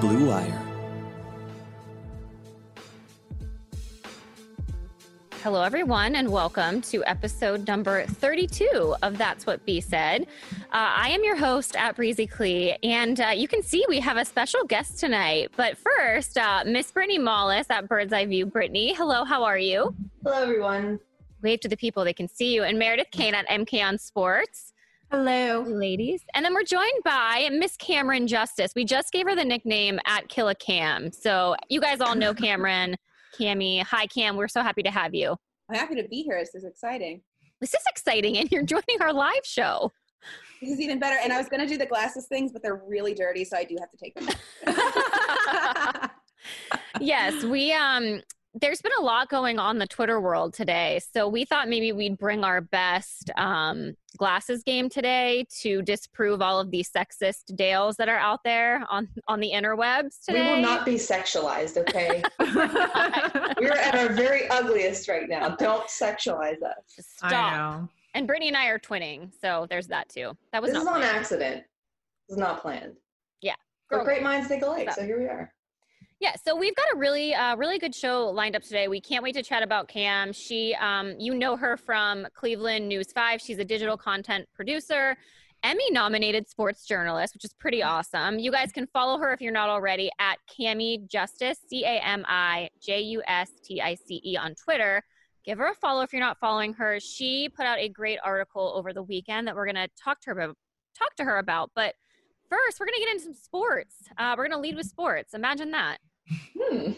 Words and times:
Blue 0.00 0.28
Wire. 0.28 0.62
Hello, 5.42 5.62
everyone, 5.62 6.14
and 6.16 6.32
welcome 6.32 6.80
to 6.82 7.04
episode 7.04 7.66
number 7.66 8.06
32 8.06 8.96
of 9.02 9.18
That's 9.18 9.44
What 9.44 9.62
B 9.66 9.78
Said. 9.82 10.22
Uh, 10.52 10.66
I 10.72 11.10
am 11.10 11.22
your 11.22 11.36
host 11.36 11.76
at 11.76 11.96
Breezy 11.96 12.26
Clee, 12.26 12.78
and 12.82 13.20
uh, 13.20 13.28
you 13.36 13.46
can 13.46 13.62
see 13.62 13.84
we 13.90 14.00
have 14.00 14.16
a 14.16 14.24
special 14.24 14.64
guest 14.64 14.98
tonight. 14.98 15.50
But 15.54 15.76
first, 15.76 16.38
uh, 16.38 16.64
Miss 16.64 16.90
Brittany 16.90 17.18
Mollis 17.18 17.66
at 17.68 17.86
Bird's 17.86 18.14
Eye 18.14 18.24
View. 18.24 18.46
Brittany, 18.46 18.94
hello, 18.94 19.24
how 19.24 19.44
are 19.44 19.58
you? 19.58 19.94
Hello, 20.24 20.42
everyone. 20.42 20.98
Wave 21.42 21.60
to 21.60 21.68
the 21.68 21.76
people, 21.76 22.04
they 22.04 22.14
can 22.14 22.28
see 22.28 22.54
you. 22.54 22.62
And 22.62 22.78
Meredith 22.78 23.10
Kane 23.10 23.34
at 23.34 23.46
MK 23.48 23.86
on 23.86 23.98
Sports. 23.98 24.72
Hello. 25.10 25.62
Ladies. 25.62 26.22
And 26.34 26.44
then 26.44 26.54
we're 26.54 26.62
joined 26.62 27.02
by 27.04 27.50
Miss 27.52 27.76
Cameron 27.76 28.28
Justice. 28.28 28.70
We 28.76 28.84
just 28.84 29.10
gave 29.10 29.26
her 29.26 29.34
the 29.34 29.44
nickname 29.44 29.98
at 30.06 30.28
Killa 30.28 30.54
Cam. 30.54 31.10
So 31.10 31.56
you 31.68 31.80
guys 31.80 32.00
all 32.00 32.14
know 32.14 32.32
Cameron. 32.46 32.94
Cammy. 33.36 33.82
Hi, 33.82 34.06
Cam. 34.06 34.36
We're 34.36 34.46
so 34.46 34.62
happy 34.62 34.84
to 34.84 34.90
have 34.90 35.12
you. 35.12 35.34
I'm 35.68 35.74
happy 35.74 35.96
to 35.96 36.06
be 36.06 36.22
here. 36.22 36.38
This 36.38 36.54
is 36.54 36.62
exciting. 36.62 37.22
This 37.60 37.74
is 37.74 37.82
exciting, 37.88 38.38
and 38.38 38.48
you're 38.52 38.62
joining 38.62 39.00
our 39.00 39.12
live 39.12 39.44
show. 39.44 39.90
This 40.62 40.70
is 40.70 40.80
even 40.80 41.00
better. 41.00 41.16
And 41.20 41.32
I 41.32 41.38
was 41.38 41.48
going 41.48 41.60
to 41.60 41.66
do 41.66 41.76
the 41.76 41.86
glasses 41.86 42.28
things, 42.28 42.52
but 42.52 42.62
they're 42.62 42.80
really 42.86 43.12
dirty, 43.12 43.44
so 43.44 43.56
I 43.56 43.64
do 43.64 43.76
have 43.80 43.90
to 43.90 43.96
take 43.96 44.14
them 44.14 44.28
yes, 47.00 47.42
we 47.42 47.72
um 47.72 48.22
there's 48.54 48.82
been 48.82 48.92
a 48.98 49.02
lot 49.02 49.28
going 49.28 49.58
on 49.58 49.76
in 49.76 49.78
the 49.78 49.86
Twitter 49.86 50.20
world 50.20 50.54
today. 50.54 51.00
So 51.12 51.28
we 51.28 51.44
thought 51.44 51.68
maybe 51.68 51.92
we'd 51.92 52.18
bring 52.18 52.42
our 52.42 52.60
best 52.60 53.30
um, 53.36 53.94
glasses 54.16 54.64
game 54.64 54.88
today 54.88 55.46
to 55.60 55.82
disprove 55.82 56.42
all 56.42 56.58
of 56.58 56.70
these 56.70 56.90
sexist 56.90 57.54
Dales 57.54 57.96
that 57.96 58.08
are 58.08 58.18
out 58.18 58.40
there 58.44 58.84
on, 58.90 59.08
on 59.28 59.38
the 59.38 59.52
interwebs 59.52 60.24
today. 60.24 60.48
We 60.48 60.56
will 60.56 60.62
not 60.62 60.84
be 60.84 60.94
sexualized, 60.94 61.76
okay? 61.76 62.22
We're 63.60 63.72
at 63.72 63.94
our 63.94 64.12
very 64.14 64.48
ugliest 64.48 65.08
right 65.08 65.28
now. 65.28 65.50
Don't 65.50 65.86
sexualize 65.88 66.60
us. 66.62 66.82
Stop. 66.98 67.88
And 68.14 68.26
Brittany 68.26 68.48
and 68.48 68.56
I 68.56 68.66
are 68.66 68.78
twinning, 68.80 69.30
so 69.40 69.66
there's 69.70 69.86
that 69.86 70.08
too. 70.08 70.36
That 70.52 70.60
was 70.60 70.72
this 70.72 70.82
not 70.82 70.98
is 70.98 71.08
on 71.08 71.14
accident. 71.14 71.62
This 72.28 72.34
is 72.34 72.38
not 72.38 72.60
planned. 72.60 72.96
Yeah. 73.42 73.54
But 73.88 74.04
great 74.04 74.24
minds 74.24 74.48
think 74.48 74.64
alike, 74.64 74.90
so 74.92 75.04
here 75.04 75.20
we 75.20 75.26
are. 75.26 75.52
Yeah, 76.20 76.34
so 76.44 76.54
we've 76.54 76.76
got 76.76 76.84
a 76.94 76.98
really, 76.98 77.32
uh, 77.32 77.56
really 77.56 77.78
good 77.78 77.94
show 77.94 78.26
lined 78.26 78.54
up 78.54 78.62
today. 78.62 78.88
We 78.88 79.00
can't 79.00 79.22
wait 79.22 79.34
to 79.36 79.42
chat 79.42 79.62
about 79.62 79.88
Cam. 79.88 80.34
She, 80.34 80.76
um, 80.78 81.14
you 81.18 81.34
know 81.34 81.56
her 81.56 81.78
from 81.78 82.26
Cleveland 82.34 82.86
News 82.86 83.10
Five. 83.10 83.40
She's 83.40 83.58
a 83.58 83.64
digital 83.64 83.96
content 83.96 84.46
producer, 84.54 85.16
Emmy-nominated 85.62 86.46
sports 86.46 86.84
journalist, 86.84 87.32
which 87.32 87.46
is 87.46 87.54
pretty 87.54 87.82
awesome. 87.82 88.38
You 88.38 88.52
guys 88.52 88.70
can 88.70 88.86
follow 88.88 89.16
her 89.16 89.32
if 89.32 89.40
you're 89.40 89.50
not 89.50 89.70
already 89.70 90.10
at 90.18 90.36
Cami 90.46 91.08
Justice, 91.08 91.58
C 91.66 91.84
A 91.84 91.98
M 92.04 92.26
I 92.28 92.68
J 92.82 93.00
U 93.00 93.22
S 93.26 93.50
T 93.64 93.80
I 93.80 93.94
C 93.94 94.20
E 94.22 94.36
on 94.36 94.54
Twitter. 94.56 95.02
Give 95.42 95.56
her 95.56 95.68
a 95.68 95.74
follow 95.74 96.02
if 96.02 96.12
you're 96.12 96.20
not 96.20 96.38
following 96.38 96.74
her. 96.74 97.00
She 97.00 97.48
put 97.48 97.64
out 97.64 97.78
a 97.78 97.88
great 97.88 98.18
article 98.22 98.74
over 98.76 98.92
the 98.92 99.02
weekend 99.02 99.48
that 99.48 99.56
we're 99.56 99.64
going 99.64 99.76
to 99.76 99.88
talk 99.96 100.20
to 100.20 100.34
her 100.34 100.40
about. 100.40 100.56
Talk 100.98 101.16
to 101.16 101.24
her 101.24 101.38
about, 101.38 101.70
but 101.74 101.94
first 102.50 102.78
we're 102.78 102.84
going 102.84 102.98
to 102.98 103.00
get 103.00 103.08
into 103.08 103.24
some 103.24 103.32
sports. 103.32 103.94
Uh, 104.18 104.34
we're 104.36 104.48
going 104.48 104.58
to 104.58 104.60
lead 104.60 104.76
with 104.76 104.86
sports. 104.86 105.32
Imagine 105.32 105.70
that. 105.70 105.96
Hmm. 106.58 106.92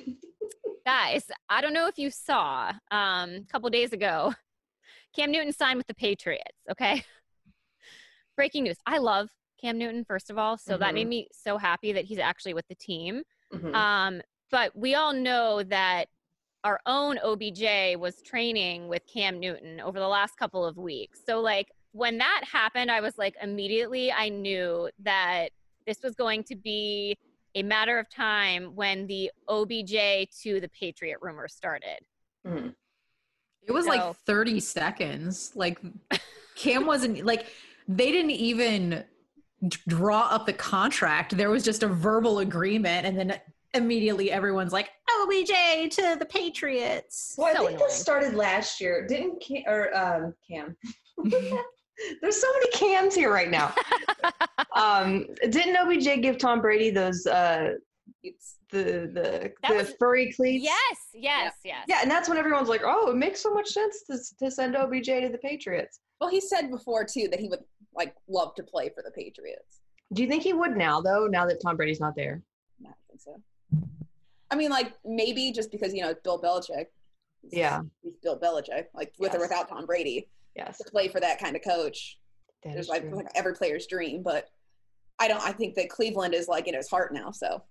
Guys, 0.84 1.25
I 1.48 1.61
don't 1.61 1.72
know 1.72 1.86
if 1.86 1.98
you 1.98 2.11
saw 2.11 2.72
um, 2.91 3.30
a 3.30 3.44
couple 3.50 3.70
days 3.70 3.92
ago, 3.92 4.34
Cam 5.16 5.30
Newton 5.30 5.52
signed 5.52 5.77
with 5.77 5.86
the 5.86 5.94
Patriots. 5.94 6.58
Okay. 6.70 7.05
Breaking 8.36 8.64
news. 8.64 8.78
I 8.86 8.98
love 8.98 9.28
Cam 9.60 9.78
Newton, 9.78 10.05
first 10.05 10.30
of 10.30 10.38
all. 10.38 10.58
So 10.58 10.72
mm-hmm. 10.72 10.80
that 10.80 10.94
made 10.94 11.03
mm-hmm. 11.03 11.10
me 11.10 11.28
so 11.33 11.58
happy 11.58 11.92
that 11.92 12.05
he's 12.05 12.19
actually 12.19 12.55
with 12.55 12.66
the 12.69 12.75
team. 12.75 13.22
Mm-hmm. 13.53 13.75
Um, 13.75 14.22
but 14.50 14.77
we 14.77 14.94
all 14.94 15.12
know 15.12 15.62
that 15.62 16.06
our 16.64 16.80
own 16.86 17.19
OBJ 17.19 17.97
was 17.98 18.22
training 18.22 18.88
with 18.88 19.06
Cam 19.06 19.41
Newton 19.41 19.81
over 19.81 19.98
the 19.98 20.09
last 20.09 20.37
couple 20.37 20.65
of 20.65 20.76
weeks. 20.76 21.21
So, 21.25 21.41
like, 21.41 21.71
when 21.92 22.19
that 22.19 22.42
happened, 22.50 22.91
I 22.91 23.00
was 23.00 23.19
like, 23.19 23.34
immediately 23.42 24.12
I 24.12 24.28
knew 24.28 24.88
that 25.00 25.50
this 25.87 26.03
was 26.03 26.15
going 26.15 26.44
to 26.44 26.56
be 26.56 27.16
a 27.55 27.63
matter 27.63 27.99
of 27.99 28.09
time 28.09 28.75
when 28.75 29.07
the 29.07 29.31
OBJ 29.49 30.31
to 30.43 30.61
the 30.61 30.69
Patriot 30.69 31.19
rumor 31.21 31.49
started. 31.49 31.99
Mm. 32.47 32.75
It 33.63 33.73
was 33.73 33.85
so, 33.85 33.91
like 33.91 34.17
30 34.27 34.61
seconds. 34.61 35.53
Like 35.55 35.81
Cam 36.57 36.87
wasn't 36.87 37.25
like 37.25 37.47
they 37.89 38.11
didn't 38.11 38.33
even 38.33 39.05
draw 39.89 40.29
up 40.29 40.47
the 40.47 40.53
contract. 40.53 41.37
There 41.37 41.51
was 41.51 41.65
just 41.65 41.83
a 41.83 41.89
verbal 41.89 42.41
agreement 42.41 43.07
and 43.07 43.19
then 43.19 43.41
immediately 43.75 44.31
everyone's 44.31 44.73
like 44.73 44.91
OBJ 45.23 45.91
to 45.93 46.17
the 46.19 46.27
Patriots. 46.29 47.34
Well, 47.39 47.49
I 47.49 47.53
think 47.53 47.71
annoying. 47.71 47.79
this 47.79 47.95
started 47.95 48.34
last 48.34 48.81
year. 48.81 49.07
Didn't 49.07 49.41
Cam, 49.41 49.63
or 49.67 49.97
um, 49.97 50.34
Cam 50.49 50.77
There's 52.20 52.41
so 52.41 52.47
many 52.53 52.70
cans 52.70 53.14
here 53.14 53.32
right 53.32 53.50
now. 53.50 53.75
um, 54.75 55.26
didn't 55.50 55.76
OBJ 55.76 56.22
give 56.22 56.38
Tom 56.38 56.60
Brady 56.60 56.91
those 56.91 57.26
uh, 57.26 57.75
the 58.22 59.10
the 59.12 59.53
the 59.69 59.75
was, 59.75 59.94
furry 59.98 60.32
cleats? 60.32 60.64
Yes, 60.64 60.97
yes, 61.12 61.53
yeah. 61.64 61.72
yes. 61.72 61.84
Yeah, 61.88 61.98
and 62.03 62.10
that's 62.10 62.28
when 62.28 62.38
everyone's 62.38 62.69
like, 62.69 62.82
"Oh, 62.84 63.10
it 63.10 63.16
makes 63.16 63.41
so 63.41 63.53
much 63.53 63.69
sense 63.69 64.03
to 64.10 64.19
to 64.44 64.50
send 64.50 64.76
OBJ 64.76 65.06
to 65.06 65.28
the 65.30 65.38
Patriots." 65.38 66.00
Well, 66.20 66.30
he 66.30 66.41
said 66.41 66.70
before 66.70 67.04
too 67.04 67.28
that 67.30 67.41
he 67.41 67.48
would 67.48 67.60
like 67.94 68.14
love 68.28 68.54
to 68.56 68.62
play 68.62 68.88
for 68.88 69.03
the 69.03 69.10
Patriots. 69.10 69.80
Do 70.12 70.22
you 70.22 70.28
think 70.28 70.42
he 70.42 70.53
would 70.53 70.76
now, 70.76 71.00
though? 71.00 71.26
Now 71.26 71.47
that 71.47 71.60
Tom 71.62 71.76
Brady's 71.76 72.00
not 72.00 72.14
there? 72.14 72.42
I 72.80 72.84
don't 72.84 72.97
think 73.09 73.20
so. 73.20 73.41
I 74.50 74.56
mean, 74.56 74.70
like 74.70 74.92
maybe 75.04 75.53
just 75.53 75.70
because 75.70 75.94
you 75.94 76.03
know 76.03 76.14
Bill 76.24 76.41
Belichick. 76.41 76.86
Yeah, 77.50 77.80
he's 78.03 78.14
Bill 78.22 78.38
Belichick, 78.38 78.86
like 78.94 79.12
with 79.19 79.32
yes. 79.32 79.36
or 79.36 79.41
without 79.41 79.69
Tom 79.69 79.84
Brady 79.84 80.28
yes. 80.57 80.79
to 80.79 80.91
play 80.91 81.09
for 81.09 81.21
that 81.21 81.39
kind 81.39 81.57
of 81.57 81.63
coach. 81.63 82.19
That 82.65 82.77
it's 82.77 82.89
like, 82.89 83.05
like, 83.11 83.27
every 83.35 83.55
player's 83.55 83.87
dream, 83.87 84.23
but 84.23 84.49
I 85.19 85.29
don't. 85.29 85.43
I 85.43 85.53
think 85.53 85.75
that 85.75 85.89
Cleveland 85.89 86.35
is 86.35 86.49
like 86.49 86.69
in 86.69 86.75
his 86.75 86.89
heart 86.89 87.13
now. 87.13 87.31
So 87.31 87.63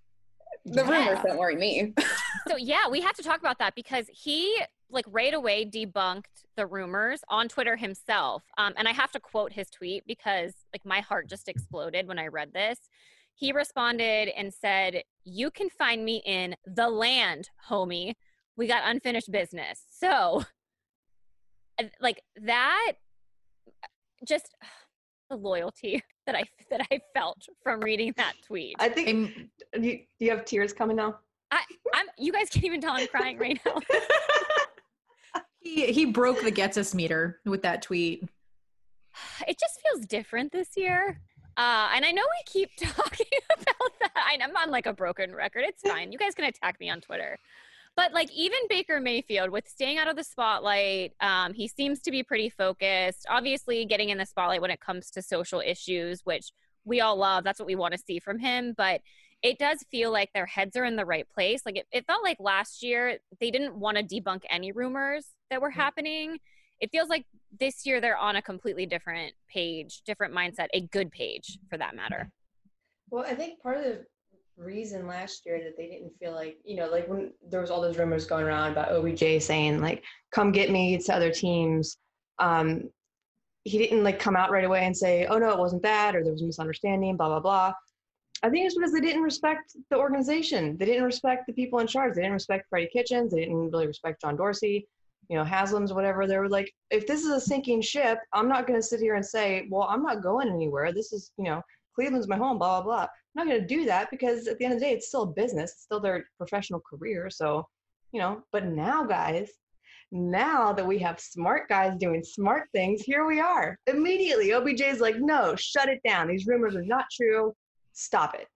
the 0.66 0.84
yeah. 0.84 0.90
rumors 0.90 1.20
don't 1.24 1.38
worry 1.38 1.56
me. 1.56 1.94
so 2.48 2.56
yeah, 2.58 2.88
we 2.90 3.02
have 3.02 3.16
to 3.16 3.24
talk 3.24 3.40
about 3.40 3.60
that 3.60 3.76
because 3.76 4.06
he 4.10 4.62
like 4.90 5.06
right 5.08 5.34
away 5.34 5.66
debunked 5.66 6.46
the 6.58 6.68
rumors 6.68 7.22
on 7.30 7.48
Twitter 7.48 7.76
himself. 7.76 8.44
Um, 8.58 8.74
and 8.78 8.88
I 8.88 8.92
have 8.92 9.12
to 9.12 9.20
quote 9.20 9.54
his 9.54 9.70
tweet 9.70 10.04
because 10.06 10.54
like 10.74 10.86
my 10.86 11.00
heart 11.00 11.30
just 11.30 11.48
exploded 11.48 12.08
when 12.08 12.20
I 12.20 12.28
read 12.28 12.54
this. 12.54 12.78
He 13.34 13.54
responded 13.54 14.30
and 14.38 14.54
said, 14.54 15.04
"You 15.24 15.52
can 15.52 15.70
find 15.70 16.04
me 16.04 16.22
in 16.26 16.56
the 16.66 16.90
land, 16.90 17.50
homie. 17.70 18.14
We 18.56 18.68
got 18.68 18.84
unfinished 18.86 19.32
business." 19.32 19.84
So 19.90 20.44
like 22.00 22.22
that 22.44 22.94
just 24.28 24.56
the 25.30 25.36
loyalty 25.36 26.04
that 26.26 26.36
I 26.36 26.44
that 26.70 26.88
I 26.92 27.00
felt 27.14 27.46
from 27.64 27.82
reading 27.82 28.14
that 28.18 28.34
tweet. 28.46 28.76
I 28.80 28.90
think 28.90 29.50
you, 29.80 30.00
you 30.20 30.30
have 30.30 30.46
tears 30.46 30.74
coming 30.74 30.98
now. 30.98 31.20
I, 31.52 31.62
I'm. 31.94 32.08
You 32.18 32.32
guys 32.32 32.50
can't 32.50 32.66
even 32.66 32.82
tell 32.82 32.94
I'm 32.94 33.08
crying 33.08 33.38
right 33.38 33.60
now. 33.66 33.80
he 35.60 35.92
he 35.92 36.06
broke 36.06 36.42
the 36.42 36.52
gets 36.52 36.78
us 36.78 36.94
meter 36.94 37.40
with 37.46 37.62
that 37.64 37.82
tweet. 37.82 38.24
It 39.48 39.60
just 39.60 39.82
feels 39.82 40.06
different 40.06 40.52
this 40.52 40.70
year. 40.78 41.20
Uh, 41.58 41.90
and 41.94 42.06
I 42.06 42.12
know 42.12 42.24
we 42.24 42.52
keep 42.52 42.70
talking 42.80 43.28
about 43.50 43.92
that. 44.00 44.38
I'm 44.42 44.56
on 44.56 44.72
like 44.72 44.86
a 44.86 44.94
broken 44.94 45.36
record. 45.36 45.64
It's 45.66 45.82
fine. 45.82 46.12
You 46.12 46.18
guys 46.18 46.34
can 46.34 46.46
attack 46.46 46.80
me 46.80 46.90
on 46.90 47.02
Twitter. 47.02 47.38
But 48.02 48.14
like 48.14 48.32
even 48.32 48.58
Baker 48.68 49.00
Mayfield 49.00 49.52
with 49.52 49.68
staying 49.68 50.00
out 50.00 50.08
of 50.08 50.16
the 50.16 50.24
spotlight, 50.24 51.14
um, 51.22 51.54
he 51.54 51.68
seems 51.68 52.00
to 52.00 52.10
be 52.10 52.24
pretty 52.24 52.50
focused. 52.50 53.28
Obviously, 53.30 53.86
getting 53.86 54.10
in 54.10 54.18
the 54.18 54.26
spotlight 54.26 54.60
when 54.60 54.72
it 54.72 54.80
comes 54.80 55.12
to 55.12 55.22
social 55.22 55.62
issues, 55.64 56.22
which 56.24 56.52
we 56.84 57.00
all 57.00 57.16
love. 57.16 57.44
That's 57.44 57.60
what 57.60 57.68
we 57.68 57.76
want 57.76 57.92
to 57.92 58.00
see 58.00 58.18
from 58.18 58.40
him. 58.40 58.74
But 58.76 59.02
it 59.44 59.60
does 59.60 59.86
feel 59.92 60.12
like 60.12 60.34
their 60.34 60.48
heads 60.48 60.76
are 60.76 60.84
in 60.84 60.96
the 60.96 61.06
right 61.06 61.30
place. 61.30 61.62
Like 61.64 61.78
it, 61.78 61.86
it 61.92 62.08
felt 62.08 62.24
like 62.24 62.38
last 62.40 62.82
year 62.82 63.20
they 63.40 63.52
didn't 63.52 63.76
want 63.76 63.98
to 63.98 64.04
debunk 64.04 64.46
any 64.50 64.72
rumors 64.72 65.28
that 65.52 65.62
were 65.62 65.70
happening. 65.70 66.40
It 66.80 66.90
feels 66.92 67.08
like 67.08 67.28
this 67.60 67.86
year 67.86 68.02
they're 68.02 68.18
on 68.18 68.36
a 68.36 68.42
completely 68.42 68.88
different 68.88 69.34
page, 69.48 70.02
different 70.08 70.34
mindset, 70.34 70.70
a 70.74 70.82
good 70.82 71.12
page 71.12 71.60
for 71.70 71.78
that 71.78 71.96
matter. 71.96 72.32
Well, 73.12 73.26
I 73.28 73.36
think 73.36 73.62
part 73.62 73.78
of 73.78 74.00
reason 74.58 75.08
last 75.08 75.46
year 75.46 75.60
that 75.64 75.76
they 75.78 75.88
didn't 75.88 76.12
feel 76.20 76.34
like 76.34 76.58
you 76.64 76.76
know 76.76 76.88
like 76.88 77.08
when 77.08 77.32
there 77.50 77.62
was 77.62 77.72
all 77.72 77.82
those 77.82 77.98
rumors 77.98 78.26
going 78.26 78.46
around 78.46 78.72
about 78.72 78.92
OBJ 78.92 79.42
saying 79.42 79.82
like 79.82 80.04
come 80.32 80.52
get 80.52 80.70
me 80.70 80.98
to 80.98 81.16
other 81.16 81.32
teams 81.32 81.98
um 82.40 82.90
he 83.64 83.78
didn't 83.78 84.04
like 84.04 84.20
come 84.20 84.36
out 84.36 84.52
right 84.52 84.66
away 84.66 84.86
and 84.86 84.96
say 84.96 85.26
oh 85.26 85.38
no 85.38 85.50
it 85.52 85.60
wasn't 85.60 85.82
that 85.82 86.16
or 86.16 86.24
there 86.24 86.32
was 86.32 86.42
a 86.42 86.46
misunderstanding 86.46 87.18
blah 87.18 87.28
blah 87.28 87.40
blah. 87.40 87.74
I 88.44 88.50
think 88.50 88.66
it's 88.66 88.76
because 88.76 88.92
they 88.92 89.02
didn't 89.02 89.22
respect 89.22 89.76
the 89.92 89.98
organization. 89.98 90.76
They 90.76 90.86
didn't 90.86 91.04
respect 91.04 91.46
the 91.46 91.54
people 91.54 91.78
in 91.78 91.86
charge. 91.86 92.16
They 92.16 92.22
didn't 92.22 92.34
respect 92.34 92.66
Freddie 92.70 92.90
Kitchens. 92.92 93.32
They 93.32 93.42
didn't 93.42 93.70
really 93.70 93.86
respect 93.86 94.22
John 94.22 94.36
Dorsey 94.36 94.88
you 95.32 95.38
know 95.38 95.46
Haslam's 95.46 95.94
whatever. 95.94 96.28
They 96.28 96.38
were 96.38 96.50
like 96.50 96.74
if 96.90 97.08
this 97.08 97.24
is 97.24 97.32
a 97.32 97.40
sinking 97.40 97.82
ship 97.82 98.20
I'm 98.34 98.50
not 98.50 98.68
going 98.68 98.80
to 98.80 98.86
sit 98.86 99.00
here 99.00 99.16
and 99.16 99.26
say 99.26 99.68
well 99.70 99.88
I'm 99.90 100.04
not 100.04 100.22
going 100.22 100.50
anywhere. 100.50 100.92
This 100.92 101.14
is 101.14 101.32
you 101.38 101.46
know 101.46 101.62
Cleveland's 101.96 102.28
my 102.28 102.38
home, 102.38 102.58
blah, 102.58 102.82
blah, 102.82 102.84
blah. 102.84 103.02
I'm 103.04 103.08
not 103.36 103.48
going 103.48 103.62
to 103.62 103.68
do 103.68 103.86
that 103.86 104.10
because 104.12 104.48
at 104.48 104.58
the 104.58 104.66
end 104.66 104.74
of 104.74 104.80
the 104.80 104.86
day, 104.86 104.92
it's 104.94 105.08
still 105.08 105.24
a 105.24 105.28
business, 105.28 105.72
it's 105.72 105.84
still 105.84 106.00
their 106.00 106.26
professional 106.38 106.82
career. 106.82 107.30
So, 107.30 107.68
you 108.12 108.20
know, 108.20 108.42
but 108.52 108.66
now, 108.66 109.04
guys, 109.04 109.50
now 110.12 110.74
that 110.74 110.86
we 110.86 111.00
have 111.00 111.20
smart 111.20 111.70
guys 111.70 111.98
doing 111.98 112.24
smart 112.24 112.68
things, 112.74 113.02
here 113.02 113.26
we 113.26 113.40
are. 113.40 113.78
Immediately, 113.88 114.50
OBJ's 114.50 115.00
like, 115.00 115.20
no, 115.20 115.56
shut 115.56 115.88
it 115.88 116.02
down. 116.06 116.28
These 116.28 116.48
rumors 116.48 116.76
are 116.76 116.84
not 116.84 117.06
true. 117.12 117.54
Stop 117.94 118.36
it. 118.36 118.48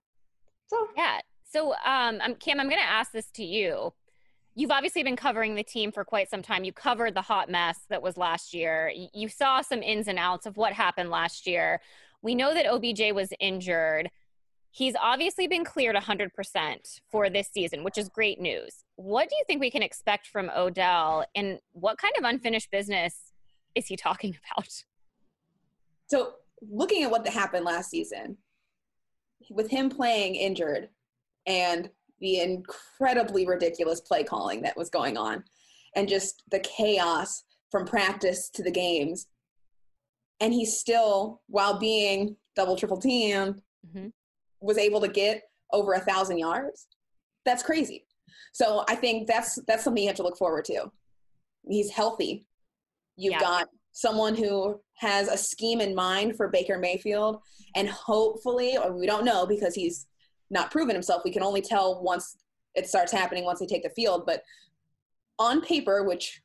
So, 0.67 0.87
yeah. 0.97 1.19
So, 1.43 1.73
um, 1.85 2.19
Cam, 2.39 2.59
I'm 2.59 2.67
going 2.67 2.81
to 2.81 2.89
ask 2.89 3.11
this 3.11 3.29
to 3.35 3.43
you. 3.45 3.93
You've 4.55 4.71
obviously 4.71 5.03
been 5.03 5.15
covering 5.15 5.55
the 5.55 5.63
team 5.63 5.91
for 5.91 6.03
quite 6.03 6.29
some 6.29 6.41
time. 6.41 6.63
You 6.63 6.73
covered 6.73 7.13
the 7.13 7.21
hot 7.21 7.49
mess 7.49 7.79
that 7.89 8.01
was 8.01 8.17
last 8.17 8.53
year. 8.53 8.91
You 9.13 9.27
saw 9.27 9.61
some 9.61 9.83
ins 9.83 10.07
and 10.07 10.17
outs 10.17 10.45
of 10.45 10.57
what 10.57 10.73
happened 10.73 11.09
last 11.09 11.45
year. 11.45 11.81
We 12.25 12.33
know 12.33 12.55
that 12.55 12.65
OBJ 12.65 13.13
was 13.13 13.31
injured. 13.39 14.09
He's 14.71 14.95
obviously 14.99 15.45
been 15.47 15.63
cleared 15.63 15.95
100% 15.95 16.31
for 17.11 17.29
this 17.29 17.49
season, 17.53 17.83
which 17.83 17.99
is 17.99 18.09
great 18.09 18.41
news. 18.41 18.83
What 18.95 19.29
do 19.29 19.35
you 19.35 19.43
think 19.45 19.61
we 19.61 19.69
can 19.69 19.83
expect 19.83 20.25
from 20.25 20.49
Odell, 20.49 21.23
and 21.35 21.59
what 21.73 21.99
kind 21.99 22.15
of 22.17 22.23
unfinished 22.23 22.71
business 22.71 23.31
is 23.75 23.85
he 23.85 23.95
talking 23.95 24.35
about? 24.57 24.69
So, 26.07 26.33
looking 26.63 27.03
at 27.03 27.11
what 27.11 27.27
happened 27.27 27.63
last 27.63 27.91
season, 27.91 28.37
with 29.51 29.69
him 29.69 29.87
playing 29.87 30.33
injured 30.33 30.89
and 31.45 31.91
the 32.21 32.39
incredibly 32.39 33.45
ridiculous 33.45 34.01
play 34.01 34.23
calling 34.23 34.63
that 34.63 34.75
was 34.75 34.89
going 34.89 35.15
on, 35.15 35.43
and 35.95 36.09
just 36.09 36.41
the 36.49 36.59
chaos 36.61 37.43
from 37.69 37.85
practice 37.85 38.49
to 38.55 38.63
the 38.63 38.71
games, 38.71 39.27
and 40.39 40.53
he 40.53 40.65
still, 40.65 41.41
while 41.47 41.79
being 41.79 42.35
double 42.55 42.75
triple 42.75 42.97
teamed, 42.97 43.61
mm-hmm. 43.87 44.07
was 44.61 44.77
able 44.77 45.01
to 45.01 45.07
get 45.07 45.43
over 45.71 45.93
a 45.93 45.99
thousand 45.99 46.37
yards. 46.37 46.87
That's 47.45 47.63
crazy. 47.63 48.05
So 48.53 48.83
I 48.87 48.95
think 48.95 49.27
that's 49.27 49.59
that's 49.67 49.83
something 49.83 50.03
you 50.03 50.09
have 50.09 50.17
to 50.17 50.23
look 50.23 50.37
forward 50.37 50.65
to. 50.65 50.91
He's 51.67 51.91
healthy. 51.91 52.45
You've 53.17 53.33
yeah. 53.33 53.39
got 53.39 53.69
someone 53.91 54.35
who 54.35 54.79
has 54.95 55.27
a 55.27 55.37
scheme 55.37 55.81
in 55.81 55.95
mind 55.95 56.35
for 56.35 56.49
Baker 56.49 56.77
Mayfield, 56.77 57.41
and 57.75 57.89
hopefully, 57.89 58.77
or 58.77 58.93
we 58.93 59.05
don't 59.05 59.25
know 59.25 59.45
because 59.45 59.75
he's 59.75 60.07
not 60.49 60.71
proven 60.71 60.95
himself. 60.95 61.21
We 61.25 61.31
can 61.31 61.43
only 61.43 61.61
tell 61.61 62.01
once 62.01 62.37
it 62.75 62.87
starts 62.87 63.11
happening, 63.11 63.45
once 63.45 63.59
they 63.59 63.65
take 63.65 63.83
the 63.83 63.89
field. 63.89 64.25
But 64.25 64.41
on 65.39 65.61
paper, 65.61 66.03
which 66.03 66.41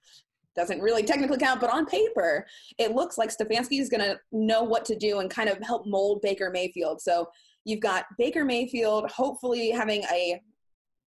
doesn't 0.60 0.82
really 0.82 1.02
technically 1.02 1.38
count, 1.38 1.58
but 1.58 1.72
on 1.72 1.86
paper, 1.86 2.46
it 2.76 2.92
looks 2.92 3.16
like 3.16 3.30
Stefanski 3.30 3.80
is 3.80 3.88
going 3.88 4.02
to 4.02 4.18
know 4.30 4.62
what 4.62 4.84
to 4.84 4.94
do 4.94 5.20
and 5.20 5.30
kind 5.30 5.48
of 5.48 5.58
help 5.62 5.86
mold 5.86 6.20
Baker 6.20 6.50
Mayfield. 6.50 7.00
So 7.00 7.30
you've 7.64 7.80
got 7.80 8.04
Baker 8.18 8.44
Mayfield 8.44 9.10
hopefully 9.10 9.70
having 9.70 10.02
a 10.12 10.38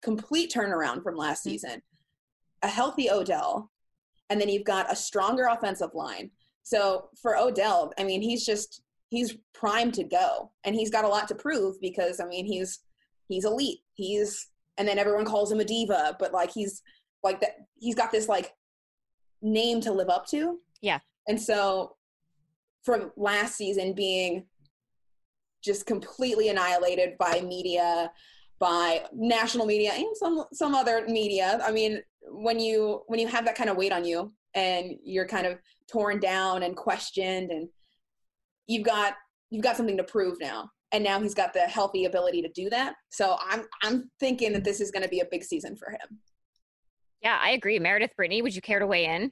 complete 0.02 0.52
turnaround 0.52 1.04
from 1.04 1.16
last 1.16 1.42
mm-hmm. 1.42 1.52
season, 1.52 1.82
a 2.64 2.68
healthy 2.68 3.12
Odell, 3.12 3.70
and 4.32 4.42
then 4.42 4.50
you've 4.50 4.64
got 4.64 4.92
a 4.92 4.96
stronger 4.96 5.46
offensive 5.46 5.94
line. 5.94 6.32
So 6.64 7.10
for 7.22 7.38
Odell, 7.38 7.94
I 8.00 8.04
mean, 8.04 8.22
he's 8.22 8.44
just 8.44 8.82
he's 9.10 9.38
primed 9.54 9.94
to 9.94 10.04
go, 10.04 10.52
and 10.64 10.74
he's 10.74 10.90
got 10.90 11.06
a 11.06 11.10
lot 11.10 11.28
to 11.28 11.36
prove 11.36 11.80
because 11.80 12.20
I 12.20 12.26
mean, 12.26 12.48
he's 12.48 12.80
he's 13.28 13.46
elite. 13.46 13.82
He's 13.94 14.48
and 14.80 14.88
then 14.88 14.98
everyone 14.98 15.26
calls 15.26 15.52
him 15.52 15.60
a 15.60 15.66
diva, 15.66 16.16
but 16.20 16.34
like 16.34 16.52
he's 16.52 16.82
like 17.22 17.40
that. 17.42 17.58
He's 17.80 17.96
got 17.96 18.12
this 18.12 18.28
like 18.28 18.54
name 19.44 19.82
to 19.82 19.92
live 19.92 20.10
up 20.10 20.26
to. 20.28 20.60
Yeah. 20.82 21.00
And 21.28 21.40
so 21.40 21.96
from 22.84 23.12
last 23.16 23.56
season 23.56 23.94
being 23.94 24.46
just 25.64 25.86
completely 25.86 26.50
annihilated 26.50 27.18
by 27.18 27.42
media 27.42 28.12
by 28.64 29.04
national 29.14 29.66
media 29.66 29.92
and 29.94 30.16
some 30.16 30.46
some 30.54 30.74
other 30.74 31.06
media. 31.08 31.60
I 31.64 31.72
mean, 31.72 32.02
when 32.22 32.62
you 32.62 33.02
when 33.08 33.20
you 33.20 33.28
have 33.28 33.44
that 33.46 33.56
kind 33.56 33.70
of 33.70 33.76
weight 33.76 33.92
on 33.92 34.06
you 34.06 34.32
and 34.54 34.94
you're 35.04 35.28
kind 35.28 35.46
of 35.46 35.60
torn 35.92 36.20
down 36.20 36.64
and 36.64 36.76
questioned 36.76 37.52
and 37.52 37.68
you've 38.68 38.86
got 38.86 39.16
you've 39.50 39.64
got 39.64 39.76
something 39.76 39.98
to 39.98 40.04
prove 40.04 40.40
now. 40.40 40.70
And 40.94 41.04
now 41.04 41.20
he's 41.20 41.34
got 41.34 41.54
the 41.54 41.62
healthy 41.62 42.06
ability 42.06 42.42
to 42.44 42.50
do 42.50 42.70
that. 42.70 42.94
So 43.10 43.36
I'm 43.40 43.66
I'm 43.84 44.10
thinking 44.20 44.54
that 44.54 44.64
this 44.64 44.80
is 44.80 44.92
going 44.92 45.04
to 45.04 45.10
be 45.10 45.20
a 45.20 45.28
big 45.30 45.44
season 45.44 45.76
for 45.76 45.90
him. 45.90 46.20
Yeah, 47.24 47.40
I 47.42 47.52
agree. 47.52 47.80
Meredith 47.80 48.16
Brittany, 48.16 48.42
would 48.42 48.56
you 48.56 48.62
care 48.62 48.80
to 48.80 48.88
weigh 48.88 49.06
in? 49.06 49.32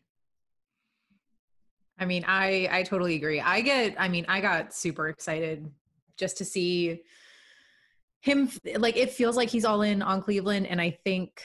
I 1.99 2.05
mean, 2.05 2.23
I 2.27 2.67
I 2.71 2.83
totally 2.83 3.15
agree. 3.15 3.39
I 3.41 3.61
get 3.61 3.95
I 3.99 4.07
mean, 4.07 4.25
I 4.27 4.41
got 4.41 4.73
super 4.73 5.09
excited 5.09 5.69
just 6.17 6.37
to 6.37 6.45
see 6.45 7.01
him 8.21 8.49
like 8.77 8.95
it 8.97 9.11
feels 9.11 9.35
like 9.35 9.49
he's 9.49 9.65
all 9.65 9.81
in 9.81 10.01
on 10.01 10.21
Cleveland 10.21 10.67
and 10.67 10.79
I 10.79 10.97
think 11.03 11.43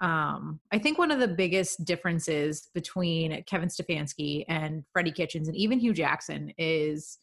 um, 0.00 0.58
I 0.72 0.78
think 0.78 0.98
one 0.98 1.12
of 1.12 1.20
the 1.20 1.28
biggest 1.28 1.84
differences 1.84 2.68
between 2.74 3.44
Kevin 3.44 3.68
Stefanski 3.68 4.44
and 4.48 4.84
Freddie 4.92 5.12
Kitchens 5.12 5.46
and 5.46 5.56
even 5.56 5.78
Hue 5.78 5.92
Jackson 5.92 6.52
is 6.58 7.18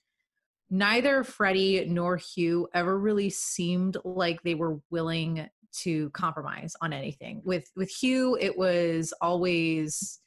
neither 0.70 1.24
Freddie 1.24 1.86
nor 1.86 2.18
Hue 2.18 2.68
ever 2.74 2.98
really 2.98 3.30
seemed 3.30 3.98
like 4.04 4.42
they 4.44 4.56
were 4.56 4.80
willing 4.90 5.50
to 5.72 6.10
compromise 6.12 6.76
on 6.82 6.94
anything. 6.94 7.42
With 7.44 7.70
with 7.76 7.90
Hue, 7.90 8.38
it 8.40 8.58
was 8.58 9.14
always, 9.22 10.20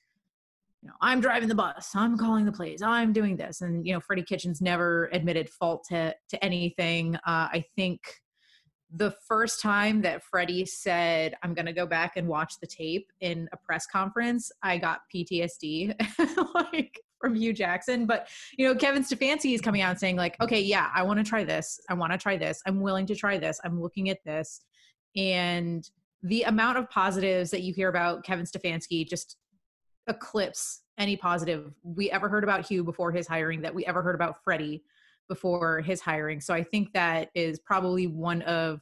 you 0.82 0.88
know, 0.88 0.94
I'm 1.00 1.20
driving 1.20 1.48
the 1.48 1.54
bus, 1.54 1.90
I'm 1.94 2.16
calling 2.16 2.44
the 2.44 2.52
plays, 2.52 2.82
I'm 2.82 3.12
doing 3.12 3.36
this, 3.36 3.60
and 3.60 3.86
you 3.86 3.92
know, 3.92 4.00
Freddie 4.00 4.22
Kitchens 4.22 4.60
never 4.60 5.08
admitted 5.12 5.48
fault 5.48 5.84
to 5.90 6.14
to 6.28 6.44
anything. 6.44 7.16
Uh, 7.16 7.48
I 7.52 7.64
think 7.76 8.00
the 8.94 9.14
first 9.26 9.60
time 9.60 10.02
that 10.02 10.22
Freddie 10.22 10.66
said, 10.66 11.34
I'm 11.42 11.54
going 11.54 11.66
to 11.66 11.72
go 11.72 11.86
back 11.86 12.16
and 12.16 12.28
watch 12.28 12.60
the 12.60 12.66
tape 12.66 13.10
in 13.20 13.48
a 13.52 13.56
press 13.56 13.86
conference, 13.86 14.52
I 14.62 14.76
got 14.76 15.00
PTSD 15.14 15.94
like 16.54 17.00
from 17.22 17.34
Hue 17.34 17.54
Jackson. 17.54 18.04
But, 18.04 18.28
you 18.58 18.66
know, 18.66 18.74
Kevin 18.74 19.02
Stefanski 19.02 19.54
is 19.54 19.62
coming 19.62 19.80
out 19.80 19.90
and 19.90 19.98
saying, 19.98 20.16
like, 20.16 20.38
okay, 20.42 20.60
yeah, 20.60 20.90
I 20.94 21.04
want 21.04 21.18
to 21.18 21.24
try 21.24 21.44
this. 21.44 21.80
I 21.88 21.94
want 21.94 22.12
to 22.12 22.18
try 22.18 22.36
this. 22.36 22.60
I'm 22.66 22.80
willing 22.80 23.06
to 23.06 23.14
try 23.14 23.38
this. 23.38 23.60
I'm 23.64 23.80
looking 23.80 24.10
at 24.10 24.18
this. 24.26 24.60
And 25.16 25.88
the 26.22 26.42
amount 26.42 26.78
of 26.78 26.90
positives 26.90 27.50
that 27.52 27.62
you 27.62 27.72
hear 27.72 27.88
about 27.88 28.24
Kevin 28.24 28.44
Stefanski 28.44 29.08
just 29.08 29.36
eclipse 30.08 30.82
any 30.98 31.16
positive 31.16 31.72
we 31.82 32.10
ever 32.10 32.28
heard 32.28 32.44
about 32.44 32.66
Hue 32.66 32.84
before 32.84 33.12
his 33.12 33.26
hiring, 33.26 33.62
that 33.62 33.74
we 33.74 33.86
ever 33.86 34.02
heard 34.02 34.14
about 34.14 34.42
Freddie 34.44 34.82
before 35.28 35.80
his 35.80 36.00
hiring. 36.00 36.40
So 36.40 36.52
I 36.52 36.62
think 36.62 36.92
that 36.92 37.30
is 37.34 37.58
probably 37.60 38.08
one 38.08 38.42
of 38.42 38.80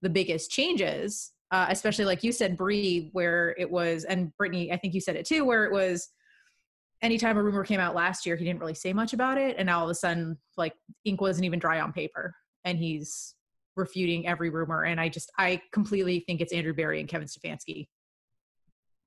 the 0.00 0.10
biggest 0.10 0.50
changes, 0.50 1.32
uh, 1.50 1.66
especially 1.68 2.06
like 2.06 2.24
you 2.24 2.32
said, 2.32 2.56
Bree, 2.56 3.10
where 3.12 3.54
it 3.58 3.70
was, 3.70 4.04
and 4.04 4.36
Brittany, 4.36 4.72
I 4.72 4.76
think 4.78 4.94
you 4.94 5.00
said 5.00 5.16
it 5.16 5.26
too, 5.26 5.44
where 5.44 5.64
it 5.64 5.72
was 5.72 6.08
anytime 7.02 7.36
a 7.36 7.42
rumor 7.42 7.64
came 7.64 7.80
out 7.80 7.94
last 7.94 8.24
year, 8.24 8.36
he 8.36 8.44
didn't 8.44 8.60
really 8.60 8.74
say 8.74 8.92
much 8.92 9.12
about 9.12 9.36
it. 9.36 9.56
And 9.58 9.66
now 9.66 9.80
all 9.80 9.84
of 9.84 9.90
a 9.90 9.94
sudden, 9.94 10.38
like 10.56 10.74
ink 11.04 11.20
wasn't 11.20 11.44
even 11.44 11.58
dry 11.58 11.80
on 11.80 11.92
paper 11.92 12.34
and 12.64 12.78
he's 12.78 13.34
refuting 13.76 14.26
every 14.26 14.50
rumor. 14.50 14.84
And 14.84 15.00
I 15.00 15.08
just, 15.08 15.30
I 15.38 15.60
completely 15.72 16.20
think 16.20 16.40
it's 16.40 16.52
Andrew 16.52 16.72
Berry 16.72 17.00
and 17.00 17.08
Kevin 17.08 17.28
Stefanski. 17.28 17.88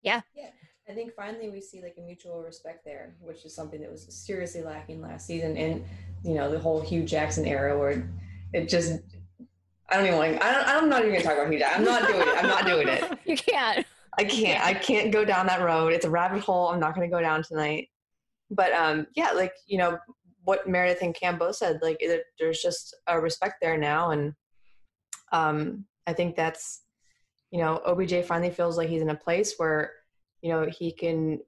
Yeah. 0.02 0.22
Yeah. 0.36 0.50
I 0.88 0.94
think 0.94 1.14
finally 1.16 1.50
we 1.50 1.62
see 1.62 1.82
like 1.82 1.96
a 1.98 2.02
mutual 2.02 2.44
respect 2.44 2.86
there, 2.86 3.16
which 3.20 3.44
is 3.44 3.56
something 3.56 3.82
that 3.82 3.92
was 3.92 4.06
seriously 4.08 4.62
lacking 4.62 5.02
last 5.02 5.26
season, 5.26 5.58
and 5.58 5.84
you 6.24 6.36
know 6.36 6.52
the 6.52 6.60
whole 6.60 6.80
Hue 6.80 7.04
Jackson 7.04 7.46
era 7.46 7.76
where 7.78 8.08
it 8.54 8.70
just 8.70 9.00
I 9.90 9.98
don't 9.98 10.06
even 10.06 10.20
like 10.20 10.44
I 10.44 10.54
don't, 10.54 10.68
I'm 10.68 10.90
not 10.90 11.02
even 11.02 11.14
gonna 11.14 11.24
talk 11.24 11.34
about 11.34 11.50
Hue 11.50 11.58
Jackson. 11.58 11.88
I'm 11.88 11.92
not 11.92 12.08
doing 12.08 12.22
it. 12.22 12.38
I'm 12.38 12.48
not 12.48 12.66
doing 12.66 12.88
it. 12.88 13.20
You 13.26 13.36
can't. 13.36 13.86
I 14.18 14.24
can't. 14.24 14.66
I 14.66 14.74
can't 14.74 15.12
go 15.12 15.26
down 15.26 15.48
that 15.48 15.62
road. 15.62 15.94
It's 15.94 16.06
a 16.06 16.10
rabbit 16.10 16.42
hole. 16.42 16.70
I'm 16.70 16.80
not 16.80 16.96
gonna 16.96 17.10
go 17.10 17.22
down 17.22 17.44
tonight. 17.44 17.90
But 18.50 18.74
um, 18.74 19.08
yeah, 19.16 19.32
like 19.32 19.54
you 19.68 19.78
know 19.78 19.98
what 20.44 20.68
Meredith 20.68 21.02
and 21.02 21.16
Cam 21.16 21.38
both 21.38 21.56
said. 21.58 21.80
Like 21.82 21.98
it, 22.00 22.24
there's 22.40 22.62
just 22.62 22.96
a 23.08 23.20
respect 23.20 23.56
there 23.62 23.78
now, 23.78 24.12
and 24.12 24.34
um, 25.32 25.86
I 26.08 26.14
think 26.14 26.36
that's 26.36 26.82
you 27.52 27.60
know 27.60 27.82
OBJ 27.86 28.26
finally 28.26 28.52
feels 28.52 28.78
like 28.78 28.90
he's 28.90 29.02
in 29.02 29.10
a 29.10 29.16
place 29.16 29.56
where 29.58 29.94
you 30.42 30.52
know 30.52 30.68
he 30.70 30.92
can 30.92 31.40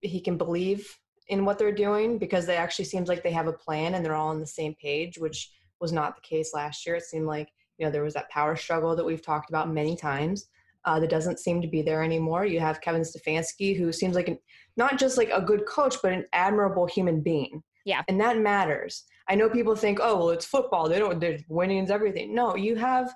he 0.00 0.20
can 0.20 0.36
believe 0.36 0.88
in 1.28 1.44
what 1.44 1.58
they're 1.58 1.72
doing 1.72 2.18
because 2.18 2.46
they 2.46 2.56
actually 2.56 2.84
seems 2.84 3.08
like 3.08 3.22
they 3.22 3.30
have 3.30 3.46
a 3.46 3.52
plan 3.52 3.94
and 3.94 4.04
they're 4.04 4.14
all 4.14 4.28
on 4.28 4.40
the 4.40 4.46
same 4.46 4.74
page 4.80 5.18
which 5.18 5.50
was 5.80 5.92
not 5.92 6.16
the 6.16 6.22
case 6.22 6.52
last 6.54 6.86
year 6.86 6.96
it 6.96 7.02
seemed 7.02 7.26
like 7.26 7.48
you 7.76 7.84
know 7.84 7.90
there 7.92 8.02
was 8.02 8.14
that 8.14 8.30
power 8.30 8.56
struggle 8.56 8.96
that 8.96 9.04
we've 9.04 9.24
talked 9.24 9.50
about 9.50 9.72
many 9.72 9.96
times 9.96 10.46
uh, 10.84 10.98
that 11.00 11.10
doesn't 11.10 11.38
seem 11.38 11.60
to 11.60 11.68
be 11.68 11.82
there 11.82 12.02
anymore 12.02 12.44
you 12.44 12.60
have 12.60 12.80
kevin 12.80 13.02
stefanski 13.02 13.76
who 13.76 13.92
seems 13.92 14.14
like 14.14 14.28
an, 14.28 14.38
not 14.76 14.98
just 14.98 15.16
like 15.16 15.30
a 15.32 15.42
good 15.42 15.66
coach 15.66 15.96
but 16.02 16.12
an 16.12 16.24
admirable 16.32 16.86
human 16.86 17.20
being 17.20 17.62
yeah 17.84 18.02
and 18.08 18.20
that 18.20 18.38
matters 18.38 19.04
i 19.28 19.34
know 19.34 19.48
people 19.48 19.74
think 19.74 19.98
oh 20.00 20.16
well 20.16 20.30
it's 20.30 20.46
football 20.46 20.88
they 20.88 20.98
don't 20.98 21.20
they're 21.20 21.38
winning 21.48 21.84
is 21.84 21.90
everything 21.90 22.34
no 22.34 22.56
you 22.56 22.76
have 22.76 23.12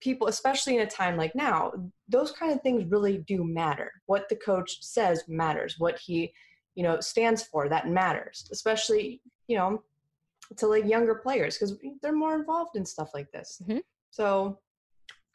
people, 0.00 0.28
especially 0.28 0.76
in 0.76 0.82
a 0.82 0.86
time 0.86 1.16
like 1.16 1.34
now, 1.34 1.72
those 2.08 2.32
kind 2.32 2.52
of 2.52 2.60
things 2.62 2.84
really 2.84 3.18
do 3.18 3.44
matter. 3.44 3.90
What 4.06 4.28
the 4.28 4.36
coach 4.36 4.82
says 4.82 5.24
matters. 5.28 5.76
What 5.78 5.98
he, 5.98 6.32
you 6.74 6.82
know, 6.82 7.00
stands 7.00 7.42
for 7.42 7.68
that 7.68 7.88
matters. 7.88 8.48
Especially, 8.52 9.20
you 9.48 9.56
know, 9.56 9.82
to 10.56 10.66
like 10.66 10.86
younger 10.86 11.14
players 11.14 11.56
because 11.56 11.76
they're 12.02 12.12
more 12.12 12.34
involved 12.34 12.76
in 12.76 12.84
stuff 12.84 13.10
like 13.14 13.30
this. 13.32 13.62
Mhm. 13.66 13.82
So 14.10 14.58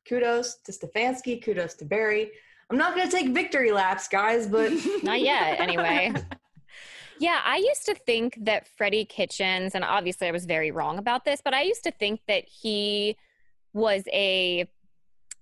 kudos 0.10 0.56
to 0.66 0.72
Stefanski, 0.72 1.42
kudos 1.42 1.76
to 1.76 1.86
Berry. 1.86 2.32
I'm 2.70 2.78
not 2.78 2.96
going 2.96 3.08
to 3.10 3.16
take 3.16 3.30
victory 3.30 3.72
laps, 3.72 4.08
guys, 4.08 4.48
but 4.48 4.72
Not 5.04 5.22
yet, 5.22 5.60
anyway. 5.60 6.14
Yeah, 7.22 7.42
I 7.44 7.58
used 7.58 7.86
to 7.88 7.96
think 7.96 8.38
that 8.46 8.66
Freddie 8.78 9.04
Kitchens, 9.04 9.76
and 9.76 9.84
obviously 9.84 10.30
I 10.30 10.32
was 10.32 10.46
very 10.46 10.72
wrong 10.72 10.98
about 10.98 11.26
this, 11.26 11.42
but 11.44 11.54
I 11.54 11.64
used 11.64 11.84
to 11.84 11.92
think 11.92 12.22
that 12.30 12.46
he 12.48 13.18
was 13.74 14.04
a 14.14 14.70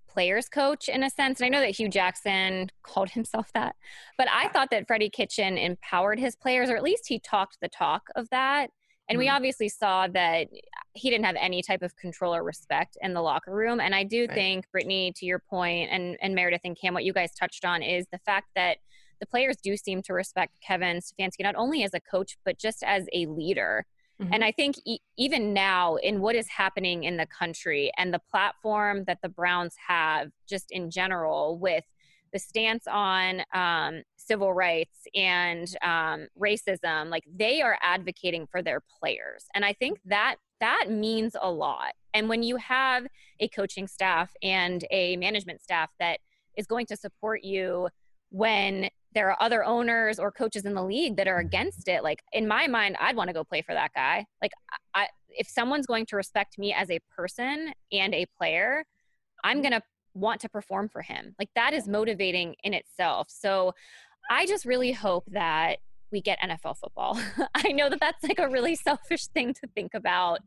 players 0.09 0.50
coach 0.50 0.89
in 0.89 1.03
a 1.03 1.09
sense. 1.12 1.39
And 1.39 1.45
I 1.45 1.50
know 1.50 1.59
that 1.59 1.75
Hue 1.75 1.88
Jackson 1.88 2.71
called 2.81 3.12
himself 3.12 3.51
that, 3.53 3.75
but 4.17 4.27
I 4.33 4.47
thought 4.47 4.71
that 4.71 4.88
Freddie 4.88 5.12
Kitchen 5.12 5.55
empowered 5.59 6.19
his 6.19 6.36
players, 6.36 6.71
or 6.71 6.75
at 6.75 6.81
least 6.81 7.03
he 7.07 7.19
talked 7.19 7.59
the 7.62 7.69
talk 7.69 8.07
of 8.15 8.27
that. 8.31 8.71
And 9.10 9.18
we 9.18 9.28
Mhm. 9.28 9.36
obviously 9.36 9.70
saw 9.70 10.08
that 10.08 10.50
he 10.94 11.10
didn't 11.10 11.26
have 11.26 11.36
any 11.38 11.62
type 11.62 11.82
of 11.82 11.96
control 11.96 12.36
or 12.36 12.44
respect 12.44 12.98
in 13.02 13.14
the 13.14 13.22
locker 13.22 13.54
room. 13.54 13.80
And 13.80 13.96
I 13.96 14.04
do 14.04 14.26
Right. 14.26 14.34
think, 14.34 14.72
Brittany, 14.72 15.14
to 15.14 15.26
your 15.26 15.40
point, 15.40 15.90
and, 15.92 16.18
and 16.22 16.36
Meredith 16.36 16.62
and 16.64 16.78
Cam, 16.78 16.94
what 16.94 17.04
you 17.06 17.14
guys 17.14 17.34
touched 17.34 17.64
on 17.64 17.82
is 17.84 18.08
the 18.12 18.20
fact 18.20 18.50
that 18.56 18.80
the 19.20 19.26
players 19.26 19.58
do 19.58 19.78
seem 19.78 20.02
to 20.04 20.14
respect 20.14 20.60
Kevin 20.62 20.98
Stefanski 20.98 21.42
not 21.42 21.56
only 21.56 21.84
as 21.84 21.94
a 21.94 22.00
coach, 22.00 22.38
but 22.44 22.58
just 22.60 22.84
as 22.84 23.08
a 23.14 23.26
leader. 23.28 23.86
Mhm. 24.22 24.30
And 24.34 24.44
I 24.44 24.52
think 24.52 24.76
e- 24.86 25.00
even 25.16 25.54
now, 25.54 25.96
in 25.96 26.22
what 26.22 26.36
is 26.36 26.50
happening 26.50 27.04
in 27.04 27.18
the 27.18 27.26
country 27.28 27.92
and 27.98 28.14
the 28.14 28.20
platform 28.20 29.06
that 29.06 29.22
the 29.22 29.30
Browns 29.30 29.76
have, 29.88 30.32
just 30.48 30.72
in 30.72 30.90
general, 30.92 31.58
with 31.58 31.86
the 32.34 32.40
stance 32.40 32.88
on 32.88 33.44
um, 33.54 34.04
civil 34.27 34.53
rights 34.53 35.00
and 35.15 35.67
um, 35.81 36.27
racism, 36.39 37.10
like 37.10 37.24
they 37.34 37.62
are 37.62 37.77
advocating 37.81 38.48
for 38.48 38.62
their 38.62 38.81
players, 39.00 39.46
and 39.53 39.63
I 39.63 39.74
think 39.74 40.00
that 40.05 40.36
that 40.60 40.88
means 40.89 41.36
a 41.39 41.51
lot. 41.51 41.93
And 42.13 42.29
when 42.29 42.43
you 42.43 42.57
have 42.57 43.05
a 43.39 43.48
coaching 43.48 43.88
staff 43.88 44.31
and 44.41 44.84
a 44.91 45.15
management 45.17 45.62
staff 45.62 45.91
that 46.00 46.19
is 46.57 46.65
going 46.65 46.88
to 46.88 46.96
support 46.96 47.43
you 47.43 47.89
when 48.29 48.89
there 49.13 49.29
are 49.29 49.38
other 49.39 49.63
owners 49.63 50.19
or 50.19 50.31
coaches 50.31 50.65
in 50.65 50.74
the 50.74 50.84
league 50.84 51.15
that 51.17 51.27
are 51.27 51.38
against 51.38 51.88
it 51.88 52.03
like 52.03 52.22
in 52.34 52.46
my 52.46 52.67
mind 52.67 52.98
i'd 53.00 53.15
want 53.15 53.29
to 53.29 53.34
go 53.34 53.43
play 53.43 53.62
for 53.62 53.74
that 53.74 53.91
guy. 53.96 54.25
Like 54.41 54.51
I, 54.93 55.07
if 55.29 55.48
someone's 55.48 55.86
going 55.86 56.05
to 56.07 56.15
respect 56.17 56.57
me 56.57 56.74
as 56.74 56.91
a 56.91 57.00
person 57.15 57.72
and 57.91 58.13
a 58.13 58.25
player 58.38 58.84
i'm 59.43 59.62
going 59.62 59.72
to 59.72 59.81
want 60.17 60.41
to 60.41 60.50
perform 60.50 60.89
for 60.89 61.01
him. 61.01 61.36
Like 61.39 61.50
that 61.55 61.74
is 61.74 61.88
motivating 61.88 62.55
in 62.63 62.74
itself. 62.74 63.27
So 63.29 63.74
i 64.29 64.46
just 64.46 64.65
really 64.65 64.91
hope 64.91 65.25
that 65.27 65.77
we 66.12 66.22
get 66.22 66.39
nfl 66.39 66.77
football 66.77 67.19
i 67.55 67.72
know 67.72 67.89
that 67.89 68.00
that's 68.00 68.24
like 68.24 68.39
a 68.39 68.50
really 68.50 68.75
selfish 68.75 69.27
thing 69.27 69.53
to 69.53 69.67
think 69.75 69.93
about 69.93 70.39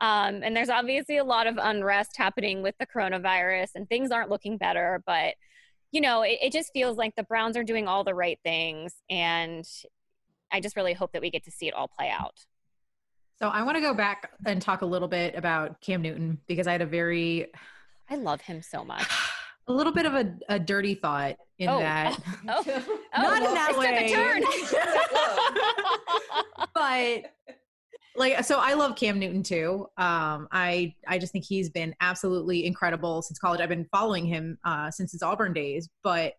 um, 0.00 0.42
and 0.42 0.56
there's 0.56 0.70
obviously 0.70 1.18
a 1.18 1.24
lot 1.24 1.46
of 1.46 1.58
unrest 1.62 2.16
happening 2.16 2.60
with 2.60 2.74
the 2.80 2.86
coronavirus 2.86 3.70
and 3.76 3.88
things 3.88 4.10
aren't 4.10 4.30
looking 4.30 4.56
better 4.56 5.02
but 5.06 5.34
you 5.92 6.00
know, 6.00 6.22
it, 6.22 6.38
it 6.42 6.52
just 6.52 6.72
feels 6.72 6.96
like 6.96 7.14
the 7.14 7.22
Browns 7.22 7.56
are 7.56 7.62
doing 7.62 7.86
all 7.86 8.02
the 8.02 8.14
right 8.14 8.38
things. 8.42 8.94
And 9.08 9.64
I 10.50 10.60
just 10.60 10.74
really 10.74 10.94
hope 10.94 11.12
that 11.12 11.22
we 11.22 11.30
get 11.30 11.44
to 11.44 11.50
see 11.50 11.68
it 11.68 11.74
all 11.74 11.86
play 11.86 12.10
out. 12.10 12.44
So 13.38 13.48
I 13.48 13.62
want 13.62 13.76
to 13.76 13.80
go 13.80 13.94
back 13.94 14.30
and 14.46 14.60
talk 14.60 14.82
a 14.82 14.86
little 14.86 15.08
bit 15.08 15.34
about 15.36 15.80
Cam 15.80 16.02
Newton 16.02 16.38
because 16.46 16.66
I 16.66 16.72
had 16.72 16.82
a 16.82 16.86
very, 16.86 17.46
I 18.08 18.16
love 18.16 18.40
him 18.40 18.62
so 18.62 18.84
much. 18.84 19.06
a 19.68 19.72
little 19.72 19.92
bit 19.92 20.06
of 20.06 20.14
a, 20.14 20.34
a 20.48 20.58
dirty 20.58 20.94
thought 20.94 21.36
in 21.58 21.68
Oh. 21.68 21.78
that. 21.78 22.18
Oh, 22.48 22.62
Not 23.16 23.36
in 23.38 23.42
well, 23.44 23.54
that 23.54 24.02
it 24.02 24.08
took 24.08 24.10
a 24.10 24.12
turn. 24.12 24.42
but 26.74 27.32
like 28.16 28.44
so 28.44 28.58
i 28.58 28.74
love 28.74 28.94
cam 28.96 29.18
newton 29.18 29.42
too 29.42 29.86
um 29.96 30.46
i 30.52 30.94
i 31.08 31.18
just 31.18 31.32
think 31.32 31.44
he's 31.44 31.70
been 31.70 31.94
absolutely 32.00 32.66
incredible 32.66 33.22
since 33.22 33.38
college 33.38 33.60
i've 33.60 33.68
been 33.70 33.86
following 33.90 34.26
him 34.26 34.58
uh 34.64 34.90
since 34.90 35.12
his 35.12 35.22
auburn 35.22 35.52
days 35.54 35.88
but 36.02 36.34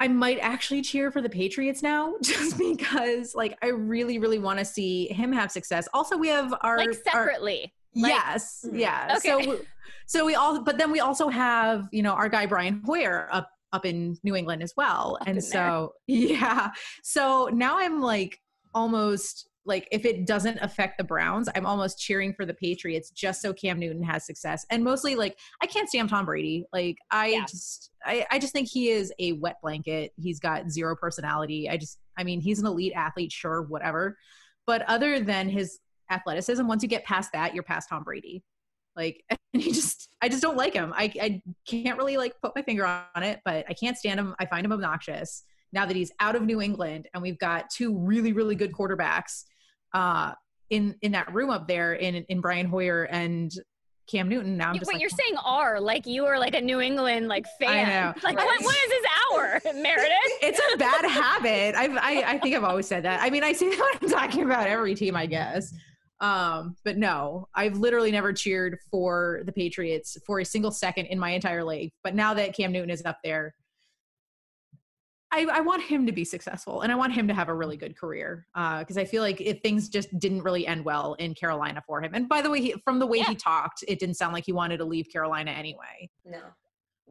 i 0.00 0.08
might 0.08 0.38
actually 0.38 0.80
cheer 0.80 1.10
for 1.12 1.20
the 1.20 1.28
patriots 1.28 1.82
now 1.82 2.14
just 2.22 2.56
because 2.58 3.34
like 3.34 3.56
i 3.62 3.66
really 3.68 4.18
really 4.18 4.38
want 4.38 4.58
to 4.58 4.64
see 4.64 5.08
him 5.08 5.30
have 5.32 5.50
success 5.52 5.86
also 5.92 6.16
we 6.16 6.28
have 6.28 6.54
our 6.62 6.78
like 6.78 6.88
our- 6.88 6.94
separately. 6.94 7.72
Like- 7.96 8.10
yes 8.12 8.64
Mhm. 8.68 8.78
yeah. 8.78 9.14
Okay. 9.18 9.44
so 9.44 9.60
so 10.06 10.24
we 10.26 10.34
all 10.34 10.60
but 10.62 10.76
then 10.78 10.90
we 10.92 11.00
also 11.00 11.28
have 11.28 11.88
you 11.92 12.02
know 12.02 12.12
our 12.12 12.28
guy 12.28 12.46
brian 12.46 12.82
hoyer 12.84 13.28
up 13.32 13.48
up 13.72 13.84
in 13.86 14.16
new 14.22 14.34
england 14.36 14.62
as 14.62 14.72
well. 14.76 15.18
Up 15.20 15.26
and 15.28 15.42
so 15.42 15.94
yeah. 16.06 16.70
So 17.02 17.48
now 17.52 17.78
i'm 17.78 18.00
like 18.00 18.38
almost 18.74 19.48
like 19.66 19.88
if 19.90 20.04
it 20.04 20.26
doesn't 20.26 20.58
affect 20.60 20.98
the 20.98 21.04
browns 21.04 21.48
i'm 21.54 21.64
almost 21.64 21.98
cheering 21.98 22.34
for 22.34 22.44
the 22.44 22.52
patriots 22.52 23.08
just 23.10 23.40
so 23.40 23.52
cam 23.52 23.78
newton 23.78 24.02
has 24.02 24.26
success. 24.26 24.66
And 24.70 24.84
mostly 24.84 25.14
like 25.16 25.38
i 25.62 25.66
can't 25.66 25.88
stand 25.88 26.08
tom 26.10 26.26
brady. 26.26 26.66
Like 26.72 26.98
i 27.10 27.28
Yeah. 27.28 27.46
just 27.46 27.90
I, 28.04 28.26
I 28.30 28.38
just 28.38 28.52
think 28.52 28.68
he 28.68 28.90
is 28.90 29.10
a 29.18 29.32
wet 29.32 29.56
blanket. 29.62 30.12
He's 30.20 30.38
got 30.38 30.70
zero 30.70 30.94
personality. 30.96 31.68
I 31.70 31.76
just 31.78 31.98
i 32.18 32.24
mean 32.24 32.40
he's 32.40 32.58
an 32.60 32.66
elite 32.66 32.92
athlete 32.94 33.32
sure 33.32 33.62
whatever. 33.62 34.18
But 34.66 34.82
other 34.88 35.20
than 35.20 35.48
his 35.48 35.78
athleticism 36.10 36.66
once 36.66 36.82
you 36.82 36.88
get 36.88 37.04
past 37.04 37.32
that 37.32 37.54
you're 37.54 37.62
past 37.62 37.88
tom 37.88 38.02
brady 38.04 38.42
like 38.96 39.22
and 39.30 39.62
he 39.62 39.72
just 39.72 40.08
i 40.22 40.28
just 40.28 40.42
don't 40.42 40.56
like 40.56 40.74
him 40.74 40.92
i, 40.96 41.12
I 41.20 41.42
can't 41.68 41.98
really 41.98 42.16
like 42.16 42.34
put 42.42 42.54
my 42.54 42.62
finger 42.62 42.86
on 42.86 43.22
it 43.22 43.40
but 43.44 43.64
i 43.68 43.74
can't 43.74 43.96
stand 43.96 44.20
him 44.20 44.34
i 44.38 44.46
find 44.46 44.64
him 44.64 44.72
obnoxious 44.72 45.44
now 45.72 45.86
that 45.86 45.96
he's 45.96 46.12
out 46.20 46.36
of 46.36 46.42
new 46.42 46.60
england 46.60 47.08
and 47.14 47.22
we've 47.22 47.38
got 47.38 47.70
two 47.70 47.96
really 47.98 48.32
really 48.32 48.54
good 48.54 48.72
quarterbacks 48.72 49.44
uh 49.92 50.32
in 50.70 50.94
in 51.02 51.12
that 51.12 51.32
room 51.32 51.50
up 51.50 51.68
there 51.68 51.94
in 51.94 52.14
in 52.14 52.40
brian 52.40 52.66
hoyer 52.66 53.04
and 53.04 53.52
cam 54.06 54.28
newton 54.28 54.56
now 54.56 54.70
i'm 54.70 54.78
just 54.78 54.88
Wait, 54.88 54.94
like 54.94 55.00
you're 55.00 55.10
saying 55.10 55.36
"are" 55.44 55.80
like 55.80 56.06
you 56.06 56.26
are 56.26 56.38
like 56.38 56.54
a 56.54 56.60
New 56.60 56.80
England 56.80 57.28
like 57.28 57.46
fan. 57.58 58.14
Like 58.22 58.36
Right. 58.36 58.46
what, 58.46 58.62
what 58.62 58.76
is 58.76 58.90
this 58.90 59.04
hour, 59.32 59.60
Meredith? 59.82 60.12
it's 60.42 60.60
a 60.74 60.76
bad 60.76 61.04
habit. 61.06 61.74
I've, 61.74 61.96
I 61.96 62.34
I 62.34 62.38
think 62.38 62.54
I've 62.54 62.64
always 62.64 62.86
said 62.86 63.04
that. 63.04 63.22
I 63.22 63.30
mean, 63.30 63.42
I 63.42 63.52
say 63.52 63.70
that 63.70 63.78
when 63.78 64.10
I'm 64.10 64.18
talking 64.20 64.44
about 64.44 64.66
every 64.66 64.94
team, 64.94 65.16
I 65.16 65.24
guess. 65.26 65.72
Um, 66.24 66.76
but 66.84 66.96
no, 66.96 67.48
I've 67.54 67.76
literally 67.76 68.10
never 68.10 68.32
cheered 68.32 68.78
for 68.90 69.42
the 69.44 69.52
Patriots 69.52 70.16
for 70.26 70.40
a 70.40 70.44
single 70.44 70.70
second 70.70 71.06
in 71.06 71.18
my 71.18 71.30
entire 71.30 71.62
life. 71.62 71.92
But 72.02 72.14
now 72.14 72.32
that 72.34 72.56
Cam 72.56 72.72
Newton 72.72 72.88
is 72.90 73.02
up 73.04 73.18
there, 73.22 73.54
I, 75.30 75.46
I 75.52 75.60
want 75.60 75.82
him 75.82 76.06
to 76.06 76.12
be 76.12 76.24
successful 76.24 76.80
and 76.82 76.90
I 76.92 76.94
want 76.94 77.12
him 77.12 77.28
to 77.28 77.34
have 77.34 77.48
a 77.48 77.54
really 77.54 77.76
good 77.76 77.94
career 77.98 78.46
because 78.54 78.96
I 78.96 79.04
feel 79.04 79.20
like 79.22 79.40
if 79.40 79.60
things 79.60 79.88
just 79.88 80.16
didn't 80.18 80.42
really 80.42 80.66
end 80.66 80.84
well 80.84 81.14
in 81.14 81.34
Carolina 81.34 81.82
for 81.86 82.00
him. 82.00 82.12
And 82.14 82.28
by 82.28 82.40
the 82.40 82.48
way, 82.48 82.60
he, 82.60 82.74
from 82.84 83.00
the 83.00 83.06
way 83.06 83.18
Yeah. 83.18 83.30
he 83.30 83.34
talked, 83.34 83.84
it 83.86 83.98
didn't 83.98 84.14
sound 84.14 84.32
like 84.32 84.46
he 84.46 84.52
wanted 84.52 84.78
to 84.78 84.84
leave 84.84 85.08
Carolina 85.12 85.50
anyway. 85.50 86.08
no. 86.24 86.40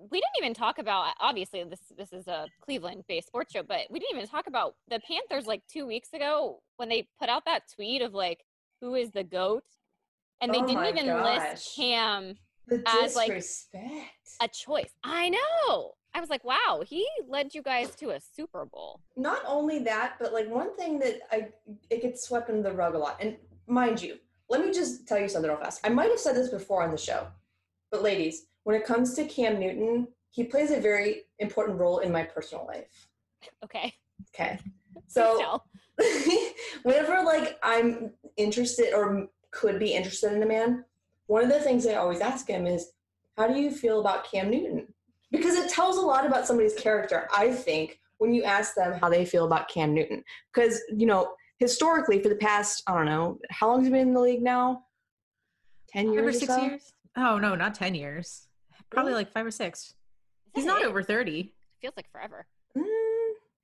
we 0.10 0.20
didn't 0.20 0.38
even 0.40 0.54
talk 0.56 0.80
about 0.80 1.14
obviously 1.20 1.64
this 1.66 1.82
this 1.98 2.12
is 2.14 2.28
a 2.28 2.48
Cleveland 2.62 3.04
based 3.08 3.28
sports 3.28 3.52
show, 3.54 3.62
but 3.62 3.82
we 3.92 4.00
didn't 4.00 4.16
even 4.16 4.28
talk 4.28 4.48
about 4.48 4.74
the 4.90 5.00
Panthers 5.02 5.46
like 5.46 5.62
two 5.68 5.86
weeks 5.86 6.14
ago 6.14 6.62
when 6.78 6.90
they 6.90 7.08
put 7.20 7.30
out 7.30 7.44
that 7.46 7.64
tweet 7.76 8.02
of 8.02 8.14
like 8.14 8.40
who 8.84 8.96
is 8.96 9.12
the 9.12 9.24
goat, 9.24 9.64
and 10.42 10.54
they 10.54 10.60
Oh 10.60 10.68
didn't 10.68 10.86
even 10.98 11.06
gosh. 11.06 11.52
list 11.54 11.76
Cam 11.78 12.36
The 12.68 12.84
As, 12.86 13.16
like, 13.16 13.42
a 14.42 14.48
choice. 14.50 14.92
I 15.06 15.30
know. 15.30 15.94
I 16.14 16.20
was 16.20 16.30
like, 16.30 16.44
wow, 16.44 16.84
he 16.86 17.08
led 17.28 17.56
you 17.56 17.62
guys 17.64 17.96
to 17.96 18.10
a 18.10 18.20
Super 18.20 18.66
Bowl. 18.66 19.00
not 19.16 19.42
only 19.48 19.80
that, 19.80 20.16
but 20.20 20.34
like 20.34 20.50
one 20.50 20.76
thing 20.76 21.00
that 21.00 21.22
I 21.32 21.48
it 21.90 22.02
gets 22.02 22.28
swept 22.28 22.50
under 22.50 22.62
the 22.62 22.76
rug 22.76 22.94
a 22.94 22.98
lot. 22.98 23.18
And 23.22 23.38
mind 23.68 24.02
you, 24.02 24.18
let 24.50 24.60
me 24.64 24.72
just 24.72 25.08
tell 25.08 25.18
you 25.18 25.30
something 25.30 25.50
real 25.50 25.60
fast. 25.60 25.80
I 25.84 25.90
might 25.90 26.10
have 26.10 26.20
said 26.20 26.36
this 26.36 26.50
before 26.50 26.84
on 26.84 26.92
the 26.92 26.98
show, 26.98 27.28
but 27.90 28.04
ladies, 28.04 28.48
when 28.64 28.76
it 28.76 28.86
comes 28.86 29.14
to 29.16 29.24
Cam 29.26 29.60
Newton, 29.60 30.08
he 30.30 30.44
plays 30.44 30.72
a 30.72 30.80
very 30.80 31.24
important 31.40 31.80
role 31.80 32.00
in 32.00 32.12
my 32.12 32.24
personal 32.24 32.66
life. 32.68 33.08
Okay. 33.64 33.94
Okay, 34.36 34.60
so 35.08 35.62
whenever 36.84 37.24
like 37.24 37.60
I'm 37.64 38.12
interested 38.38 38.94
or 38.94 39.28
could 39.52 39.80
be 39.80 39.94
interested 39.94 40.34
in 40.34 40.44
a 40.44 40.46
man, 40.46 40.86
one 41.28 41.44
of 41.44 41.50
the 41.50 41.60
things 41.60 41.86
I 41.86 41.96
always 41.96 42.20
ask 42.22 42.48
him 42.48 42.66
is, 42.68 42.92
"How 43.38 43.48
do 43.48 43.60
you 43.60 43.72
feel 43.72 44.00
about 44.00 44.30
Cam 44.30 44.50
Newton?" 44.50 44.88
Because 45.32 45.56
it 45.56 45.70
tells 45.72 45.98
a 45.98 46.02
lot 46.02 46.26
about 46.26 46.46
somebody's 46.48 46.76
character. 46.76 47.28
I 47.36 47.52
think 47.52 48.00
when 48.18 48.34
you 48.34 48.44
ask 48.44 48.76
them 48.76 48.94
how 49.00 49.10
they 49.10 49.26
feel 49.26 49.46
about 49.46 49.68
Cam 49.70 49.94
Newton, 49.94 50.24
because 50.54 50.82
you 50.96 51.06
know 51.06 51.34
historically 51.58 52.22
for 52.22 52.30
the 52.30 52.36
past 52.36 52.84
I 52.88 52.94
don't 52.96 53.06
know 53.06 53.40
how 53.52 53.70
long 53.70 53.80
has 53.80 53.88
he 53.88 53.92
been 53.92 54.10
in 54.10 54.14
the 54.14 54.20
league 54.20 54.42
now? 54.42 54.84
Ten 55.88 56.12
years 56.12 56.18
Five 56.18 56.26
or 56.26 56.30
or 56.30 56.34
six 56.40 56.56
so? 56.56 56.62
years? 56.64 56.94
Oh, 57.16 57.38
no, 57.38 57.56
not 57.56 57.76
10 57.76 57.94
years. 57.96 58.48
Probably 58.90 59.12
Really? 59.12 59.24
like 59.24 59.32
five 59.32 59.46
or 59.46 59.52
six. 59.52 59.94
He's 60.56 60.66
not 60.66 60.82
it? 60.82 60.88
over 60.88 61.04
30. 61.04 61.54
Feels 61.82 61.94
like 61.96 62.12
forever. 62.12 62.48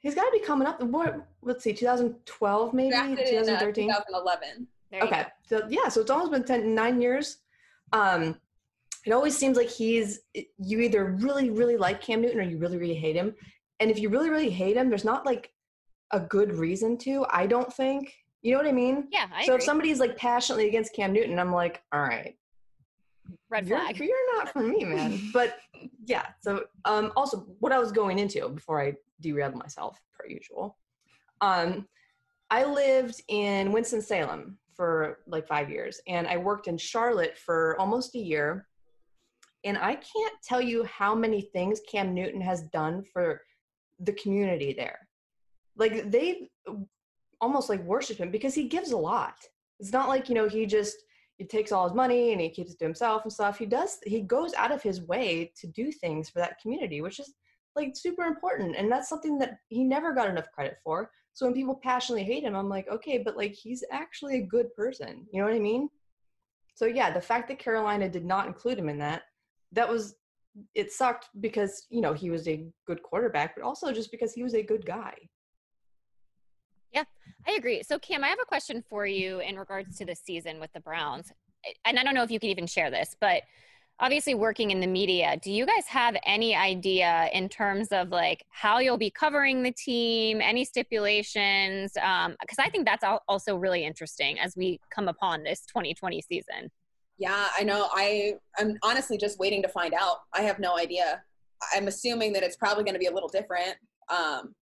He's 0.01 0.15
got 0.15 0.25
to 0.25 0.31
be 0.31 0.39
coming 0.39 0.67
up. 0.67 0.81
What? 0.81 1.25
Let's 1.41 1.63
see, 1.63 1.73
2012 1.73 2.73
maybe, 2.73 2.89
Drafted 2.91 3.19
in 3.19 3.37
uh, 3.39 3.59
2013. 3.59 3.87
2011. 3.87 4.67
There 4.91 5.03
Okay. 5.03 5.25
So 5.47 5.67
yeah, 5.69 5.89
so 5.89 6.01
it's 6.01 6.09
almost 6.09 6.31
been 6.31 6.43
10, 6.43 6.73
nine 6.73 7.01
years. 7.01 7.37
Um, 7.91 8.37
it 9.05 9.11
always 9.11 9.37
seems 9.37 9.57
like 9.57 9.69
he's 9.69 10.21
you 10.57 10.79
either 10.79 11.05
really, 11.05 11.49
really 11.49 11.77
like 11.77 12.01
Cam 12.01 12.21
Newton 12.21 12.39
or 12.39 12.43
you 12.43 12.57
really, 12.57 12.77
really 12.77 12.95
hate 12.95 13.15
him. 13.15 13.33
And 13.79 13.89
if 13.89 13.99
you 13.99 14.09
really, 14.09 14.29
really 14.29 14.49
hate 14.49 14.75
him, 14.75 14.89
there's 14.89 15.05
not 15.05 15.25
like 15.25 15.51
a 16.11 16.19
good 16.19 16.53
reason 16.53 16.97
to, 16.99 17.25
I 17.29 17.45
don't 17.47 17.71
think. 17.71 18.13
You 18.41 18.53
know 18.53 18.59
what 18.59 18.67
I 18.67 18.71
mean? 18.71 19.07
Yeah, 19.11 19.27
I 19.33 19.45
so 19.45 19.53
agree. 19.53 19.55
if 19.55 19.63
somebody's 19.63 19.99
like 19.99 20.17
passionately 20.17 20.67
against 20.67 20.93
Cam 20.93 21.13
Newton, 21.13 21.39
I'm 21.39 21.51
like, 21.51 21.81
all 21.91 22.01
right, 22.01 22.35
red 23.49 23.67
you're, 23.67 23.79
flag. 23.79 23.99
You're 23.99 24.37
not 24.37 24.49
for 24.49 24.61
me, 24.61 24.83
man. 24.85 25.29
but 25.33 25.57
yeah. 26.05 26.27
So 26.41 26.65
um, 26.85 27.11
also 27.15 27.47
what 27.59 27.71
I 27.71 27.79
was 27.79 27.91
going 27.91 28.19
into 28.19 28.47
before 28.49 28.81
I 28.81 28.93
derailed 29.21 29.55
myself 29.55 29.99
per 30.17 30.27
usual. 30.27 30.77
Um, 31.41 31.87
I 32.49 32.65
lived 32.65 33.21
in 33.27 33.71
Winston 33.71 34.01
Salem 34.01 34.57
for 34.75 35.19
like 35.27 35.47
five 35.47 35.69
years, 35.69 36.01
and 36.07 36.27
I 36.27 36.37
worked 36.37 36.67
in 36.67 36.77
Charlotte 36.77 37.37
for 37.37 37.79
almost 37.79 38.15
a 38.15 38.19
year. 38.19 38.67
And 39.65 39.77
I 39.77 39.95
can't 39.95 40.33
tell 40.43 40.61
you 40.61 40.85
how 40.85 41.13
many 41.13 41.41
things 41.41 41.81
Cam 41.91 42.13
Newton 42.13 42.39
has 42.41 42.61
done 42.63 43.03
for 43.11 43.41
the 43.99 44.13
community 44.13 44.73
there. 44.73 45.07
Like 45.75 46.09
they 46.09 46.49
almost 47.41 47.69
like 47.69 47.83
worship 47.83 48.17
him 48.17 48.31
because 48.31 48.53
he 48.53 48.67
gives 48.67 48.91
a 48.91 48.97
lot. 48.97 49.35
It's 49.79 49.93
not 49.93 50.09
like, 50.09 50.29
you 50.29 50.35
know, 50.35 50.47
he 50.47 50.65
just 50.65 50.95
he 51.39 51.45
takes 51.45 51.71
all 51.71 51.87
his 51.87 51.95
money 51.95 52.33
and 52.33 52.41
he 52.41 52.49
keeps 52.49 52.73
it 52.73 52.79
to 52.79 52.85
himself 52.85 53.23
and 53.23 53.31
stuff. 53.31 53.57
He 53.57 53.65
does 53.65 53.97
he 54.05 54.21
goes 54.21 54.53
out 54.53 54.73
of 54.73 54.83
his 54.83 55.01
way 55.01 55.51
to 55.59 55.67
do 55.67 55.91
things 55.91 56.29
for 56.29 56.39
that 56.39 56.59
community, 56.61 57.01
which 57.01 57.19
is 57.19 57.33
like 57.77 57.95
super 57.95 58.23
important. 58.23 58.75
And 58.75 58.91
that's 58.91 59.07
something 59.07 59.39
that 59.39 59.59
he 59.69 59.85
never 59.85 60.13
got 60.13 60.29
enough 60.29 60.51
credit 60.53 60.77
for. 60.83 61.09
So 61.33 61.45
when 61.45 61.55
people 61.55 61.79
passionately 61.81 62.25
hate 62.25 62.43
him, 62.43 62.55
I'm 62.55 62.67
like, 62.67 62.89
okay, 62.89 63.19
but 63.19 63.37
like 63.37 63.53
he's 63.53 63.85
actually 63.89 64.39
a 64.39 64.45
good 64.45 64.73
person. 64.75 65.25
You 65.31 65.39
know 65.39 65.47
what 65.47 65.55
I 65.55 65.59
mean? 65.59 65.89
So 66.75 66.85
yeah, 66.85 67.09
the 67.09 67.21
fact 67.21 67.47
that 67.47 67.57
Carolina 67.57 68.09
did 68.09 68.25
not 68.25 68.47
include 68.47 68.77
him 68.77 68.89
in 68.89 68.99
that, 68.99 69.23
that 69.71 69.87
was 69.87 70.15
it 70.75 70.91
sucked 70.91 71.29
because, 71.39 71.85
you 71.89 72.01
know, 72.01 72.13
he 72.13 72.29
was 72.29 72.49
a 72.49 72.67
good 72.85 73.01
quarterback, 73.01 73.55
but 73.55 73.63
also 73.63 73.93
just 73.93 74.11
because 74.11 74.33
he 74.33 74.43
was 74.43 74.55
a 74.55 74.63
good 74.63 74.85
guy. 74.85 75.13
I 77.47 77.53
agree. 77.53 77.83
So, 77.83 77.97
Cam, 77.99 78.23
I 78.23 78.27
have 78.27 78.39
a 78.41 78.45
question 78.45 78.83
for 78.89 79.05
you 79.05 79.39
in 79.39 79.57
regards 79.57 79.97
to 79.97 80.05
the 80.05 80.15
season 80.15 80.59
with 80.59 80.71
the 80.73 80.79
Browns. 80.79 81.31
And 81.85 81.99
I 81.99 82.03
don't 82.03 82.13
know 82.13 82.23
if 82.23 82.31
you 82.31 82.39
can 82.39 82.49
even 82.49 82.67
share 82.67 82.91
this, 82.91 83.15
but 83.19 83.43
obviously 83.99 84.33
working 84.33 84.71
in 84.71 84.79
the 84.79 84.87
media, 84.87 85.37
do 85.41 85.51
you 85.51 85.65
guys 85.65 85.85
have 85.87 86.15
any 86.25 86.55
idea 86.55 87.29
in 87.33 87.49
terms 87.49 87.89
of 87.91 88.09
like 88.09 88.45
how 88.49 88.79
you'll 88.79 88.97
be 88.97 89.09
covering 89.09 89.63
the 89.63 89.71
team, 89.71 90.41
any 90.41 90.63
stipulations? 90.63 91.93
Because 91.93 92.27
um, 92.27 92.35
I 92.59 92.69
think 92.69 92.85
that's 92.85 93.03
also 93.27 93.55
really 93.55 93.83
interesting 93.83 94.39
as 94.39 94.55
we 94.55 94.79
come 94.93 95.07
upon 95.07 95.43
this 95.43 95.61
2020 95.65 96.21
season. 96.21 96.71
Yeah, 97.17 97.47
I 97.57 97.63
know. 97.63 97.89
I 97.91 98.35
I'm 98.57 98.77
honestly 98.81 99.17
just 99.17 99.39
waiting 99.39 99.61
to 99.63 99.67
find 99.67 99.93
out. 99.93 100.19
I 100.33 100.43
have 100.43 100.59
no 100.59 100.77
idea. 100.77 101.21
I'm 101.75 101.89
assuming 101.89 102.31
that 102.33 102.43
it's 102.43 102.55
probably 102.55 102.85
going 102.85 102.93
to 102.93 102.99
be 102.99 103.07
a 103.07 103.13
little 103.13 103.27
different 103.27 103.75
um, 104.09 104.55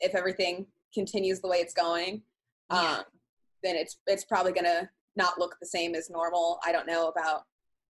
if 0.00 0.16
everything 0.16 0.66
continues 0.94 1.40
the 1.40 1.48
way 1.48 1.58
it's 1.58 1.74
going. 1.74 2.22
Yeah. 2.70 2.96
Um, 2.98 3.04
then 3.62 3.76
it's 3.76 3.98
it's 4.06 4.24
probably 4.24 4.52
going 4.52 4.64
to 4.64 4.88
not 5.16 5.38
look 5.38 5.56
the 5.60 5.66
same 5.66 5.94
as 5.94 6.10
normal. 6.10 6.58
I 6.64 6.72
don't 6.72 6.86
know 6.86 7.08
about 7.08 7.42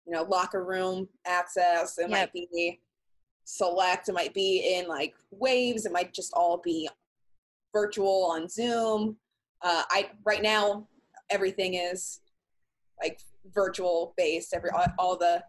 you 0.07 0.13
know 0.13 0.23
locker 0.23 0.65
room 0.65 1.09
access. 1.27 1.99
It 1.99 2.03
yep. 2.03 2.11
might 2.11 2.33
be 2.33 2.81
select. 3.45 4.09
It 4.09 4.13
might 4.13 4.35
be 4.35 4.77
in 4.77 4.89
like 4.89 5.15
waves. 5.31 5.87
It 5.87 5.93
might 5.93 6.13
just 6.13 6.33
all 6.35 6.61
be 6.63 6.89
virtual 7.73 8.27
on 8.31 8.49
Zoom. 8.49 9.17
Uh, 9.63 9.83
I 9.91 10.11
right 10.25 10.43
now 10.43 10.89
everything 11.31 11.75
is 11.75 12.21
like 13.01 13.21
virtual 13.53 14.15
based. 14.17 14.55
Every 14.55 14.71
all, 14.71 14.87
all, 14.99 15.17
the 15.17 15.43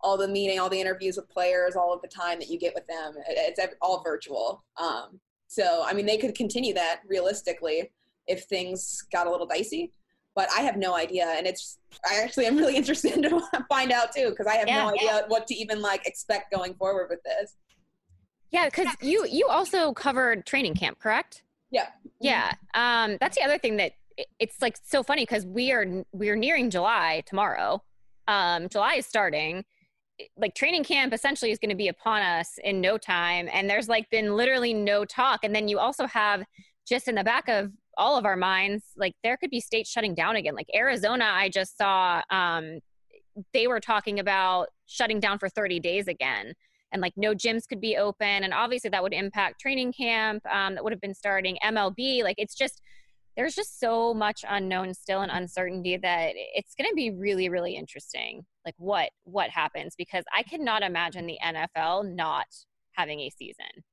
all 0.00 0.16
the 0.16 0.28
meeting, 0.28 0.58
all 0.58 0.68
the 0.68 0.80
interviews 0.80 1.16
with 1.16 1.28
players, 1.28 1.76
all 1.76 1.92
of 1.92 2.02
the 2.02 2.08
time 2.08 2.38
that 2.38 2.48
you 2.48 2.58
get 2.58 2.74
with 2.74 2.86
them, 2.86 3.14
it's 3.28 3.60
all 3.80 4.02
virtual. 4.02 4.64
Um, 4.80 5.20
so 5.52 5.84
I 5.84 5.92
mean, 5.92 6.06
they 6.06 6.18
could 6.18 6.34
continue 6.34 6.74
that 6.74 7.00
realistically 7.06 7.92
if 8.26 8.44
things 8.44 9.02
got 9.12 9.26
a 9.26 9.30
little 9.30 9.46
dicey 9.46 9.92
but 10.34 10.48
I 10.56 10.62
have 10.62 10.76
no 10.76 10.94
idea. 10.94 11.26
And 11.36 11.46
it's, 11.46 11.78
I 12.08 12.20
actually 12.22 12.46
am 12.46 12.56
really 12.56 12.76
interested 12.82 13.22
to 13.22 13.40
find 13.68 13.92
out 13.92 14.12
too, 14.12 14.30
because 14.30 14.46
I 14.46 14.56
have 14.56 14.68
yeah, 14.68 14.82
no 14.82 14.88
idea 14.90 15.04
yeah. 15.04 15.20
what 15.28 15.46
to 15.48 15.54
even 15.54 15.82
like 15.82 16.06
expect 16.06 16.52
going 16.52 16.74
forward 16.74 17.08
with 17.10 17.22
this. 17.22 17.56
Yeah, 18.50 18.66
because 18.66 18.88
you 19.00 19.26
you 19.26 19.46
also 19.48 19.94
covered 19.94 20.44
training 20.44 20.74
camp, 20.74 20.98
correct? 20.98 21.42
Yeah. 21.70 21.88
Yeah. 22.20 22.52
Um, 22.74 23.16
that's 23.18 23.36
the 23.36 23.42
other 23.42 23.56
thing 23.56 23.78
that 23.78 23.92
it's 24.38 24.60
like 24.60 24.76
so 24.84 25.02
funny 25.02 25.22
because 25.22 25.46
we 25.46 25.72
are 25.72 26.04
we're 26.12 26.36
nearing 26.36 26.68
July 26.68 27.22
tomorrow. 27.24 27.82
Um, 28.28 28.68
July 28.68 28.96
is 28.96 29.06
starting. 29.06 29.64
Like 30.36 30.54
training 30.54 30.84
camp 30.84 31.12
essentially 31.12 31.50
is 31.50 31.58
going 31.58 31.70
to 31.70 31.76
be 31.76 31.88
upon 31.88 32.22
us 32.22 32.58
in 32.62 32.80
no 32.80 32.98
time, 32.98 33.48
and 33.52 33.68
there's 33.68 33.88
like 33.88 34.08
been 34.10 34.36
literally 34.36 34.74
no 34.74 35.04
talk. 35.04 35.40
And 35.42 35.54
then 35.54 35.68
you 35.68 35.78
also 35.78 36.06
have 36.06 36.44
just 36.86 37.08
in 37.08 37.14
the 37.14 37.24
back 37.24 37.48
of 37.48 37.72
all 37.98 38.16
of 38.16 38.24
our 38.24 38.36
minds 38.36 38.84
like 38.96 39.14
there 39.22 39.36
could 39.36 39.50
be 39.50 39.60
states 39.60 39.90
shutting 39.90 40.14
down 40.14 40.36
again. 40.36 40.54
Like 40.54 40.68
arizona 40.74 41.30
i 41.34 41.48
just 41.48 41.76
saw 41.76 42.22
um 42.30 42.78
they 43.52 43.66
were 43.66 43.80
talking 43.80 44.18
about 44.18 44.68
shutting 44.86 45.20
down 45.20 45.38
for 45.38 45.48
30 45.48 45.80
days 45.80 46.08
again 46.08 46.54
and 46.92 47.00
like 47.00 47.14
no 47.16 47.34
gyms 47.34 47.66
could 47.66 47.80
be 47.80 47.96
open 47.96 48.44
and 48.44 48.52
obviously 48.52 48.90
that 48.90 49.02
would 49.02 49.14
impact 49.14 49.60
training 49.60 49.92
camp 49.92 50.44
um, 50.46 50.74
that 50.74 50.84
would 50.84 50.92
have 50.92 51.00
been 51.00 51.14
starting. 51.14 51.56
Mlb 51.64 52.22
like 52.22 52.36
it's 52.38 52.54
just 52.54 52.80
there's 53.36 53.54
just 53.54 53.80
so 53.80 54.12
much 54.12 54.44
unknown 54.48 54.92
still 54.92 55.22
and 55.22 55.32
uncertainty 55.32 55.96
that 55.96 56.32
it's 56.34 56.74
going 56.74 56.88
to 56.88 56.94
be 56.94 57.10
really 57.10 57.48
really 57.48 57.74
interesting 57.74 58.44
like 58.64 58.74
what 58.78 59.10
what 59.24 59.50
happens 59.50 59.94
because 59.96 60.24
i 60.36 60.42
cannot 60.42 60.82
imagine 60.82 61.26
the 61.26 61.38
nfl 61.44 62.08
not 62.14 62.46
having 62.92 63.20
a 63.20 63.30
season 63.30 63.84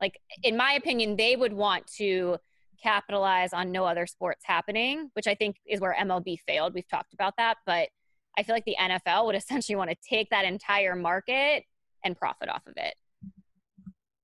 like 0.00 0.18
in 0.42 0.56
my 0.56 0.72
opinion 0.72 1.16
they 1.16 1.36
would 1.36 1.52
want 1.52 1.86
to 1.86 2.38
capitalize 2.82 3.52
on 3.52 3.72
no 3.72 3.84
other 3.84 4.06
sports 4.06 4.42
happening, 4.44 5.10
which 5.14 5.26
I 5.26 5.34
think 5.34 5.56
is 5.66 5.80
where 5.80 5.94
MLB 5.98 6.38
failed. 6.46 6.74
We've 6.74 6.88
talked 6.88 7.12
about 7.12 7.34
that, 7.38 7.58
but 7.66 7.88
I 8.36 8.42
feel 8.42 8.54
like 8.54 8.64
the 8.64 8.76
NFL 8.80 9.26
would 9.26 9.34
essentially 9.36 9.76
want 9.76 9.90
to 9.90 9.96
take 10.08 10.30
that 10.30 10.44
entire 10.44 10.94
market 10.94 11.64
and 12.04 12.16
profit 12.16 12.48
off 12.48 12.62
of 12.66 12.74
it. 12.76 12.94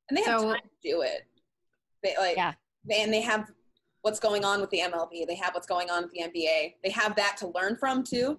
And 0.08 0.16
they 0.16 0.22
have 0.22 0.40
so, 0.40 0.52
time 0.52 0.60
to 0.60 0.90
do 0.90 1.00
it. 1.02 1.22
They 2.02 2.14
like 2.18 2.36
yeah. 2.36 2.52
They, 2.86 3.02
and 3.02 3.12
they 3.12 3.22
have 3.22 3.50
what's 4.02 4.20
going 4.20 4.44
on 4.44 4.60
with 4.60 4.68
the 4.68 4.80
MLB. 4.80 5.26
They 5.26 5.34
have 5.36 5.54
what's 5.54 5.66
going 5.66 5.88
on 5.88 6.02
with 6.02 6.12
the 6.12 6.20
NBA. 6.20 6.74
They 6.84 6.90
have 6.90 7.16
that 7.16 7.38
to 7.38 7.48
learn 7.54 7.76
from 7.76 8.04
too. 8.04 8.38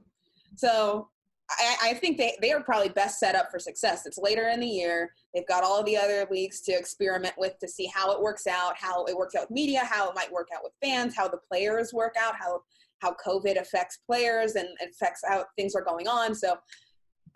So 0.56 1.10
I, 1.50 1.90
I, 1.90 1.94
think 1.94 2.18
they, 2.18 2.36
they 2.42 2.52
are 2.52 2.64
probably 2.64 2.90
best 2.90 3.20
set 3.20 3.36
up 3.36 3.52
for 3.52 3.60
success. 3.60 4.06
It's 4.06 4.18
later 4.18 4.48
in 4.48 4.60
the 4.60 4.68
year. 4.68 5.12
They've 5.34 5.48
got 5.48 5.64
all 5.64 5.84
the 5.84 5.96
other 5.96 6.26
leagues 6.32 6.62
to 6.62 6.72
experiment 6.72 7.36
with 7.38 7.60
to 7.60 7.68
see 7.68 7.86
how 7.94 8.12
it 8.14 8.22
works 8.22 8.48
out, 8.48 8.74
how 8.78 9.06
it 9.06 9.16
works 9.16 9.36
out 9.36 9.44
with 9.44 9.52
media, 9.52 9.82
how 9.84 10.10
it 10.10 10.16
might 10.16 10.32
work 10.32 10.48
out 10.56 10.64
with 10.64 10.74
fans, 10.82 11.16
how 11.16 11.28
the 11.28 11.38
players 11.50 11.94
work 11.94 12.16
out, 12.20 12.36
how 12.36 12.62
how 13.00 13.16
COVID 13.26 13.60
affects 13.60 14.00
players 14.08 14.56
and 14.56 14.68
affects 14.82 15.22
how 15.28 15.46
things 15.56 15.76
are 15.76 15.84
going 15.84 16.08
on. 16.08 16.34
So 16.34 16.58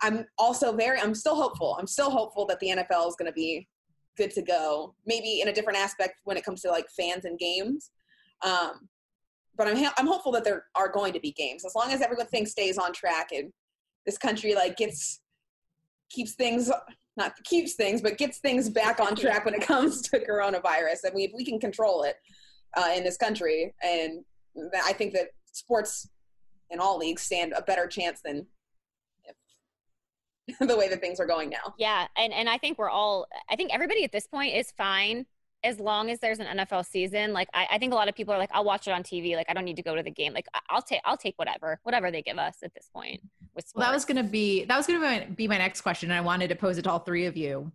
I'm 0.02 0.24
also 0.38 0.72
very 0.72 0.98
I'm 0.98 1.14
still 1.14 1.36
hopeful. 1.36 1.76
I'm 1.78 1.86
still 1.86 2.10
hopeful 2.10 2.46
that 2.46 2.58
the 2.60 2.68
NFL 2.68 3.08
is 3.08 3.16
going 3.16 3.30
to 3.30 3.32
be 3.32 3.68
good 4.16 4.30
to 4.32 4.42
go. 4.42 4.94
Maybe 5.06 5.40
in 5.40 5.48
a 5.48 5.52
different 5.52 5.78
aspect 5.78 6.14
when 6.24 6.36
it 6.36 6.44
comes 6.44 6.62
to 6.62 6.70
like 6.70 6.86
fans 6.90 7.24
and 7.24 7.38
games. 7.38 7.90
Um, 8.42 8.88
but 9.56 9.68
I'm 9.68 9.92
I'm 9.98 10.06
hopeful 10.06 10.32
that 10.32 10.44
there 10.44 10.64
are 10.74 10.90
going 10.90 11.12
to 11.12 11.20
be 11.20 11.32
games 11.32 11.64
as 11.64 11.74
long 11.74 11.92
as 11.92 12.00
everything 12.00 12.46
stays 12.46 12.78
on 12.78 12.92
track 12.92 13.28
and 13.32 13.52
this 14.06 14.18
country 14.18 14.54
like 14.54 14.76
gets 14.76 15.20
keeps 16.10 16.34
things 16.34 16.70
not 17.16 17.32
keeps 17.44 17.74
things 17.74 18.00
but 18.00 18.18
gets 18.18 18.38
things 18.38 18.68
back 18.68 19.00
on 19.00 19.14
track 19.14 19.44
when 19.44 19.54
it 19.54 19.62
comes 19.62 20.02
to 20.02 20.18
coronavirus. 20.18 21.04
And 21.04 21.14
we 21.14 21.24
if 21.24 21.32
we 21.34 21.44
can 21.44 21.60
control 21.60 22.02
it 22.02 22.16
uh, 22.76 22.90
in 22.94 23.04
this 23.04 23.16
country. 23.16 23.74
And 23.82 24.24
i 24.84 24.92
think 24.92 25.12
that 25.12 25.28
sports 25.52 26.08
in 26.70 26.80
all 26.80 26.98
leagues 26.98 27.22
stand 27.22 27.52
a 27.56 27.62
better 27.62 27.86
chance 27.86 28.20
than 28.24 28.46
the 30.60 30.76
way 30.76 30.88
that 30.88 31.00
things 31.00 31.20
are 31.20 31.26
going 31.26 31.50
now. 31.50 31.74
Yeah 31.78 32.08
and 32.16 32.32
and 32.32 32.48
i 32.48 32.58
think 32.58 32.78
we're 32.78 32.90
all 32.90 33.26
i 33.48 33.56
think 33.56 33.72
everybody 33.72 34.04
at 34.04 34.12
this 34.12 34.26
point 34.26 34.54
is 34.56 34.72
fine 34.72 35.26
as 35.62 35.78
long 35.78 36.10
as 36.10 36.20
there's 36.20 36.38
an 36.38 36.46
NFL 36.58 36.86
season, 36.86 37.32
like 37.32 37.48
I, 37.52 37.66
I, 37.72 37.78
think 37.78 37.92
a 37.92 37.94
lot 37.94 38.08
of 38.08 38.14
people 38.14 38.32
are 38.32 38.38
like, 38.38 38.50
I'll 38.52 38.64
watch 38.64 38.88
it 38.88 38.92
on 38.92 39.02
TV. 39.02 39.36
Like 39.36 39.46
I 39.48 39.54
don't 39.54 39.64
need 39.64 39.76
to 39.76 39.82
go 39.82 39.94
to 39.94 40.02
the 40.02 40.10
game. 40.10 40.32
Like 40.32 40.46
I'll 40.70 40.82
take 40.82 41.00
I'll 41.04 41.16
take 41.16 41.34
whatever, 41.36 41.78
whatever 41.82 42.10
they 42.10 42.22
give 42.22 42.38
us 42.38 42.58
at 42.62 42.72
this 42.74 42.88
point. 42.92 43.20
Well, 43.74 43.86
that 43.86 43.92
was 43.92 44.04
gonna 44.04 44.22
be 44.22 44.64
that 44.64 44.76
was 44.76 44.86
gonna 44.86 45.00
be 45.00 45.04
my, 45.04 45.26
be 45.34 45.48
my 45.48 45.58
next 45.58 45.82
question. 45.82 46.10
And 46.10 46.18
I 46.18 46.22
wanted 46.22 46.48
to 46.48 46.56
pose 46.56 46.78
it 46.78 46.82
to 46.82 46.90
all 46.90 47.00
three 47.00 47.26
of 47.26 47.36
you. 47.36 47.70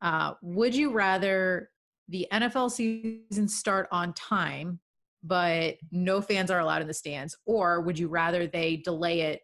Uh, 0.00 0.34
would 0.42 0.74
you 0.74 0.90
rather 0.90 1.70
the 2.08 2.26
NFL 2.32 2.70
season 2.70 3.48
start 3.48 3.88
on 3.92 4.14
time, 4.14 4.80
but 5.22 5.76
no 5.90 6.20
fans 6.22 6.50
are 6.50 6.60
allowed 6.60 6.80
in 6.80 6.88
the 6.88 6.94
stands, 6.94 7.36
or 7.44 7.80
would 7.82 7.98
you 7.98 8.08
rather 8.08 8.46
they 8.46 8.76
delay 8.76 9.20
it 9.22 9.42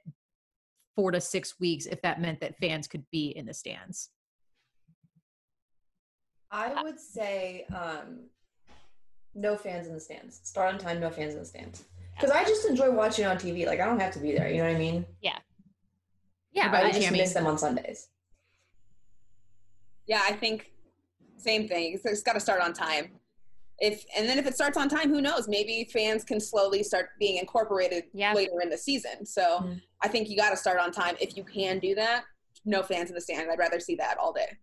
four 0.96 1.10
to 1.10 1.20
six 1.20 1.58
weeks 1.60 1.86
if 1.86 2.00
that 2.02 2.20
meant 2.20 2.40
that 2.40 2.56
fans 2.58 2.86
could 2.86 3.04
be 3.10 3.28
in 3.36 3.44
the 3.44 3.52
stands? 3.52 4.10
I 6.54 6.82
would 6.84 7.00
say 7.00 7.66
um, 7.74 8.26
no 9.34 9.56
fans 9.56 9.88
in 9.88 9.92
the 9.94 10.00
stands. 10.00 10.40
Start 10.44 10.72
on 10.72 10.78
time, 10.78 11.00
no 11.00 11.10
fans 11.10 11.34
in 11.34 11.40
the 11.40 11.44
stands. 11.44 11.82
Because 12.14 12.30
I 12.30 12.44
just 12.44 12.64
enjoy 12.66 12.92
watching 12.92 13.26
on 13.26 13.36
TV. 13.36 13.66
Like 13.66 13.80
I 13.80 13.86
don't 13.86 13.98
have 13.98 14.12
to 14.12 14.20
be 14.20 14.32
there. 14.32 14.48
You 14.48 14.58
know 14.58 14.68
what 14.68 14.76
I 14.76 14.78
mean? 14.78 15.04
Yeah. 15.20 15.38
Yeah. 16.52 16.70
But 16.70 16.84
I 16.84 16.92
just 16.92 17.10
miss 17.10 17.32
them 17.34 17.46
on 17.46 17.58
Sundays. 17.58 18.08
Yeah, 20.06 20.20
I 20.28 20.32
think 20.32 20.70
same 21.38 21.66
thing. 21.66 21.94
It's, 21.94 22.04
it's 22.04 22.22
got 22.22 22.34
to 22.34 22.40
start 22.40 22.60
on 22.60 22.72
time. 22.72 23.10
if 23.80 24.04
and 24.16 24.28
then 24.28 24.38
if 24.38 24.46
it 24.46 24.54
starts 24.54 24.78
on 24.78 24.88
time, 24.88 25.08
who 25.10 25.20
knows? 25.20 25.48
Maybe 25.48 25.88
fans 25.92 26.22
can 26.22 26.38
slowly 26.38 26.84
start 26.84 27.08
being 27.18 27.38
incorporated 27.38 28.04
Yeah. 28.14 28.32
later 28.32 28.60
in 28.62 28.70
the 28.70 28.78
season. 28.78 29.26
So 29.26 29.42
Mm. 29.64 29.80
I 30.02 30.08
think 30.08 30.28
you 30.28 30.36
got 30.36 30.50
to 30.50 30.56
start 30.56 30.78
on 30.78 30.92
time 30.92 31.16
if 31.20 31.36
you 31.36 31.42
can 31.42 31.80
do 31.80 31.96
that. 31.96 32.22
No 32.64 32.84
fans 32.84 33.08
in 33.08 33.16
the 33.16 33.20
stand. 33.20 33.50
I'd 33.50 33.58
rather 33.58 33.80
see 33.80 33.96
that 33.96 34.16
all 34.18 34.32
day. 34.32 34.56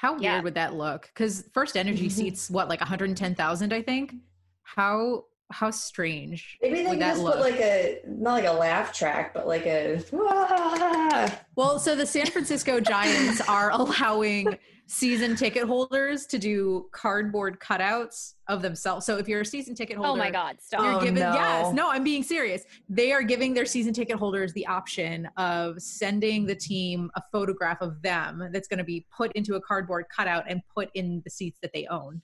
How 0.00 0.12
weird 0.12 0.22
Yeah. 0.22 0.40
would 0.40 0.54
that 0.54 0.72
look? 0.72 1.10
Because 1.12 1.42
FirstEnergy 1.54 2.06
Mhm. 2.06 2.10
seats 2.10 2.48
what, 2.48 2.70
like 2.70 2.80
110,000, 2.80 3.70
I 3.70 3.82
think. 3.82 4.14
How 4.62 5.26
how 5.50 5.70
strange 5.70 6.58
Maybe 6.62 6.76
they 6.76 6.82
would 6.84 6.90
can 6.90 6.98
that 7.00 7.10
just 7.12 7.22
look? 7.22 7.34
put 7.34 7.42
like 7.42 7.60
a 7.60 8.00
not 8.06 8.32
like 8.34 8.44
a 8.46 8.52
laugh 8.52 8.92
track, 8.92 9.34
but 9.34 9.46
like 9.46 9.66
a 9.66 10.02
"Wah." 10.12 11.28
well, 11.56 11.78
so 11.78 11.94
the 11.94 12.06
San 12.06 12.26
Francisco 12.26 12.80
Giants 12.80 13.40
are 13.48 13.70
allowing 13.70 14.56
season 14.86 15.36
ticket 15.36 15.64
holders 15.64 16.26
to 16.26 16.36
do 16.38 16.88
cardboard 16.92 17.60
cutouts 17.60 18.34
of 18.48 18.60
themselves. 18.60 19.06
So 19.06 19.18
if 19.18 19.28
you're 19.28 19.42
a 19.42 19.46
season 19.46 19.74
ticket 19.76 19.96
holder, 19.96 20.10
Oh 20.10 20.16
my 20.16 20.30
God, 20.32 20.56
stop. 20.60 20.82
You're 20.82 20.94
Oh, 20.94 21.00
giving 21.00 21.22
no. 21.22 21.32
yes, 21.32 21.72
no, 21.72 21.88
I'm 21.90 22.02
being 22.02 22.24
serious. 22.24 22.64
They 22.88 23.12
are 23.12 23.22
giving 23.22 23.54
their 23.54 23.66
season 23.66 23.92
ticket 23.92 24.16
holders 24.16 24.52
the 24.52 24.66
option 24.66 25.28
of 25.36 25.80
sending 25.80 26.44
the 26.44 26.56
team 26.56 27.08
a 27.14 27.22
photograph 27.30 27.80
of 27.80 28.02
them 28.02 28.48
that's 28.52 28.66
going 28.66 28.78
to 28.78 28.84
be 28.84 29.06
put 29.16 29.30
into 29.32 29.54
a 29.54 29.60
cardboard 29.60 30.06
cutout 30.14 30.44
and 30.48 30.60
put 30.74 30.90
in 30.94 31.22
the 31.24 31.30
seats 31.30 31.60
that 31.62 31.70
they 31.72 31.86
own 31.88 32.20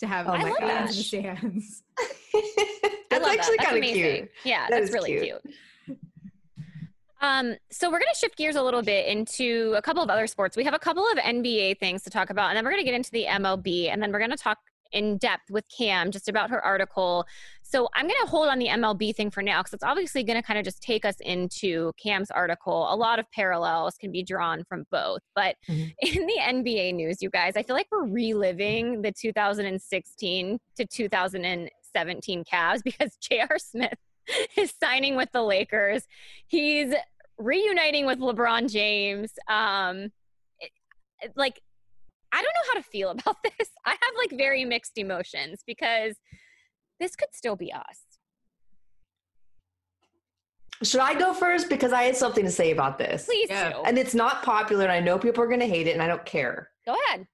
to 0.00 0.06
have 0.06 0.26
Oh 0.28 0.36
my 0.38 0.52
fans 0.58 0.58
gosh. 0.60 0.90
in 0.90 1.22
the 1.22 1.36
stands. 1.42 1.82
That's 3.10 3.26
actually 3.26 3.56
that. 3.58 3.66
Kind 3.66 3.76
of 3.78 3.82
cute. 3.84 4.30
Yeah, 4.44 4.66
That 4.68 4.80
that's 4.80 4.92
really 4.92 5.18
cute. 5.20 5.42
cute. 5.42 5.98
Um, 7.20 7.56
so 7.70 7.88
we're 7.90 7.98
going 7.98 8.12
to 8.12 8.18
shift 8.18 8.36
gears 8.36 8.54
a 8.54 8.62
little 8.62 8.82
bit 8.82 9.06
into 9.06 9.74
a 9.76 9.82
couple 9.82 10.02
of 10.04 10.08
other 10.10 10.28
sports. 10.28 10.56
We 10.56 10.62
have 10.64 10.74
a 10.74 10.78
couple 10.78 11.04
of 11.10 11.18
NBA 11.18 11.80
things 11.80 12.02
to 12.04 12.10
talk 12.10 12.30
about, 12.30 12.48
and 12.50 12.56
then 12.56 12.64
we're 12.64 12.70
going 12.70 12.82
to 12.82 12.86
get 12.88 12.94
into 12.94 13.10
the 13.10 13.24
MLB, 13.28 13.88
and 13.92 14.00
then 14.00 14.12
we're 14.12 14.20
going 14.20 14.30
to 14.30 14.36
talk 14.36 14.58
in 14.92 15.18
depth 15.18 15.50
with 15.50 15.64
Cam 15.68 16.10
just 16.10 16.28
about 16.28 16.50
her 16.50 16.64
article. 16.64 17.26
So 17.62 17.88
I'm 17.94 18.06
going 18.06 18.16
to 18.24 18.30
hold 18.30 18.48
on 18.48 18.58
the 18.58 18.68
MLB 18.68 19.14
thing 19.14 19.30
for 19.30 19.42
now 19.42 19.60
because 19.60 19.74
it's 19.74 19.84
obviously 19.84 20.22
going 20.24 20.40
to 20.40 20.42
kind 20.46 20.58
of 20.58 20.64
just 20.64 20.80
take 20.82 21.04
us 21.04 21.16
into 21.20 21.92
Cam's 22.02 22.30
article. 22.30 22.92
A 22.92 22.96
lot 22.96 23.18
of 23.18 23.30
parallels 23.30 23.96
can 24.00 24.10
be 24.10 24.22
drawn 24.22 24.64
from 24.64 24.84
both. 24.90 25.20
But 25.34 25.56
Mhm. 25.68 25.94
in 26.00 26.26
the 26.26 26.38
NBA 26.40 26.94
news, 26.94 27.18
you 27.20 27.28
guys, 27.30 27.54
I 27.56 27.62
feel 27.62 27.76
like 27.76 27.88
we're 27.90 28.06
reliving 28.06 29.02
the 29.02 29.12
2016 29.12 30.58
to 30.76 30.86
2017 30.86 32.44
Cavs 32.44 32.82
because 32.82 33.16
J.R. 33.20 33.58
Smith 33.58 33.98
is 34.56 34.72
signing 34.82 35.16
with 35.16 35.30
the 35.32 35.42
Lakers. 35.42 36.06
He's 36.46 36.94
reuniting 37.38 38.06
with 38.06 38.18
LeBron 38.18 38.70
James. 38.70 39.32
Um, 39.48 40.10
like, 41.36 41.60
I 42.32 42.36
don't 42.42 42.44
know 42.44 42.68
how 42.68 42.74
to 42.74 42.82
feel 42.82 43.10
about 43.18 43.36
this. 43.42 43.68
I 43.84 43.90
have 43.90 44.12
like 44.16 44.38
very 44.38 44.64
mixed 44.64 44.98
emotions 44.98 45.62
because 45.66 46.16
this 47.00 47.16
could 47.16 47.28
still 47.32 47.56
be 47.56 47.72
us. 47.72 48.00
Should 50.82 51.00
I 51.00 51.18
go 51.18 51.32
first 51.34 51.68
because 51.68 51.92
I 51.92 52.04
had 52.04 52.16
something 52.16 52.44
to 52.44 52.50
say 52.50 52.70
about 52.70 52.98
this? 52.98 53.24
Please 53.26 53.50
Yeah. 53.50 53.72
do. 53.72 53.82
And 53.84 53.98
it's 53.98 54.14
not 54.14 54.44
popular, 54.44 54.84
and 54.84 54.92
I 54.92 55.00
know 55.00 55.18
people 55.18 55.42
are 55.42 55.48
going 55.48 55.58
to 55.60 55.66
hate 55.66 55.88
it, 55.88 55.92
and 55.92 56.02
I 56.02 56.06
don't 56.06 56.24
care. 56.24 56.70
Go 56.86 56.94
ahead. 57.06 57.26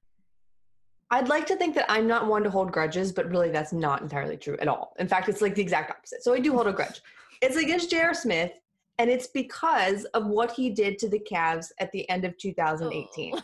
I'd 1.10 1.28
like 1.28 1.46
to 1.48 1.56
think 1.56 1.74
that 1.74 1.84
I'm 1.90 2.06
not 2.06 2.26
one 2.26 2.42
to 2.44 2.50
hold 2.50 2.72
grudges, 2.72 3.12
but 3.12 3.28
really 3.30 3.50
that's 3.50 3.72
not 3.72 4.00
entirely 4.00 4.38
true 4.38 4.56
at 4.60 4.68
all. 4.68 4.94
In 4.98 5.06
fact, 5.06 5.28
it's 5.28 5.42
like 5.42 5.54
the 5.54 5.60
exact 5.62 5.90
opposite. 5.90 6.24
So 6.24 6.32
I 6.32 6.40
do 6.40 6.52
hold 6.54 6.66
a 6.68 6.72
grudge. 6.72 7.02
It's 7.42 7.56
against 7.56 7.90
J.R. 7.90 8.14
Smith, 8.14 8.52
and 8.98 9.10
it's 9.10 9.26
because 9.26 10.04
of 10.06 10.26
what 10.26 10.50
he 10.52 10.70
did 10.70 10.98
to 11.00 11.08
the 11.10 11.20
Cavs 11.20 11.70
at 11.78 11.92
the 11.92 12.08
end 12.08 12.24
of 12.24 12.36
2018. 12.38 13.34
Oh. 13.36 13.42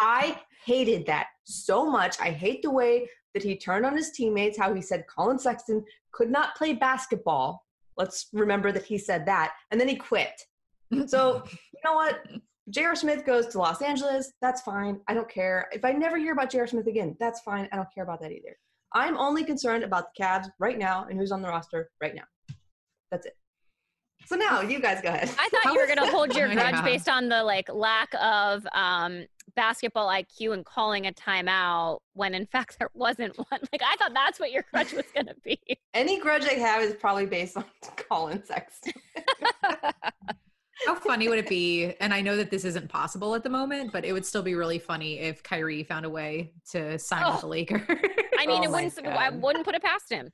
I 0.00 0.40
hated 0.64 1.06
that 1.06 1.26
so 1.44 1.88
much. 1.88 2.20
I 2.20 2.30
hate 2.30 2.62
the 2.62 2.70
way 2.70 3.08
that 3.34 3.42
he 3.42 3.56
turned 3.56 3.86
on 3.86 3.96
his 3.96 4.10
teammates, 4.10 4.58
how 4.58 4.74
he 4.74 4.82
said 4.82 5.06
Collin 5.06 5.38
Sexton 5.38 5.84
could 6.12 6.30
not 6.30 6.56
play 6.56 6.74
basketball. 6.74 7.64
Let's 7.96 8.28
remember 8.32 8.72
that 8.72 8.84
he 8.84 8.98
said 8.98 9.26
that. 9.26 9.54
And 9.70 9.80
then 9.80 9.88
he 9.88 9.96
quit. 9.96 10.40
So, 11.06 11.42
you 11.50 11.80
know 11.84 11.94
what? 11.94 12.26
J.R. 12.70 12.94
Smith 12.94 13.24
goes 13.24 13.46
to 13.48 13.58
Los 13.58 13.82
Angeles. 13.82 14.32
That's 14.40 14.60
fine. 14.60 15.00
I 15.08 15.14
don't 15.14 15.28
care. 15.28 15.68
If 15.72 15.84
I 15.84 15.92
never 15.92 16.16
hear 16.16 16.32
about 16.32 16.50
J.R. 16.50 16.66
Smith 16.66 16.86
again, 16.86 17.16
that's 17.18 17.40
fine. 17.40 17.68
I 17.72 17.76
don't 17.76 17.88
care 17.94 18.04
about 18.04 18.20
that 18.20 18.30
either. 18.30 18.56
I'm 18.94 19.16
only 19.16 19.42
concerned 19.42 19.84
about 19.84 20.06
the 20.14 20.22
Cavs 20.22 20.50
right 20.58 20.78
now 20.78 21.06
and 21.08 21.18
who's 21.18 21.32
on 21.32 21.42
the 21.42 21.48
roster 21.48 21.90
right 22.00 22.14
now. 22.14 22.24
That's 23.10 23.26
it. 23.26 23.36
So 24.26 24.36
now 24.36 24.60
you 24.60 24.80
guys 24.80 25.00
go 25.02 25.08
ahead. 25.08 25.30
I 25.38 25.48
thought 25.48 25.74
you 25.74 25.80
were 25.80 25.86
going 25.86 25.98
to 26.06 26.10
hold 26.12 26.36
your 26.36 26.52
grudge 26.52 26.82
based 26.84 27.08
on 27.08 27.28
the 27.28 27.42
like 27.42 27.68
lack 27.72 28.14
of 28.20 28.66
um, 28.72 29.26
basketball 29.56 30.08
IQ 30.08 30.54
and 30.54 30.64
calling 30.64 31.06
a 31.06 31.12
timeout 31.12 31.98
when 32.14 32.34
in 32.34 32.46
fact 32.46 32.76
there 32.80 32.90
wasn't 32.94 33.36
one. 33.36 33.60
Like 33.72 33.82
I 33.84 33.96
thought 33.96 34.12
that's 34.14 34.40
what 34.40 34.50
your 34.52 34.64
grudge 34.72 34.92
was 34.92 35.04
going 35.14 35.26
to 35.26 35.36
be. 35.44 35.60
Any 35.94 36.18
grudge 36.20 36.44
I 36.44 36.54
have 36.54 36.82
is 36.82 36.94
probably 36.94 37.26
based 37.26 37.56
on 37.56 37.64
Collin 38.08 38.42
Sexton. 38.44 38.92
How 40.86 40.94
funny 40.96 41.28
would 41.28 41.38
it 41.38 41.48
be? 41.48 41.94
And 42.00 42.12
I 42.12 42.20
know 42.22 42.36
that 42.36 42.50
this 42.50 42.64
isn't 42.64 42.88
possible 42.88 43.34
at 43.36 43.44
the 43.44 43.50
moment, 43.50 43.92
but 43.92 44.04
it 44.04 44.12
would 44.12 44.26
still 44.26 44.42
be 44.42 44.54
really 44.56 44.78
funny 44.80 45.20
if 45.20 45.42
Kyrie 45.42 45.84
found 45.84 46.04
a 46.06 46.10
way 46.10 46.52
to 46.72 46.98
sign 46.98 47.24
with 47.26 47.36
Oh. 47.36 47.40
the 47.42 47.46
Lakers. 47.46 47.82
I 48.38 48.46
mean, 48.46 48.60
Oh 48.60 48.64
it 48.64 48.70
wouldn't. 48.70 49.06
I 49.06 49.30
wouldn't 49.30 49.64
put 49.64 49.76
it 49.76 49.82
past 49.82 50.10
him. 50.10 50.32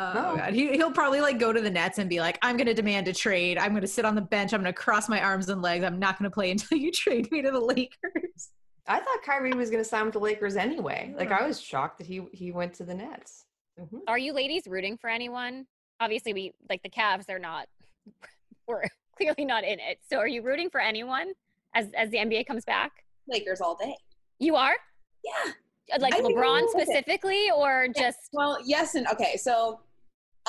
Oh 0.00 0.12
No. 0.14 0.36
god, 0.36 0.54
he, 0.54 0.68
he'll 0.72 0.90
probably 0.92 1.20
like 1.20 1.38
go 1.38 1.52
to 1.52 1.60
the 1.60 1.70
Nets 1.70 1.98
and 1.98 2.08
be 2.08 2.20
like, 2.20 2.38
"I'm 2.42 2.56
going 2.56 2.66
to 2.66 2.74
demand 2.74 3.06
a 3.08 3.12
trade. 3.12 3.58
I'm 3.58 3.70
going 3.72 3.82
to 3.82 3.86
sit 3.88 4.04
on 4.04 4.14
the 4.14 4.20
bench. 4.22 4.52
I'm 4.54 4.62
going 4.62 4.72
to 4.72 4.78
cross 4.80 5.08
my 5.08 5.20
arms 5.20 5.48
and 5.50 5.60
legs. 5.60 5.84
I'm 5.84 5.98
not 5.98 6.18
going 6.18 6.30
to 6.30 6.34
play 6.34 6.50
until 6.54 6.78
you 6.78 6.90
trade 6.90 7.30
me 7.30 7.42
to 7.42 7.50
the 7.50 7.60
Lakers." 7.60 8.50
I 8.86 8.98
thought 8.98 9.22
Kyrie 9.24 9.52
was 9.52 9.70
going 9.70 9.82
to 9.82 9.88
sign 9.88 10.04
with 10.06 10.14
the 10.14 10.20
Lakers 10.20 10.56
anyway. 10.56 11.14
Like 11.16 11.30
I 11.30 11.46
was 11.46 11.60
shocked 11.60 11.98
that 11.98 12.06
he 12.06 12.22
he 12.32 12.50
went 12.50 12.72
to 12.74 12.84
the 12.84 12.94
Nets. 12.94 13.44
Mhm. 13.78 14.00
Are 14.08 14.18
you 14.18 14.32
ladies 14.32 14.62
rooting 14.66 14.96
for 14.96 15.10
anyone? 15.10 15.66
Obviously, 16.00 16.32
we 16.32 16.54
like 16.68 16.82
the 16.82 16.88
Cavs. 16.90 17.26
They're 17.26 17.38
not. 17.38 17.68
We're 18.66 18.84
clearly 19.16 19.44
not 19.44 19.64
in 19.64 19.78
it. 19.80 19.98
So, 20.08 20.16
are 20.18 20.28
you 20.28 20.42
rooting 20.42 20.70
for 20.70 20.80
anyone 20.80 21.32
as 21.74 21.92
as 21.92 22.10
the 22.10 22.16
NBA 22.18 22.46
comes 22.46 22.64
back? 22.64 22.90
Lakers 23.28 23.60
all 23.60 23.76
day. 23.76 23.94
You 24.38 24.56
are 24.56 24.74
Yeah. 25.22 25.52
Like 25.98 26.14
I 26.14 26.18
think 26.20 26.38
I 26.38 26.40
LeBron 26.40 26.62
will 26.62 26.80
it. 26.80 26.86
specifically, 26.86 27.50
or 27.54 27.88
just 27.94 28.18
Well, 28.32 28.58
yes 28.64 28.94
and 28.94 29.06
okay. 29.08 29.36
So 29.36 29.80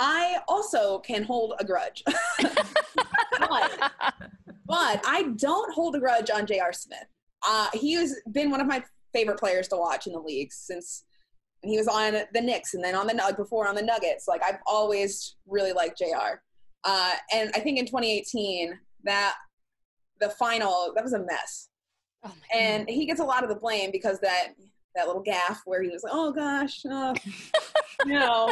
I 0.01 0.39
also 0.47 0.97
can 0.99 1.23
hold 1.23 1.53
a 1.59 1.63
grudge. 1.63 2.03
but, 2.41 3.91
but 4.65 5.01
I 5.05 5.31
don't 5.35 5.71
hold 5.73 5.95
a 5.95 5.99
grudge 5.99 6.31
on 6.31 6.47
J.R. 6.47 6.73
Smith. 6.73 7.05
Uh, 7.47 7.67
he 7.73 7.93
has 7.93 8.15
been 8.31 8.49
one 8.49 8.59
of 8.59 8.67
my 8.67 8.83
favorite 9.13 9.39
players 9.39 9.67
to 9.67 9.77
watch 9.77 10.07
in 10.07 10.13
the 10.13 10.19
league 10.19 10.51
since 10.51 11.03
he 11.63 11.77
was 11.77 11.87
on 11.87 12.13
the 12.33 12.41
Knicks 12.41 12.73
and 12.73 12.83
then 12.83 12.95
on 12.95 13.05
the 13.05 13.13
Nug 13.13 13.37
before 13.37 13.67
on 13.67 13.75
the 13.75 13.83
Nuggets. 13.83 14.27
Like 14.27 14.41
I've 14.43 14.57
always 14.65 15.35
really 15.47 15.71
liked 15.71 15.99
J.R. 15.99 16.41
Uh, 16.83 17.13
and 17.31 17.51
I 17.53 17.59
think 17.59 17.77
in 17.77 17.85
2018 17.85 18.77
that 19.03 19.35
the 20.19 20.29
final 20.31 20.93
that 20.95 21.03
was 21.03 21.13
a 21.13 21.19
mess 21.19 21.69
oh 22.23 22.31
and 22.53 22.87
he 22.87 23.07
gets 23.07 23.19
a 23.19 23.23
lot 23.23 23.43
of 23.43 23.49
the 23.49 23.55
blame 23.55 23.89
because 23.91 24.19
that 24.19 24.49
that 24.95 25.07
little 25.07 25.21
gaff 25.21 25.61
where 25.65 25.81
he 25.81 25.89
was 25.89 26.03
like, 26.03 26.13
"Oh 26.13 26.31
gosh, 26.31 26.81
oh, 26.85 27.13
you 28.05 28.13
know," 28.13 28.51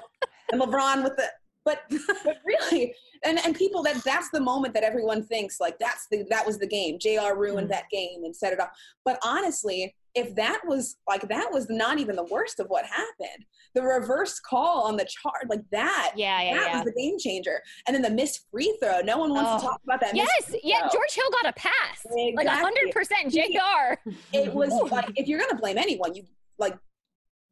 and 0.51 0.61
LeBron 0.61 1.03
with 1.03 1.15
the 1.15 1.29
but 1.69 1.81
but 2.25 2.37
really, 2.45 2.93
and 3.23 3.37
and 3.45 3.55
people 3.55 3.83
that 3.83 4.03
that's 4.03 4.29
the 4.31 4.39
moment 4.39 4.73
that 4.73 4.83
everyone 4.83 5.23
thinks 5.23 5.59
like 5.59 5.77
that's 5.79 6.07
the 6.11 6.25
that 6.29 6.45
was 6.45 6.57
the 6.57 6.67
game. 6.67 6.97
Jr. 6.99 7.35
ruined 7.35 7.67
Mm. 7.67 7.71
that 7.71 7.89
game 7.91 8.23
and 8.23 8.35
set 8.35 8.53
it 8.53 8.59
up. 8.59 8.71
But 9.05 9.19
honestly, 9.23 9.95
if 10.15 10.33
that 10.35 10.61
was 10.65 10.97
like 11.07 11.27
that 11.29 11.49
was 11.51 11.69
not 11.69 11.99
even 11.99 12.15
the 12.15 12.23
worst 12.25 12.59
of 12.59 12.67
what 12.67 12.85
happened. 12.85 13.45
The 13.75 13.83
reverse 13.83 14.39
call 14.39 14.83
on 14.87 14.97
the 14.97 15.05
chart 15.05 15.47
like 15.47 15.61
that. 15.71 16.13
yeah, 16.15 16.41
yeah, 16.41 16.53
that 16.55 16.67
yeah. 16.69 16.75
was 16.77 16.85
the 16.85 16.99
game 16.99 17.19
changer. 17.19 17.61
And 17.85 17.93
then 17.95 18.01
the 18.01 18.09
missed 18.09 18.47
free 18.51 18.75
throw. 18.81 19.01
No 19.01 19.17
one 19.19 19.31
wants 19.31 19.51
Oh. 19.51 19.57
to 19.59 19.63
talk 19.63 19.81
about 19.83 19.99
that. 20.01 20.15
Yes, 20.15 20.55
yeah. 20.63 20.87
George 20.91 21.13
Hill 21.13 21.29
got 21.41 21.49
a 21.49 21.53
pass, 21.53 22.05
like 22.35 22.47
a 22.47 22.51
hundred 22.51 22.91
percent. 22.91 23.31
Jr. 23.31 24.09
it 24.33 24.51
was 24.53 24.71
like 24.91 25.11
if 25.15 25.27
you're 25.27 25.39
gonna 25.39 25.59
blame 25.59 25.77
anyone, 25.77 26.15
you 26.15 26.23
like 26.57 26.75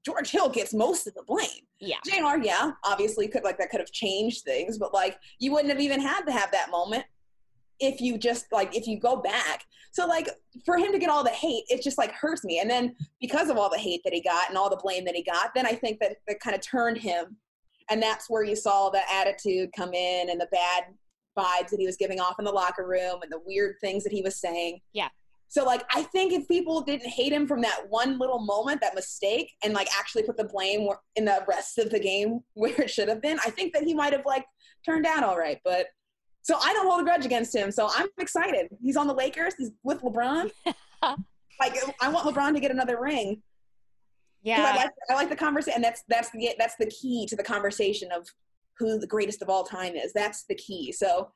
George 0.05 0.31
Hill 0.31 0.49
gets 0.49 0.73
most 0.73 1.07
of 1.07 1.13
the 1.13 1.23
blame. 1.23 1.65
Yeah. 1.79 1.97
JR, 2.05 2.41
yeah, 2.41 2.71
obviously 2.83 3.27
could 3.27 3.43
like 3.43 3.57
that 3.57 3.69
could 3.69 3.79
have 3.79 3.91
changed 3.91 4.43
things, 4.43 4.77
but 4.77 4.93
like 4.93 5.17
you 5.39 5.51
wouldn't 5.51 5.71
have 5.71 5.81
even 5.81 6.01
had 6.01 6.21
to 6.21 6.31
have 6.31 6.51
that 6.51 6.71
moment 6.71 7.05
if 7.79 8.01
you 8.01 8.17
just 8.17 8.45
like 8.51 8.75
if 8.75 8.87
you 8.87 8.99
go 8.99 9.17
back. 9.17 9.65
So 9.91 10.07
like 10.07 10.29
for 10.65 10.77
him 10.77 10.91
to 10.91 10.99
get 10.99 11.09
all 11.09 11.23
the 11.23 11.29
hate, 11.29 11.63
it 11.69 11.81
just 11.81 11.97
like 11.97 12.11
hurts 12.11 12.43
me. 12.43 12.59
And 12.59 12.69
then 12.69 12.95
because 13.19 13.49
of 13.49 13.57
all 13.57 13.69
the 13.69 13.79
hate 13.79 14.01
that 14.03 14.13
he 14.13 14.21
got 14.21 14.49
and 14.49 14.57
all 14.57 14.69
the 14.69 14.77
blame 14.77 15.05
that 15.05 15.15
he 15.15 15.23
got, 15.23 15.53
then 15.55 15.65
I 15.65 15.73
think 15.73 15.99
that 15.99 16.17
that 16.27 16.39
kind 16.39 16.55
of 16.55 16.61
turned 16.61 16.97
him. 16.97 17.37
And 17.89 18.01
that's 18.01 18.29
where 18.29 18.43
you 18.43 18.55
saw 18.55 18.89
the 18.89 19.01
attitude 19.11 19.69
come 19.75 19.93
in 19.93 20.29
and 20.29 20.39
the 20.39 20.47
bad 20.51 20.85
vibes 21.37 21.69
that 21.69 21.79
he 21.79 21.85
was 21.85 21.97
giving 21.97 22.19
off 22.19 22.39
in 22.39 22.45
the 22.45 22.51
locker 22.51 22.85
room 22.85 23.21
and 23.21 23.31
the 23.31 23.39
weird 23.45 23.75
things 23.79 24.03
that 24.03 24.11
he 24.11 24.21
was 24.21 24.35
saying. 24.35 24.81
Yeah. 24.93 25.09
So 25.49 25.63
like 25.63 25.83
I 25.91 26.03
think 26.03 26.33
if 26.33 26.47
people 26.47 26.81
didn't 26.81 27.09
hate 27.09 27.31
him 27.31 27.47
from 27.47 27.61
that 27.61 27.85
one 27.89 28.19
little 28.19 28.39
moment, 28.39 28.81
that 28.81 28.95
mistake, 28.95 29.53
and 29.63 29.73
like 29.73 29.87
actually 29.97 30.23
put 30.23 30.37
the 30.37 30.43
blame 30.43 30.89
in 31.15 31.25
the 31.25 31.43
rest 31.47 31.77
of 31.77 31.89
the 31.89 31.99
game 31.99 32.41
where 32.53 32.81
it 32.81 32.89
should 32.89 33.07
have 33.07 33.21
been, 33.21 33.39
I 33.45 33.49
think 33.49 33.73
that 33.73 33.83
he 33.83 33.93
might 33.93 34.13
have 34.13 34.25
like 34.25 34.45
turned 34.85 35.05
out 35.05 35.23
all 35.23 35.37
right. 35.37 35.59
But 35.63 35.87
so 36.43 36.57
I 36.61 36.73
don't 36.73 36.87
hold 36.87 37.01
a 37.01 37.03
grudge 37.03 37.25
against 37.25 37.55
him. 37.55 37.71
So 37.71 37.89
I'm 37.93 38.07
excited. 38.19 38.67
He's 38.81 38.95
on 38.95 39.07
the 39.07 39.13
Lakers. 39.13 39.53
He's 39.57 39.71
with 39.83 40.01
LeBron. 40.01 40.49
like 41.01 41.77
I 42.01 42.09
want 42.09 42.25
LeBron 42.25 42.53
to 42.53 42.59
get 42.59 42.71
another 42.71 43.01
ring. 43.01 43.41
Yeah, 44.43 44.63
I 44.63 44.75
like, 44.77 44.91
I 45.09 45.13
like 45.15 45.29
the 45.29 45.35
conversation, 45.35 45.75
and 45.75 45.83
that's 45.83 46.03
that's 46.07 46.29
the 46.31 46.51
that's 46.57 46.75
the 46.77 46.85
key 46.85 47.25
to 47.27 47.35
the 47.35 47.43
conversation 47.43 48.11
of 48.11 48.27
who 48.77 48.99
the 48.99 49.07
greatest 49.07 49.41
of 49.41 49.49
all 49.49 49.63
time 49.63 49.95
is. 49.95 50.13
That's 50.13 50.45
the 50.47 50.55
key. 50.55 50.91
So 50.91 51.31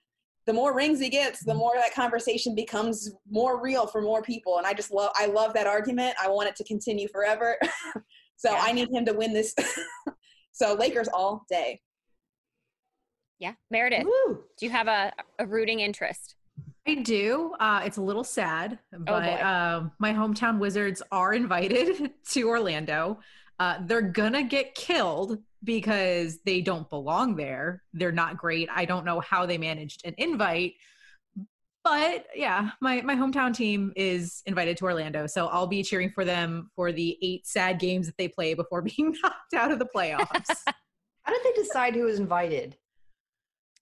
the 0.48 0.54
more 0.54 0.76
rings 0.76 1.00
he 1.00 1.10
gets, 1.10 1.44
the 1.44 1.54
more 1.54 1.74
that 1.76 1.94
conversation 1.94 2.56
becomes 2.56 3.12
more 3.30 3.62
real 3.62 3.86
for 3.86 4.02
more 4.02 4.22
people. 4.22 4.58
And 4.58 4.66
I 4.66 4.74
just 4.74 4.92
love 4.92 5.12
I 5.16 5.28
love 5.28 5.54
that 5.54 5.68
argument. 5.68 6.16
I 6.22 6.30
want 6.30 6.50
it 6.50 6.56
to 6.58 6.64
continue 6.64 7.08
forever. 7.08 7.58
so 8.36 8.52
yeah. 8.52 8.62
I 8.62 8.72
need 8.72 8.90
him 8.92 9.06
to 9.06 9.14
win 9.14 9.34
this. 9.34 9.54
so 10.52 10.74
Lakers 10.74 11.08
all 11.14 11.46
day. 11.50 11.82
Yeah, 13.40 13.54
Meredith, 13.72 14.06
Woo. 14.06 14.44
do 14.60 14.66
you 14.68 14.72
have 14.72 14.88
a, 14.88 15.12
a 15.40 15.48
rooting 15.48 15.80
interest? 15.80 16.36
I 16.88 16.96
do. 16.96 17.54
Uh, 17.60 17.82
it's 17.84 17.98
a 17.98 18.02
little 18.02 18.24
sad, 18.24 18.78
oh, 18.94 19.00
but 19.00 19.42
oh 19.42 19.92
my 20.00 20.14
hometown 20.14 20.60
Wizards 20.60 21.02
are 21.12 21.34
invited 21.34 22.12
to 22.32 22.44
Orlando. 22.48 23.20
Uh, 23.60 23.78
they're 23.86 24.02
gonna 24.02 24.44
get 24.44 24.76
killed 24.76 25.40
because 25.64 26.40
they 26.46 26.62
don't 26.62 26.90
belong 26.90 27.36
there. 27.36 27.84
They're 27.94 28.12
not 28.12 28.38
great. 28.38 28.70
I 28.74 28.86
don't 28.86 29.06
know 29.06 29.20
how 29.20 29.46
they 29.46 29.58
managed 29.58 30.06
an 30.06 30.16
invite. 30.18 30.74
But 31.84 32.28
yeah, 32.36 32.72
my, 32.80 33.02
my 33.02 33.16
hometown 33.16 33.56
team 33.56 33.92
is 33.96 34.44
invited 34.46 34.78
to 34.78 34.86
Orlando. 34.86 35.26
So 35.26 35.48
I'll 35.48 35.68
be 35.68 35.82
cheering 35.82 36.12
for 36.12 36.24
them 36.24 36.70
for 36.76 36.92
the 36.92 37.18
eight 37.24 37.48
sad 37.48 37.80
games 37.80 38.06
that 38.06 38.18
they 38.18 38.28
play 38.28 38.54
before 38.54 38.82
being 38.98 39.16
knocked 39.24 39.54
out 39.56 39.72
of 39.72 39.80
the 39.80 39.88
playoffs. 39.96 40.56
how 41.24 41.34
did 41.34 41.44
they 41.44 41.62
decide 41.62 41.96
who 41.96 42.04
was 42.04 42.20
invited? 42.20 42.78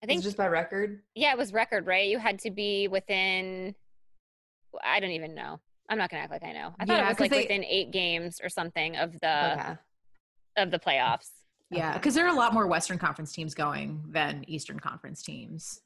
I 0.01 0.05
think 0.05 0.17
it 0.17 0.19
was 0.19 0.25
just 0.25 0.37
by 0.37 0.47
record. 0.47 1.01
Yeah, 1.13 1.33
it 1.33 1.37
was 1.37 1.51
record, 1.51 1.85
right? 1.85 2.07
You 2.07 2.19
had 2.19 2.39
to 2.39 2.51
be 2.51 2.87
within. 2.87 3.75
I 4.81 5.01
don't 5.01 5.11
even 5.11 5.35
know. 5.35 5.59
I'm 5.89 5.97
not 5.97 6.09
gonna 6.09 6.23
act 6.23 6.31
like 6.31 6.43
I 6.43 6.53
know. 6.53 6.73
I 6.79 6.85
thought 6.85 6.97
yeah, 6.97 7.05
it 7.05 7.09
was 7.09 7.19
like 7.19 7.31
they, 7.31 7.41
within 7.41 7.65
eight 7.65 7.91
games 7.91 8.39
or 8.41 8.47
something 8.47 8.95
of 8.95 9.19
the 9.19 9.53
okay. 9.53 9.77
of 10.57 10.71
the 10.71 10.79
playoffs. 10.79 11.31
Yeah, 11.71 11.93
because 11.93 12.15
there 12.15 12.25
are 12.25 12.33
a 12.33 12.37
lot 12.37 12.53
more 12.53 12.67
Western 12.67 12.97
Conference 12.97 13.31
teams 13.31 13.53
going 13.53 14.03
than 14.07 14.43
Eastern 14.47 14.79
Conference 14.79 15.21
teams. 15.21 15.81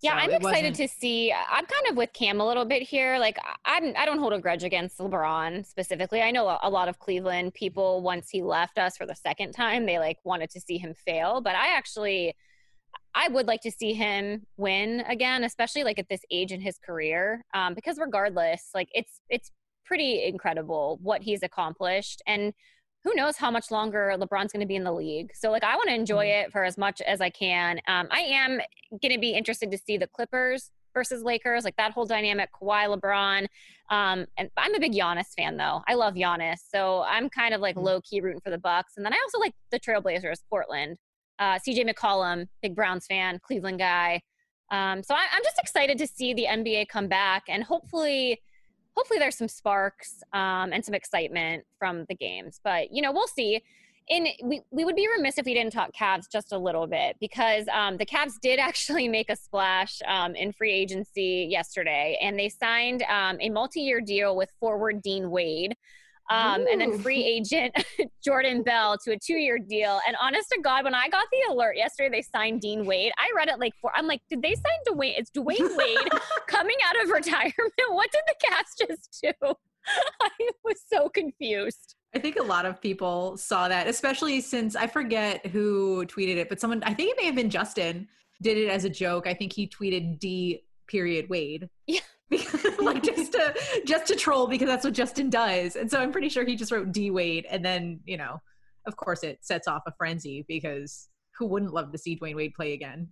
Yeah, 0.00 0.12
so 0.12 0.24
I'm 0.24 0.30
excited 0.30 0.74
to 0.76 0.86
see. 0.86 1.32
I'm 1.32 1.66
kind 1.66 1.86
of 1.90 1.96
with 1.96 2.12
Cam 2.12 2.40
a 2.40 2.46
little 2.46 2.64
bit 2.64 2.82
here. 2.82 3.18
Like, 3.18 3.36
I'm, 3.64 3.92
I 3.96 4.06
don't 4.06 4.18
hold 4.18 4.32
a 4.32 4.38
grudge 4.38 4.62
against 4.62 4.98
LeBron 4.98 5.66
specifically. 5.66 6.22
I 6.22 6.30
know 6.30 6.56
a 6.62 6.70
lot 6.70 6.88
of 6.88 7.00
Cleveland 7.00 7.54
people, 7.54 8.00
once 8.00 8.30
he 8.30 8.40
left 8.40 8.78
us 8.78 8.96
for 8.96 9.06
the 9.06 9.14
second 9.14 9.52
time, 9.52 9.86
they 9.86 9.98
like 9.98 10.18
wanted 10.22 10.50
to 10.50 10.60
see 10.60 10.78
him 10.78 10.94
fail. 10.94 11.40
But 11.40 11.56
I 11.56 11.76
actually, 11.76 12.34
I 13.12 13.26
would 13.26 13.48
like 13.48 13.60
to 13.62 13.72
see 13.72 13.92
him 13.92 14.46
win 14.56 15.00
again, 15.08 15.42
especially 15.42 15.82
like 15.82 15.98
at 15.98 16.08
this 16.08 16.22
age 16.30 16.52
in 16.52 16.60
his 16.60 16.78
career. 16.78 17.44
Um, 17.52 17.74
because 17.74 17.98
regardless, 17.98 18.70
like 18.74 18.88
it's 18.92 19.20
it's 19.28 19.50
pretty 19.84 20.24
incredible 20.24 21.00
what 21.02 21.22
he's 21.22 21.42
accomplished. 21.42 22.22
And 22.24 22.52
who 23.04 23.14
knows 23.14 23.36
how 23.36 23.50
much 23.50 23.70
longer 23.70 24.14
LeBron's 24.18 24.52
going 24.52 24.60
to 24.60 24.66
be 24.66 24.76
in 24.76 24.84
the 24.84 24.92
league. 24.92 25.30
So 25.34 25.50
like 25.50 25.64
I 25.64 25.76
want 25.76 25.88
to 25.88 25.94
enjoy 25.94 26.26
mm-hmm. 26.26 26.46
it 26.46 26.52
for 26.52 26.64
as 26.64 26.76
much 26.76 27.00
as 27.02 27.20
I 27.20 27.30
can. 27.30 27.80
Um, 27.86 28.08
I 28.10 28.20
am 28.20 28.60
going 29.02 29.12
to 29.12 29.20
be 29.20 29.30
interested 29.30 29.70
to 29.70 29.78
see 29.78 29.96
the 29.96 30.06
Clippers 30.06 30.70
versus 30.94 31.22
Lakers, 31.22 31.64
like 31.64 31.76
that 31.76 31.92
whole 31.92 32.06
dynamic, 32.06 32.50
Kawhi, 32.60 32.94
LeBron. 32.94 33.46
Um, 33.90 34.26
and 34.36 34.50
I'm 34.56 34.74
a 34.74 34.80
big 34.80 34.92
Giannis 34.92 35.34
fan 35.36 35.56
though. 35.56 35.82
I 35.86 35.94
love 35.94 36.14
Giannis, 36.14 36.58
so 36.68 37.02
I'm 37.02 37.28
kind 37.28 37.54
of 37.54 37.60
like 37.60 37.76
mm-hmm. 37.76 37.86
low 37.86 38.00
key 38.00 38.20
rooting 38.20 38.40
for 38.40 38.50
the 38.50 38.58
Bucks. 38.58 38.94
And 38.96 39.06
then 39.06 39.12
I 39.12 39.18
also 39.22 39.38
like 39.38 39.54
the 39.70 39.80
Trailblazers, 39.80 40.40
Portland. 40.50 40.96
Uh, 41.38 41.56
CJ 41.56 41.88
McCollum, 41.88 42.48
big 42.62 42.74
Browns 42.74 43.06
fan, 43.06 43.38
Cleveland 43.40 43.78
guy. 43.78 44.20
Um, 44.72 45.04
so 45.04 45.14
I, 45.14 45.24
I'm 45.32 45.42
just 45.44 45.58
excited 45.58 45.96
to 45.98 46.06
see 46.06 46.34
the 46.34 46.46
NBA 46.50 46.88
come 46.88 47.06
back 47.06 47.44
and 47.48 47.62
hopefully 47.62 48.40
hopefully 48.98 49.20
there's 49.20 49.38
some 49.38 49.46
sparks 49.46 50.24
um, 50.32 50.72
and 50.72 50.84
some 50.84 50.92
excitement 50.92 51.64
from 51.78 52.04
the 52.08 52.16
games. 52.16 52.60
But 52.64 52.92
you 52.92 53.00
know, 53.00 53.12
we'll 53.12 53.28
see. 53.28 53.62
In 54.08 54.26
we, 54.42 54.62
we 54.70 54.84
would 54.84 54.96
be 54.96 55.06
remiss 55.06 55.38
if 55.38 55.44
we 55.44 55.54
didn't 55.54 55.72
talk 55.72 55.90
Cavs 55.94 56.24
just 56.32 56.52
a 56.52 56.58
little 56.58 56.86
bit 56.86 57.16
because 57.20 57.66
um, 57.72 57.96
the 57.98 58.06
Cavs 58.06 58.40
did 58.42 58.58
actually 58.70 59.06
make 59.06 59.30
a 59.30 59.36
splash 59.36 60.00
um, 60.08 60.34
in 60.34 60.50
free 60.52 60.72
agency 60.72 61.46
yesterday, 61.48 62.18
and 62.20 62.36
they 62.36 62.48
signed 62.48 63.02
um, 63.02 63.36
a 63.40 63.50
multi-year 63.50 64.00
deal 64.00 64.34
with 64.34 64.50
forward 64.58 65.00
Dean 65.00 65.30
Wade. 65.30 65.76
Um, 66.30 66.66
and 66.70 66.80
then 66.80 66.98
free 66.98 67.24
agent 67.36 67.74
Jordan 68.24 68.62
Bell 68.62 68.96
to 69.04 69.12
a 69.12 69.18
two-year 69.18 69.58
deal. 69.58 70.00
And 70.06 70.16
honest 70.20 70.48
to 70.52 70.60
God, 70.60 70.84
when 70.84 70.94
I 70.94 71.08
got 71.08 71.26
the 71.32 71.52
alert 71.52 71.76
yesterday, 71.76 72.18
they 72.18 72.22
signed 72.22 72.60
Dean 72.60 72.84
Wade. 72.84 73.12
I 73.18 73.30
read 73.36 73.48
it 73.48 73.58
like 73.58 73.72
four. 73.80 73.92
I'm 73.94 74.06
like, 74.06 74.20
did 74.28 74.42
they 74.42 74.54
sign 74.54 74.78
Dwyane? 74.86 75.14
It's 75.16 75.30
Dwyane 75.30 75.76
Wade 75.76 76.08
coming 76.46 76.76
out 76.86 77.02
of 77.02 77.10
retirement. 77.10 77.54
What 77.88 78.10
did 78.12 78.22
the 78.26 78.34
Cavs 78.46 78.88
just 78.88 79.18
do? 79.22 79.54
I 80.20 80.28
was 80.64 80.80
so 80.86 81.08
confused. 81.08 81.96
I 82.14 82.18
think 82.18 82.38
a 82.38 82.42
lot 82.42 82.66
of 82.66 82.80
people 82.80 83.36
saw 83.36 83.68
that, 83.68 83.86
especially 83.86 84.40
since 84.40 84.76
I 84.76 84.86
forget 84.86 85.46
who 85.46 86.06
tweeted 86.06 86.36
it, 86.36 86.48
but 86.48 86.60
someone 86.60 86.82
I 86.84 86.94
think 86.94 87.10
it 87.10 87.16
may 87.18 87.26
have 87.26 87.34
been 87.34 87.50
Justin 87.50 88.08
did 88.40 88.56
it 88.56 88.68
as 88.68 88.84
a 88.84 88.90
joke. 88.90 89.26
I 89.26 89.34
think 89.34 89.52
he 89.52 89.68
tweeted 89.68 90.18
D 90.18 90.62
period 90.88 91.28
Wade. 91.28 91.68
Yeah. 91.86 92.00
like 92.78 93.02
just 93.02 93.32
to 93.32 93.54
just 93.86 94.06
to 94.06 94.16
troll 94.16 94.46
because 94.48 94.66
that's 94.66 94.84
what 94.84 94.92
Justin 94.92 95.30
does. 95.30 95.76
And 95.76 95.90
so 95.90 95.98
I'm 95.98 96.12
pretty 96.12 96.28
sure 96.28 96.44
he 96.44 96.56
just 96.56 96.70
wrote 96.70 96.92
D 96.92 97.10
Wade 97.10 97.46
and 97.50 97.64
then, 97.64 98.00
you 98.04 98.16
know, 98.16 98.38
of 98.86 98.96
course 98.96 99.22
it 99.22 99.38
sets 99.40 99.66
off 99.66 99.82
a 99.86 99.92
frenzy 99.92 100.44
because 100.46 101.08
who 101.38 101.46
wouldn't 101.46 101.72
love 101.72 101.92
to 101.92 101.98
see 101.98 102.18
Dwyane 102.18 102.36
Wade 102.36 102.54
play 102.54 102.74
again? 102.74 103.08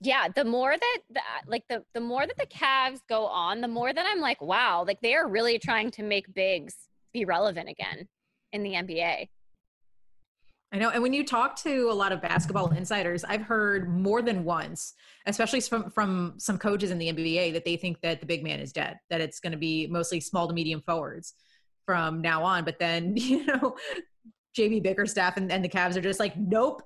Yeah, 0.00 0.28
the 0.34 0.44
more 0.44 0.72
that 0.72 0.98
the, 1.10 1.20
like 1.46 1.64
the 1.68 1.84
the 1.94 2.00
more 2.00 2.26
that 2.26 2.36
the 2.36 2.46
Cavs 2.46 3.00
go 3.08 3.26
on, 3.26 3.60
the 3.60 3.68
more 3.68 3.92
that 3.92 4.06
I'm 4.08 4.20
like, 4.20 4.40
wow, 4.40 4.84
like 4.86 5.00
they 5.00 5.14
are 5.14 5.28
really 5.28 5.58
trying 5.58 5.90
to 5.92 6.02
make 6.02 6.32
bigs 6.34 6.74
be 7.12 7.24
relevant 7.24 7.68
again 7.68 8.08
in 8.52 8.62
the 8.62 8.72
NBA. 8.72 9.28
I 10.72 10.78
know. 10.78 10.88
And 10.88 11.02
when 11.02 11.12
you 11.12 11.24
talk 11.24 11.56
to 11.62 11.90
a 11.90 11.92
lot 11.92 12.12
of 12.12 12.22
basketball 12.22 12.72
insiders, 12.72 13.24
I've 13.24 13.42
heard 13.42 13.90
more 13.90 14.22
than 14.22 14.42
once, 14.42 14.94
especially 15.26 15.60
from, 15.60 15.90
from 15.90 16.34
some 16.38 16.56
coaches 16.56 16.90
in 16.90 16.98
the 16.98 17.12
NBA, 17.12 17.52
that 17.52 17.66
they 17.66 17.76
think 17.76 18.00
that 18.00 18.20
the 18.20 18.26
big 18.26 18.42
man 18.42 18.58
is 18.58 18.72
dead, 18.72 18.98
that 19.10 19.20
it's 19.20 19.38
going 19.38 19.52
to 19.52 19.58
be 19.58 19.86
mostly 19.88 20.18
small 20.18 20.48
to 20.48 20.54
medium 20.54 20.80
forwards 20.80 21.34
from 21.84 22.22
now 22.22 22.42
on. 22.42 22.64
But 22.64 22.78
then, 22.78 23.14
you 23.16 23.44
know, 23.44 23.76
JB 24.56 24.82
Bickerstaff 24.82 25.36
and, 25.36 25.52
and 25.52 25.62
the 25.62 25.68
Cavs 25.68 25.96
are 25.96 26.00
just 26.00 26.18
like, 26.18 26.36
nope, 26.38 26.82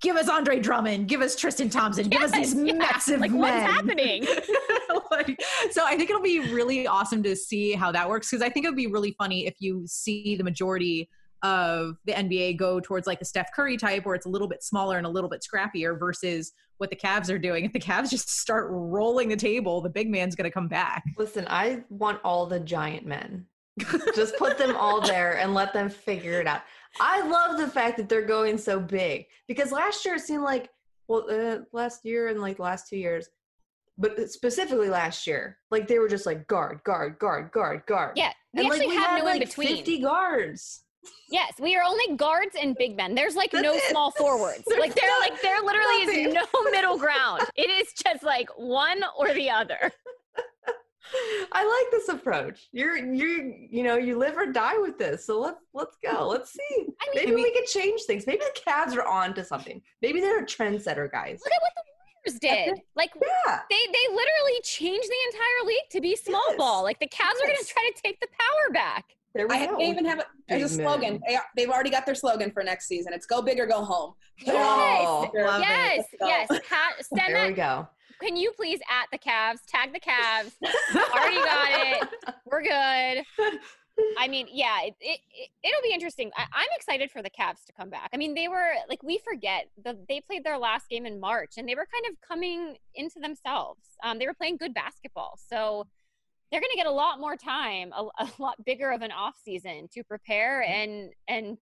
give 0.00 0.16
us 0.16 0.28
Andre 0.28 0.58
Drummond, 0.58 1.06
give 1.06 1.20
us 1.20 1.36
Tristan 1.36 1.70
Thompson, 1.70 2.08
give 2.08 2.22
us 2.22 2.32
these 2.32 2.54
yes. 2.54 2.76
massive 2.76 3.20
like 3.20 3.30
men. 3.30 3.40
what's 3.40 3.72
happening? 3.72 4.26
like, 5.12 5.40
so 5.70 5.84
I 5.84 5.96
think 5.96 6.10
it'll 6.10 6.22
be 6.22 6.52
really 6.52 6.88
awesome 6.88 7.22
to 7.22 7.36
see 7.36 7.72
how 7.72 7.92
that 7.92 8.08
works 8.08 8.30
because 8.30 8.42
I 8.42 8.48
think 8.50 8.66
it 8.66 8.68
would 8.68 8.76
be 8.76 8.86
really 8.88 9.14
funny 9.16 9.46
if 9.46 9.54
you 9.60 9.84
see 9.86 10.34
the 10.36 10.44
majority 10.44 11.08
of 11.42 11.96
the 12.04 12.12
NBA 12.12 12.56
go 12.56 12.80
towards 12.80 13.06
like 13.06 13.18
the 13.18 13.24
Steph 13.24 13.52
Curry 13.54 13.76
type 13.76 14.04
where 14.04 14.14
it's 14.14 14.26
a 14.26 14.28
little 14.28 14.48
bit 14.48 14.62
smaller 14.62 14.96
and 14.96 15.06
a 15.06 15.10
little 15.10 15.30
bit 15.30 15.44
scrappier 15.44 15.98
versus 15.98 16.52
what 16.78 16.90
the 16.90 16.96
Cavs 16.96 17.30
are 17.30 17.38
doing. 17.38 17.64
If 17.64 17.72
the 17.72 17.80
Cavs 17.80 18.10
just 18.10 18.30
start 18.30 18.66
rolling 18.70 19.28
the 19.28 19.36
table, 19.36 19.80
the 19.80 19.90
big 19.90 20.10
man's 20.10 20.34
going 20.34 20.48
to 20.48 20.54
come 20.54 20.68
back. 20.68 21.04
Listen, 21.16 21.46
I 21.48 21.84
want 21.90 22.20
all 22.24 22.46
the 22.46 22.60
giant 22.60 23.06
men. 23.06 23.46
just 24.14 24.36
put 24.36 24.58
them 24.58 24.74
all 24.76 25.00
there 25.00 25.38
and 25.38 25.54
let 25.54 25.72
them 25.72 25.88
figure 25.88 26.40
it 26.40 26.48
out. 26.48 26.62
I 27.00 27.26
love 27.28 27.58
the 27.58 27.68
fact 27.68 27.96
that 27.98 28.08
they're 28.08 28.26
going 28.26 28.58
so 28.58 28.80
big 28.80 29.26
because 29.46 29.70
last 29.70 30.04
year 30.04 30.16
it 30.16 30.22
seemed 30.22 30.42
like, 30.42 30.70
well, 31.06 31.26
uh, 31.30 31.58
last 31.72 32.04
year 32.04 32.28
and 32.28 32.40
like 32.40 32.58
last 32.58 32.88
two 32.88 32.96
years, 32.96 33.28
but 33.96 34.30
specifically 34.30 34.88
last 34.88 35.26
year, 35.26 35.58
like 35.70 35.88
they 35.88 35.98
were 35.98 36.08
just 36.08 36.26
like 36.26 36.46
guard, 36.46 36.80
guard, 36.84 37.18
guard, 37.18 37.50
guard, 37.52 37.82
guard. 37.86 38.12
Yeah, 38.16 38.32
we 38.52 38.60
and 38.60 38.66
actually 38.66 38.86
like, 38.86 38.88
we 38.88 38.96
have 38.96 39.10
had, 39.10 39.18
no 39.18 39.24
like, 39.24 39.42
in 39.42 39.48
between. 39.48 39.76
Fifty 39.76 39.98
guards. 40.00 40.82
Yes, 41.30 41.54
we 41.60 41.76
are 41.76 41.82
only 41.82 42.16
guards 42.16 42.56
and 42.60 42.76
big 42.76 42.96
men. 42.96 43.14
There's 43.14 43.36
like 43.36 43.50
That's 43.50 43.62
no 43.62 43.74
it. 43.74 43.82
small 43.90 44.10
forwards. 44.12 44.62
There's 44.66 44.80
like 44.80 44.94
there 44.94 45.10
like 45.20 45.40
there 45.42 45.60
literally 45.62 46.06
nothing. 46.06 46.26
is 46.28 46.34
no 46.34 46.70
middle 46.70 46.98
ground. 46.98 47.42
It 47.56 47.70
is 47.70 47.92
just 47.92 48.22
like 48.22 48.48
one 48.56 49.02
or 49.18 49.32
the 49.34 49.50
other. 49.50 49.92
I 51.52 51.64
like 51.64 51.90
this 51.90 52.08
approach. 52.08 52.68
You're 52.72 52.96
you 52.96 53.68
you 53.70 53.82
know 53.82 53.96
you 53.96 54.18
live 54.18 54.36
or 54.36 54.46
die 54.46 54.78
with 54.78 54.98
this. 54.98 55.26
So 55.26 55.40
let's 55.40 55.60
let's 55.74 55.96
go. 56.02 56.28
Let's 56.28 56.52
see. 56.52 56.86
I 57.00 57.14
mean, 57.14 57.24
maybe 57.30 57.34
we 57.34 57.52
could 57.52 57.66
change 57.66 58.02
things. 58.02 58.26
Maybe 58.26 58.40
the 58.40 58.60
Cavs 58.60 58.96
are 58.96 59.06
on 59.06 59.34
to 59.34 59.44
something. 59.44 59.80
Maybe 60.02 60.20
they're 60.20 60.40
a 60.42 60.46
trendsetter, 60.46 61.10
guys. 61.10 61.40
Look 61.44 61.52
at 61.52 61.62
what 61.62 61.72
the 61.76 61.82
Warriors 62.26 62.40
did. 62.40 62.82
Like 62.96 63.12
yeah. 63.14 63.60
they 63.70 63.76
they 63.76 64.14
literally 64.14 64.60
changed 64.64 65.08
the 65.08 65.32
entire 65.32 65.66
league 65.66 65.88
to 65.92 66.00
be 66.00 66.16
small 66.16 66.44
yes. 66.48 66.58
ball. 66.58 66.82
Like 66.82 67.00
the 67.00 67.08
Cavs 67.08 67.34
yes. 67.34 67.42
are 67.42 67.46
going 67.46 67.58
to 67.58 67.66
try 67.66 67.90
to 67.94 68.02
take 68.02 68.20
the 68.20 68.28
power 68.38 68.72
back. 68.72 69.14
There 69.34 69.46
we 69.46 69.56
I 69.56 69.66
go. 69.66 69.80
even 69.80 70.04
have 70.06 70.20
a, 70.20 70.24
there's 70.48 70.72
a 70.72 70.74
slogan. 70.74 71.20
They, 71.26 71.62
have 71.62 71.70
already 71.70 71.90
got 71.90 72.06
their 72.06 72.14
slogan 72.14 72.50
for 72.50 72.62
next 72.62 72.88
season. 72.88 73.12
It's 73.12 73.26
"Go 73.26 73.42
big 73.42 73.60
or 73.60 73.66
go 73.66 73.84
home." 73.84 74.14
Yes, 74.38 75.06
oh, 75.06 75.30
yes, 75.34 76.04
yes. 76.20 76.48
Ha- 76.70 76.94
send 77.00 77.20
there 77.26 77.34
that. 77.34 77.48
we 77.48 77.54
go. 77.54 77.88
Can 78.20 78.36
you 78.36 78.52
please 78.52 78.80
at 78.90 79.06
the 79.12 79.18
Cavs 79.18 79.60
tag 79.68 79.92
the 79.92 80.00
Cavs? 80.00 80.52
already 81.14 81.36
got 81.36 81.68
it. 81.70 82.08
We're 82.46 82.62
good. 82.62 83.24
I 84.16 84.28
mean, 84.28 84.46
yeah, 84.52 84.82
it, 84.82 84.94
it, 85.00 85.20
it 85.62 85.74
will 85.74 85.82
be 85.82 85.92
interesting. 85.92 86.30
I, 86.36 86.42
am 86.42 86.68
excited 86.76 87.10
for 87.10 87.22
the 87.22 87.30
Cavs 87.30 87.64
to 87.66 87.72
come 87.72 87.90
back. 87.90 88.10
I 88.12 88.16
mean, 88.16 88.34
they 88.34 88.48
were 88.48 88.72
like 88.88 89.02
we 89.02 89.18
forget 89.18 89.68
the 89.82 89.98
they 90.08 90.20
played 90.20 90.44
their 90.44 90.58
last 90.58 90.88
game 90.88 91.06
in 91.06 91.20
March, 91.20 91.54
and 91.56 91.68
they 91.68 91.74
were 91.74 91.86
kind 91.92 92.04
of 92.10 92.20
coming 92.26 92.76
into 92.94 93.18
themselves. 93.20 93.82
Um, 94.02 94.18
they 94.18 94.26
were 94.26 94.34
playing 94.34 94.56
good 94.56 94.74
basketball, 94.74 95.38
so 95.48 95.86
they're 96.50 96.60
going 96.60 96.70
to 96.70 96.76
get 96.76 96.86
a 96.86 96.90
lot 96.90 97.20
more 97.20 97.36
time, 97.36 97.92
a, 97.96 98.04
a 98.24 98.28
lot 98.38 98.54
bigger 98.64 98.90
of 98.90 99.02
an 99.02 99.12
off 99.12 99.34
season 99.44 99.88
to 99.94 100.02
prepare 100.04 100.62
Mm-hmm. 100.66 100.72
and 100.72 101.10
and 101.28 101.58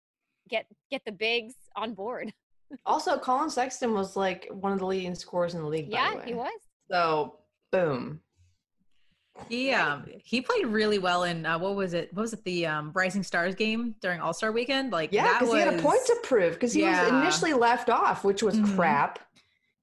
get 0.49 0.67
get 0.91 1.03
the 1.07 1.13
bigs 1.13 1.55
on 1.77 1.95
board. 1.95 2.33
Also, 2.87 3.17
Collin 3.19 3.51
Sexton 3.51 3.93
was 3.95 4.17
like 4.17 4.49
one 4.51 4.73
of 4.73 4.81
the 4.81 4.87
leading 4.87 5.15
scorers 5.15 5.55
in 5.55 5.61
the 5.63 5.67
league. 5.69 5.91
by 5.91 5.99
the 5.99 6.13
Yeah, 6.13 6.17
way. 6.17 6.23
he 6.27 6.35
was. 6.35 6.51
So, 6.91 7.39
boom. 7.71 8.21
He 9.49 9.71
um 9.73 10.07
he 10.25 10.41
played 10.41 10.67
really 10.67 10.99
well 10.99 11.25
in 11.25 11.45
uh, 11.47 11.59
what 11.59 11.77
was 11.77 11.93
it? 11.95 12.13
What 12.15 12.23
was 12.23 12.33
it? 12.33 12.43
The 12.45 12.67
um, 12.67 12.91
Rising 12.95 13.23
Stars 13.23 13.55
game 13.55 13.95
during 14.01 14.21
All 14.21 14.33
Star 14.33 14.51
Weekend. 14.51 14.91
Like 14.93 15.13
Yeah, 15.13 15.25
that 15.25 15.41
because 15.41 15.55
he 15.55 15.61
had 15.61 15.75
a 15.75 15.83
point 15.83 16.01
to 16.07 16.17
prove 16.25 16.55
because 16.55 16.73
he 16.73 16.83
was 16.83 16.99
initially 17.09 17.53
left 17.53 17.91
off, 17.91 18.25
which 18.25 18.43
was 18.43 18.57
Mhm. 18.57 18.75
crap. 18.75 19.19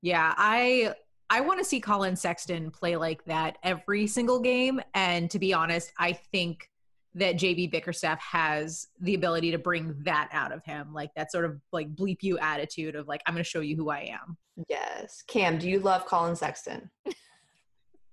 Yeah, 0.02 0.34
I 0.38 0.94
I 1.32 1.40
want 1.40 1.60
to 1.60 1.66
see 1.66 1.80
Collin 1.80 2.18
Sexton 2.18 2.72
play 2.72 2.98
like 2.98 3.24
that 3.24 3.58
every 3.64 4.06
single 4.06 4.42
game. 4.42 4.82
And 4.94 5.32
to 5.32 5.40
be 5.40 5.54
honest, 5.54 5.94
I 5.98 6.12
think 6.12 6.70
that 7.16 7.36
JB 7.36 7.72
Bickerstaff 7.72 8.20
has 8.20 8.88
the 9.00 9.16
ability 9.16 9.52
to 9.52 9.58
bring 9.58 9.96
that 10.04 10.28
out 10.34 10.52
of 10.52 10.62
him, 10.66 10.94
like 10.94 11.10
that 11.16 11.32
sort 11.32 11.46
of 11.46 11.62
like 11.72 11.96
bleep 11.96 12.18
you 12.22 12.38
attitude 12.40 12.96
of 12.96 13.08
like 13.08 13.22
I'm 13.26 13.34
going 13.34 13.46
to 13.46 13.50
show 13.50 13.62
you 13.62 13.78
who 13.78 13.90
I 13.90 14.12
am. 14.12 14.38
Yes. 14.68 15.24
Cam, 15.26 15.58
do 15.58 15.70
you 15.70 15.80
love 15.80 16.06
Collin 16.06 16.36
Sexton? 16.36 16.90
Of 17.06 17.14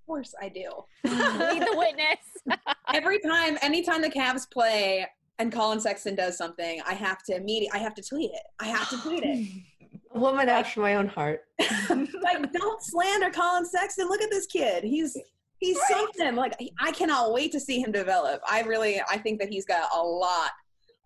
course 0.07 0.33
I 0.41 0.47
do. 0.47 0.69
Lead 1.03 1.61
the 1.61 1.75
witness. 1.75 2.57
Every 2.93 3.19
time, 3.19 3.57
anytime 3.61 4.01
the 4.01 4.09
Cavs 4.09 4.49
play 4.49 5.05
and 5.39 5.51
Collin 5.51 5.81
Sexton 5.81 6.15
does 6.15 6.37
something, 6.37 6.81
I 6.87 6.93
have 6.93 7.21
to 7.23 7.35
immediately, 7.35 7.77
I 7.77 7.83
have 7.83 7.95
to 7.95 8.01
tweet 8.01 8.31
it. 8.31 8.43
I 8.61 8.67
have 8.67 8.89
to 8.89 8.97
tweet 9.01 9.23
it. 9.25 9.63
A 10.13 10.19
woman 10.19 10.49
after 10.49 10.81
my 10.81 10.95
own 10.95 11.07
heart. 11.07 11.41
like, 11.89 12.51
don't 12.51 12.83
slander 12.83 13.29
Collin 13.29 13.65
Sexton. 13.65 14.07
Look 14.07 14.21
at 14.21 14.31
this 14.31 14.47
kid. 14.47 14.83
He's 14.83 15.15
he's 15.59 15.79
something. 15.87 16.35
Like, 16.35 16.55
I 16.79 16.91
cannot 16.91 17.33
wait 17.33 17.51
to 17.51 17.59
see 17.59 17.79
him 17.79 17.91
develop. 17.91 18.41
I 18.49 18.61
really, 18.63 19.01
I 19.09 19.17
think 19.17 19.39
that 19.39 19.49
he's 19.49 19.65
got 19.65 19.89
a 19.93 20.01
lot, 20.01 20.51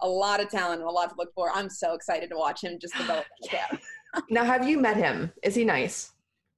a 0.02 0.08
lot 0.08 0.42
of 0.42 0.50
talent 0.50 0.82
and 0.82 0.90
a 0.90 0.92
lot 0.92 1.10
to 1.10 1.16
look 1.18 1.34
for. 1.34 1.52
I'm 1.54 1.70
so 1.70 1.94
excited 1.94 2.30
to 2.30 2.38
watch 2.38 2.64
him 2.64 2.78
just 2.80 2.94
develop. 2.98 3.26
yeah. 3.52 3.68
Now, 4.30 4.44
have 4.44 4.68
you 4.68 4.80
met 4.80 4.96
him? 4.96 5.32
Is 5.42 5.56
he 5.56 5.66
nice? 5.66 6.12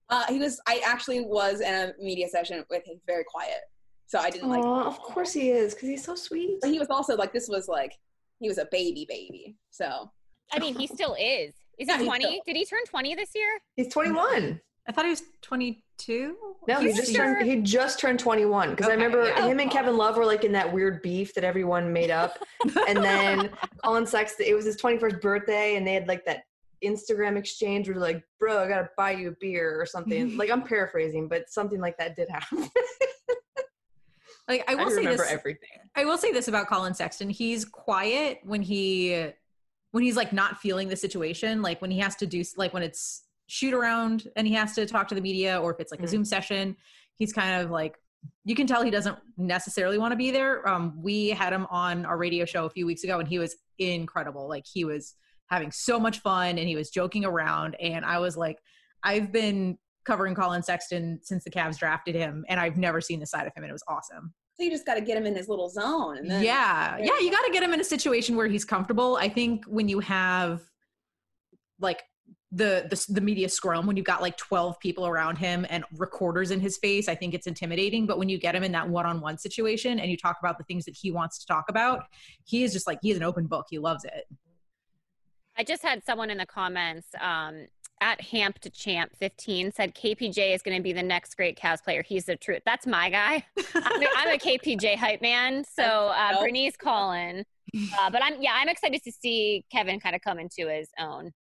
Uh, 0.10 0.26
he 0.28 0.38
was. 0.38 0.62
I 0.68 0.82
actually 0.86 1.22
was 1.22 1.62
in 1.62 1.74
a 1.74 1.94
media 2.00 2.28
session 2.28 2.64
with 2.70 2.86
him, 2.86 3.00
very 3.08 3.24
quiet. 3.24 3.62
So 4.08 4.20
I 4.20 4.30
didn't 4.30 4.50
like. 4.50 4.64
Aw, 4.64 4.84
of 4.84 5.00
course 5.00 5.34
he 5.34 5.50
is, 5.50 5.74
because 5.74 5.90
he's 5.90 6.04
so 6.04 6.14
sweet. 6.14 6.60
But 6.62 6.70
he 6.70 6.78
was 6.78 6.90
also 6.90 7.16
like, 7.16 7.34
this 7.34 7.48
was 7.48 7.68
like, 7.68 7.94
he 8.40 8.48
was 8.48 8.60
a 8.60 8.68
baby, 8.72 9.08
baby. 9.10 9.56
So 9.72 10.12
I 10.52 10.60
mean, 10.60 10.76
he 10.76 10.86
still 10.86 11.16
is. 11.20 11.54
Is 11.78 11.88
Yeah, 11.88 11.98
he 12.00 12.06
20? 12.06 12.24
still- 12.24 12.42
Did 12.46 12.56
he 12.56 12.66
turn 12.66 12.84
20 12.86 13.16
this 13.16 13.32
year? 13.36 13.60
He's 13.76 13.88
21. 13.92 14.62
I 14.88 14.92
thought 14.92 15.06
he 15.06 15.10
was 15.10 15.24
22. 15.42 16.38
No, 16.68 16.80
he 16.80 16.94
just 16.94 17.12
sure- 17.12 17.34
turned. 17.36 17.50
He 17.50 17.58
just 17.62 18.00
turned 18.00 18.20
21. 18.20 18.72
Because 18.72 18.88
I 18.88 18.92
remember 18.94 19.26
yeah. 19.26 19.48
him 19.48 19.60
and 19.60 19.72
Kevin 19.72 19.98
Love 19.98 20.16
were 20.18 20.26
like 20.26 20.44
in 20.44 20.52
that 20.52 20.72
weird 20.72 21.02
beef 21.02 21.34
that 21.34 21.44
everyone 21.44 21.92
made 21.92 22.12
up. 22.12 22.38
and 22.88 23.04
then 23.04 23.50
Collin 23.84 24.06
Sexton, 24.06 24.46
it 24.48 24.54
was 24.54 24.66
his 24.66 24.78
21st 24.78 25.22
birthday, 25.22 25.76
and 25.76 25.88
they 25.88 25.94
had 25.94 26.08
like 26.08 26.24
that 26.26 26.44
Instagram 26.84 27.36
exchange 27.36 27.88
where 27.88 27.96
they're 27.96 28.14
like, 28.14 28.24
"Bro, 28.40 28.64
I 28.64 28.68
gotta 28.68 28.90
buy 28.96 29.12
you 29.12 29.30
a 29.30 29.36
beer 29.40 29.80
or 29.80 29.86
something." 29.88 30.38
like 30.38 30.52
I'm 30.52 30.62
paraphrasing, 30.62 31.28
but 31.28 31.50
something 31.50 31.80
like 31.80 31.98
that 31.98 32.16
did 32.16 32.30
happen. 32.30 32.70
Like 34.48 34.64
I 34.68 34.74
I, 34.74 34.76
will 34.76 34.92
say 34.92 35.04
this. 35.06 35.22
everything. 35.28 35.70
I 35.96 36.06
will 36.06 36.20
say 36.20 36.32
this 36.32 36.48
about 36.48 36.68
Collin 36.68 36.94
Sexton. 36.94 37.32
He's 37.32 37.66
quiet 37.66 38.42
when 38.44 38.62
he 38.62 39.32
when 39.96 40.04
he's 40.04 40.18
like 40.18 40.34
not 40.34 40.58
feeling 40.60 40.90
the 40.90 40.96
situation, 40.98 41.62
like 41.62 41.82
when 41.82 41.90
he 41.90 42.00
has 42.00 42.18
to 42.18 42.28
do 42.28 42.44
like 42.58 42.74
when 42.74 42.84
it's 42.84 43.24
shoot 43.48 43.74
around 43.74 44.28
and 44.36 44.46
he 44.46 44.54
has 44.54 44.76
to 44.76 44.86
talk 44.86 45.08
to 45.08 45.16
the 45.16 45.22
media 45.22 45.58
or 45.58 45.72
if 45.74 45.80
it's 45.80 45.90
like 45.90 46.02
a 46.02 46.04
Mhm. 46.04 46.10
Zoom 46.10 46.26
session, 46.26 46.76
he's 47.16 47.32
kind 47.32 47.62
of 47.62 47.72
like 47.72 47.98
you 48.44 48.56
can 48.56 48.68
tell 48.68 48.84
he 48.84 48.92
doesn't 48.92 49.18
necessarily 49.38 49.98
want 49.98 50.12
to 50.12 50.18
be 50.18 50.32
there. 50.32 50.68
Um 50.68 51.02
we 51.02 51.30
had 51.30 51.54
him 51.54 51.66
on 51.70 52.06
our 52.06 52.18
radio 52.18 52.44
show 52.44 52.66
a 52.66 52.70
few 52.70 52.86
weeks 52.86 53.06
ago 53.06 53.20
and 53.20 53.28
he 53.30 53.40
was 53.40 53.56
incredible. 53.80 54.50
Like 54.50 54.66
he 54.70 54.84
was 54.84 55.16
having 55.50 55.72
so 55.72 55.98
much 55.98 56.20
fun 56.20 56.58
and 56.58 56.68
he 56.68 56.76
was 56.76 56.90
joking 56.90 57.24
around 57.24 57.76
and 57.76 58.04
I 58.04 58.20
was 58.20 58.36
like 58.36 58.58
I've 59.02 59.32
been 59.32 59.78
covering 60.04 60.36
Collin 60.36 60.62
Sexton 60.62 61.22
since 61.24 61.46
the 61.46 61.52
Cavs 61.52 61.78
drafted 61.78 62.16
him 62.16 62.44
and 62.50 62.60
I've 62.60 62.76
never 62.76 63.00
seen 63.00 63.22
the 63.22 63.28
side 63.28 63.48
of 63.48 63.54
him 63.56 63.64
and 63.64 63.70
it 63.70 63.72
was 63.72 63.84
awesome. 63.88 64.34
So 64.56 64.63
you 64.63 64.72
just 64.72 64.86
got 64.86 64.96
to 64.96 65.02
get 65.02 65.18
him 65.18 65.26
in 65.26 65.36
his 65.36 65.50
little 65.50 65.70
zone. 65.70 66.18
And 66.18 66.32
then, 66.32 66.44
yeah. 66.44 66.98
yeah 66.98 67.06
you 67.06 67.26
you 67.26 67.32
got 67.32 67.46
to 67.46 67.52
get 67.52 67.62
him 67.62 67.74
in 67.74 67.82
a 67.82 67.86
situation 67.86 68.36
where 68.36 68.48
he's 68.48 68.63
comfortable. 68.63 69.18
I 69.18 69.28
think 69.28 69.65
when 69.65 69.89
you 69.89 70.00
have 70.00 70.62
like 71.80 72.04
the, 72.52 72.88
the 72.89 73.13
the 73.13 73.22
media 73.22 73.50
scrum 73.50 73.86
when 73.86 73.98
you've 73.98 74.06
got 74.06 74.22
like 74.22 74.38
12 74.38 74.80
people 74.80 75.06
around 75.06 75.38
him 75.38 75.65
and 75.70 75.84
recorders 75.98 76.52
in 76.52 76.62
his 76.62 76.78
face 76.78 77.10
i 77.10 77.15
think 77.15 77.34
it's 77.34 77.48
intimidating. 77.48 78.06
But 78.06 78.18
when 78.18 78.30
you 78.30 78.38
get 78.38 78.56
him 78.56 78.63
in 78.63 78.72
that 78.72 78.88
one-on-one 78.88 79.38
situation 79.39 80.00
and 80.00 80.10
you 80.10 80.15
talk 80.15 80.38
about 80.39 80.58
the 80.58 80.63
things 80.63 80.86
that 80.86 80.96
he 80.96 81.12
wants 81.12 81.38
to 81.39 81.46
talk 81.48 81.65
about 81.68 82.04
he 82.46 82.63
is 82.63 82.72
just 82.72 82.88
like 82.88 83.00
he's 83.02 83.18
an 83.18 83.24
open 83.24 83.48
book. 83.48 83.65
He 83.70 83.78
loves 83.78 84.06
it. 84.06 84.26
I 85.58 85.63
just 85.63 85.84
had 85.84 86.06
someone 86.06 86.30
in 86.30 86.38
the 86.38 86.46
comments 86.46 87.08
um, 87.20 87.68
at 88.02 88.20
Hamp 88.22 88.60
to 88.60 88.70
Champ 88.70 89.12
15 89.18 89.72
said 89.72 89.96
KPJ 89.96 90.54
is 90.54 90.62
going 90.62 90.76
to 90.78 90.84
be 90.84 90.94
the 90.94 91.02
next 91.04 91.36
great 91.36 91.58
Cavs 91.58 91.84
player. 91.84 92.04
He's 92.04 92.26
the 92.26 92.36
truth. 92.36 92.62
That's 92.66 92.86
my 92.86 93.10
guy. 93.10 93.46
I'm 93.76 94.02
a, 94.02 94.06
I'm 94.18 94.30
a 94.36 94.38
KPJ 94.38 94.96
hype 94.98 95.22
man. 95.22 95.64
So 95.64 95.84
uh, 95.84 96.30
Nope. 96.34 96.42
Bernice 96.42 96.76
Collin. 96.78 97.46
Uh, 98.00 98.10
but 98.10 98.22
I'm 98.24 98.42
yeah, 98.42 98.52
I'm 98.56 98.70
excited 98.70 99.02
to 99.04 99.12
see 99.12 99.66
Kevin 99.72 100.00
kind 100.00 100.16
of 100.16 100.22
come 100.22 100.40
into 100.40 100.68
his 100.70 100.90
own. 101.00 101.32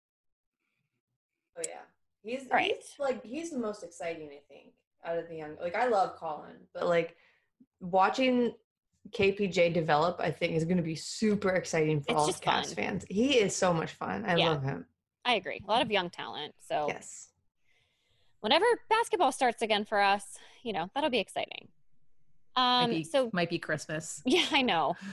Oh 1.57 1.63
yeah, 1.69 1.75
he's 2.23 2.47
Right. 2.51 2.75
he's 2.77 2.95
like 2.99 3.25
he's 3.25 3.51
the 3.51 3.59
most 3.59 3.85
exciting. 3.85 4.29
I 4.31 4.41
think 4.49 4.73
out 5.05 5.19
of 5.19 5.29
the 5.29 5.37
young. 5.37 5.57
Like 5.61 5.75
I 5.77 5.87
love 5.87 6.17
Collin, 6.17 6.57
but 6.73 6.87
like 6.87 7.15
watching 7.81 8.53
KPJ 9.11 9.75
develop, 9.75 10.17
I 10.19 10.31
think 10.31 10.55
is 10.55 10.65
going 10.65 10.79
to 10.79 10.83
be 10.83 10.97
super 10.97 11.51
exciting 11.51 12.01
for 12.01 12.13
It's 12.13 12.21
all 12.21 12.29
Cavs 12.29 12.67
fun. 12.67 12.75
fans. 12.75 13.05
He 13.09 13.39
is 13.39 13.55
so 13.55 13.73
much 13.73 13.93
fun. 13.93 14.25
I 14.27 14.37
Yeah. 14.37 14.51
love 14.51 14.63
him. 14.63 14.87
I 15.25 15.35
agree. 15.35 15.63
A 15.67 15.71
lot 15.71 15.83
of 15.83 15.91
young 15.91 16.11
talent. 16.11 16.55
So 16.61 16.87
Yes. 16.89 17.29
whenever 18.41 18.65
basketball 18.91 19.33
starts 19.33 19.63
again 19.63 19.85
for 19.85 20.01
us, 20.01 20.39
you 20.63 20.73
know 20.73 20.91
that'll 20.95 21.11
be 21.11 21.19
exciting. 21.19 21.69
might 22.57 22.85
Um, 22.85 22.91
be, 22.91 23.05
so 23.05 23.31
might 23.33 23.51
be 23.51 23.59
christmas 23.59 24.23
Yeah, 24.27 24.47
I 24.53 24.63
know. 24.63 24.97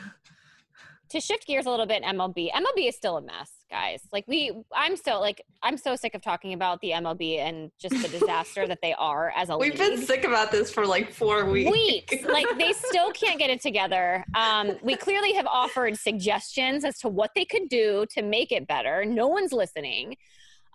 to 1.12 1.22
shift 1.22 1.48
gears 1.48 1.66
a 1.66 1.70
little 1.70 1.86
bit, 1.86 2.04
MLB. 2.04 2.52
MLB 2.52 2.88
is 2.90 2.96
still 2.96 3.18
a 3.18 3.22
mess, 3.22 3.52
guys. 3.70 4.02
Like 4.12 4.26
we, 4.28 4.52
I'm 4.74 4.96
so 4.96 5.20
like 5.20 5.42
I'm 5.64 5.78
so 5.78 5.96
sick 5.96 6.16
of 6.16 6.22
talking 6.22 6.54
about 6.54 6.82
the 6.82 6.92
MLB 6.92 7.38
and 7.40 7.72
just 7.80 8.02
the 8.02 8.08
disaster 8.08 8.68
that 8.68 8.80
they 8.82 8.94
are 8.94 9.32
as 9.36 9.50
a 9.50 9.58
We've 9.58 9.78
league. 9.78 9.80
been 9.80 10.06
sick 10.06 10.24
about 10.24 10.52
this 10.52 10.72
for 10.72 10.86
like 10.86 11.12
four 11.12 11.46
weeks. 11.46 11.72
Weeks, 11.72 12.24
like 12.26 12.48
they 12.58 12.74
still 12.74 13.12
can't 13.12 13.40
get 13.40 13.50
it 13.50 13.62
together. 13.62 14.26
Um, 14.36 14.78
we 14.82 14.96
clearly 14.96 15.34
have 15.34 15.46
offered 15.48 15.98
suggestions 15.98 16.84
as 16.84 16.98
to 17.00 17.10
what 17.10 17.32
they 17.36 17.46
could 17.46 17.70
do 17.70 18.06
to 18.16 18.22
make 18.22 18.52
it 18.52 18.68
better. 18.68 19.06
No 19.06 19.28
one's 19.28 19.54
listening. 19.54 20.16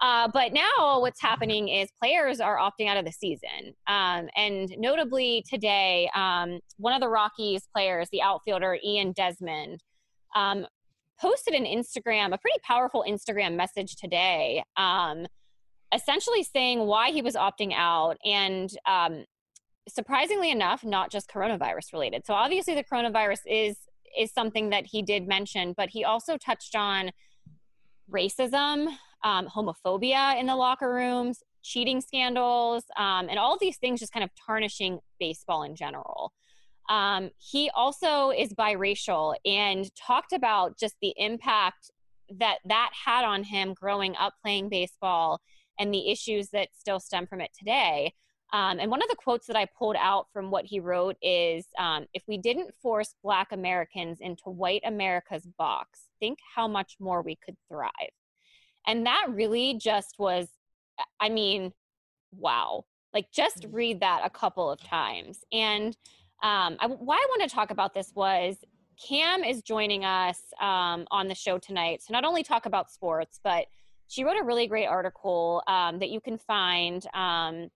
Uh, 0.02 0.28
but 0.30 0.52
now 0.52 1.00
what's 1.00 1.22
happening 1.22 1.68
is 1.68 1.88
players 2.02 2.38
are 2.38 2.58
opting 2.58 2.86
out 2.86 2.98
of 2.98 3.06
the 3.06 3.12
season. 3.12 3.74
Um, 3.86 4.28
and 4.36 4.70
notably 4.76 5.42
today, 5.48 6.10
um, 6.14 6.60
one 6.76 6.92
of 6.92 7.00
the 7.00 7.08
Rockies 7.08 7.66
players, 7.74 8.08
the 8.12 8.20
outfielder 8.20 8.76
Ian 8.84 9.12
Desmond, 9.12 9.82
um, 10.36 10.66
posted 11.20 11.54
an 11.54 11.64
Instagram, 11.64 12.32
a 12.32 12.38
pretty 12.38 12.58
powerful 12.62 13.04
Instagram 13.08 13.56
message 13.56 13.96
today, 13.96 14.62
um, 14.76 15.26
essentially 15.92 16.42
saying 16.42 16.80
why 16.80 17.10
he 17.10 17.22
was 17.22 17.34
opting 17.34 17.72
out. 17.74 18.18
And 18.24 18.70
um, 18.86 19.24
surprisingly 19.88 20.50
enough, 20.50 20.84
not 20.84 21.10
just 21.10 21.30
coronavirus 21.30 21.92
related. 21.92 22.26
So 22.26 22.34
obviously 22.34 22.74
the 22.74 22.84
coronavirus 22.84 23.40
is 23.46 23.76
is 24.18 24.32
something 24.32 24.70
that 24.70 24.86
he 24.86 25.02
did 25.02 25.28
mention, 25.28 25.74
but 25.76 25.90
he 25.90 26.02
also 26.02 26.38
touched 26.38 26.74
on 26.74 27.10
racism, 28.10 28.86
um, 29.22 29.46
homophobia 29.46 30.40
in 30.40 30.46
the 30.46 30.56
locker 30.56 30.90
rooms, 30.90 31.42
cheating 31.62 32.00
scandals, 32.00 32.84
um, 32.96 33.28
and 33.28 33.38
all 33.38 33.58
these 33.58 33.76
things 33.76 34.00
just 34.00 34.12
kind 34.12 34.24
of 34.24 34.30
tarnishing 34.46 35.00
baseball 35.20 35.64
in 35.64 35.74
general. 35.74 36.32
Um, 36.88 37.30
he 37.38 37.70
also 37.74 38.30
is 38.30 38.52
biracial 38.52 39.34
and 39.44 39.88
talked 39.96 40.32
about 40.32 40.78
just 40.78 40.96
the 41.00 41.14
impact 41.16 41.90
that 42.38 42.58
that 42.64 42.90
had 43.04 43.24
on 43.24 43.44
him 43.44 43.74
growing 43.74 44.14
up 44.16 44.34
playing 44.42 44.68
baseball 44.68 45.40
and 45.78 45.92
the 45.92 46.10
issues 46.10 46.48
that 46.50 46.68
still 46.76 47.00
stem 47.00 47.26
from 47.26 47.40
it 47.40 47.50
today. 47.58 48.12
Um, 48.52 48.78
and 48.78 48.90
one 48.90 49.02
of 49.02 49.08
the 49.08 49.16
quotes 49.16 49.46
that 49.48 49.56
I 49.56 49.66
pulled 49.78 49.96
out 49.98 50.26
from 50.32 50.50
what 50.50 50.64
he 50.64 50.78
wrote 50.80 51.16
is 51.20 51.66
um, 51.78 52.06
If 52.14 52.22
we 52.28 52.38
didn't 52.38 52.74
force 52.80 53.14
Black 53.22 53.52
Americans 53.52 54.18
into 54.20 54.44
white 54.44 54.82
America's 54.84 55.46
box, 55.58 56.02
think 56.20 56.38
how 56.54 56.68
much 56.68 56.96
more 57.00 57.22
we 57.22 57.36
could 57.44 57.56
thrive. 57.68 57.90
And 58.86 59.04
that 59.06 59.26
really 59.30 59.74
just 59.74 60.14
was, 60.18 60.48
I 61.20 61.28
mean, 61.28 61.72
wow. 62.32 62.84
Like, 63.12 63.32
just 63.32 63.66
read 63.70 64.00
that 64.00 64.22
a 64.24 64.30
couple 64.30 64.70
of 64.70 64.80
times. 64.80 65.40
And 65.52 65.96
um, 66.42 66.76
I, 66.80 66.86
why 66.86 67.16
I 67.16 67.26
want 67.30 67.48
to 67.48 67.54
talk 67.54 67.70
about 67.70 67.94
this 67.94 68.12
was 68.14 68.56
Cam 69.08 69.44
is 69.44 69.62
joining 69.62 70.04
us 70.04 70.40
um, 70.60 71.06
on 71.10 71.28
the 71.28 71.34
show 71.34 71.58
tonight 71.58 72.02
to 72.06 72.12
not 72.12 72.24
only 72.24 72.42
talk 72.42 72.66
about 72.66 72.90
sports, 72.90 73.40
but 73.42 73.66
she 74.08 74.24
wrote 74.24 74.38
a 74.40 74.44
really 74.44 74.66
great 74.66 74.86
article 74.86 75.62
um, 75.66 75.98
that 75.98 76.10
you 76.10 76.20
can 76.20 76.38
find 76.38 77.06
um, 77.12 77.68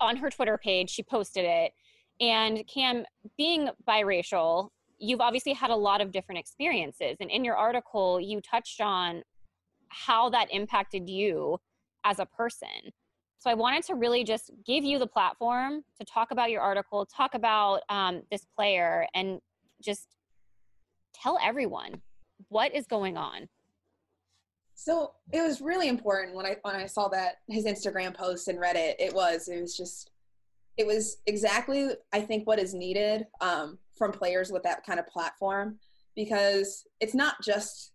on 0.00 0.16
her 0.16 0.30
Twitter 0.30 0.58
page. 0.58 0.90
She 0.90 1.02
posted 1.02 1.44
it. 1.44 1.72
And 2.20 2.66
Cam, 2.66 3.04
being 3.36 3.68
biracial, 3.86 4.68
you've 4.98 5.20
obviously 5.20 5.52
had 5.52 5.70
a 5.70 5.76
lot 5.76 6.00
of 6.00 6.12
different 6.12 6.38
experiences. 6.38 7.16
And 7.20 7.30
in 7.30 7.44
your 7.44 7.56
article, 7.56 8.20
you 8.20 8.40
touched 8.40 8.80
on 8.80 9.22
how 9.88 10.30
that 10.30 10.48
impacted 10.52 11.08
you 11.08 11.58
as 12.04 12.18
a 12.18 12.26
person. 12.26 12.92
So 13.42 13.50
I 13.50 13.54
wanted 13.54 13.82
to 13.86 13.96
really 13.96 14.22
just 14.22 14.52
give 14.64 14.84
you 14.84 15.00
the 15.00 15.06
platform 15.08 15.82
to 15.98 16.04
talk 16.04 16.30
about 16.30 16.52
your 16.52 16.60
article, 16.60 17.04
talk 17.04 17.34
about 17.34 17.80
um, 17.88 18.22
this 18.30 18.46
player, 18.56 19.04
and 19.16 19.40
just 19.82 20.06
tell 21.12 21.40
everyone 21.42 22.02
what 22.50 22.72
is 22.72 22.86
going 22.86 23.16
on. 23.16 23.48
So 24.76 25.14
it 25.32 25.42
was 25.42 25.60
really 25.60 25.88
important 25.88 26.36
when 26.36 26.46
I 26.46 26.56
when 26.62 26.76
I 26.76 26.86
saw 26.86 27.08
that 27.08 27.38
his 27.48 27.64
Instagram 27.64 28.14
post 28.14 28.46
and 28.46 28.60
read 28.60 28.76
it. 28.76 28.94
It 29.00 29.12
was 29.12 29.48
it 29.48 29.60
was 29.60 29.76
just 29.76 30.12
it 30.76 30.86
was 30.86 31.16
exactly 31.26 31.88
I 32.12 32.20
think 32.20 32.46
what 32.46 32.60
is 32.60 32.74
needed 32.74 33.26
um, 33.40 33.76
from 33.98 34.12
players 34.12 34.52
with 34.52 34.62
that 34.62 34.86
kind 34.86 35.00
of 35.00 35.08
platform 35.08 35.80
because 36.14 36.86
it's 37.00 37.14
not 37.14 37.42
just 37.42 37.90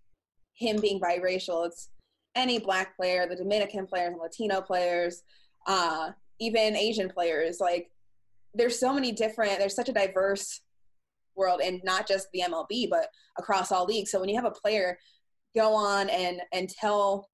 him 0.56 0.82
being 0.82 1.00
biracial. 1.00 1.66
It's 1.66 1.88
any 2.38 2.60
black 2.60 2.96
player, 2.96 3.28
the 3.28 3.36
Dominican 3.36 3.88
players, 3.88 4.12
and 4.12 4.22
Latino 4.22 4.62
players, 4.62 5.24
uh, 5.68 6.12
even 6.40 6.76
Asian 6.76 7.10
players. 7.10 7.60
Like 7.60 7.90
there's 8.54 8.80
so 8.80 8.94
many 8.94 9.12
different. 9.12 9.60
There's 9.60 9.76
such 9.76 9.90
a 9.90 9.94
diverse 9.94 10.62
world, 11.36 11.62
and 11.64 11.82
not 11.84 12.08
just 12.08 12.28
the 12.34 12.44
MLB, 12.48 12.90
but 12.90 13.10
across 13.38 13.72
all 13.72 13.86
leagues. 13.86 14.12
So 14.12 14.20
when 14.20 14.30
you 14.30 14.36
have 14.36 14.46
a 14.46 14.52
player 14.52 14.98
go 15.56 15.74
on 15.74 16.10
and 16.10 16.42
and 16.54 16.70
tell 16.70 17.30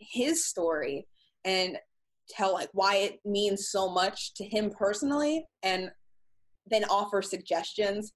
his 0.00 0.44
story 0.44 1.06
and 1.44 1.78
tell 2.28 2.52
like 2.52 2.68
why 2.72 2.96
it 2.96 3.20
means 3.24 3.70
so 3.70 3.88
much 3.88 4.34
to 4.34 4.44
him 4.44 4.70
personally 4.70 5.46
and 5.62 5.90
then 6.66 6.84
offer 6.84 7.22
suggestions 7.22 8.12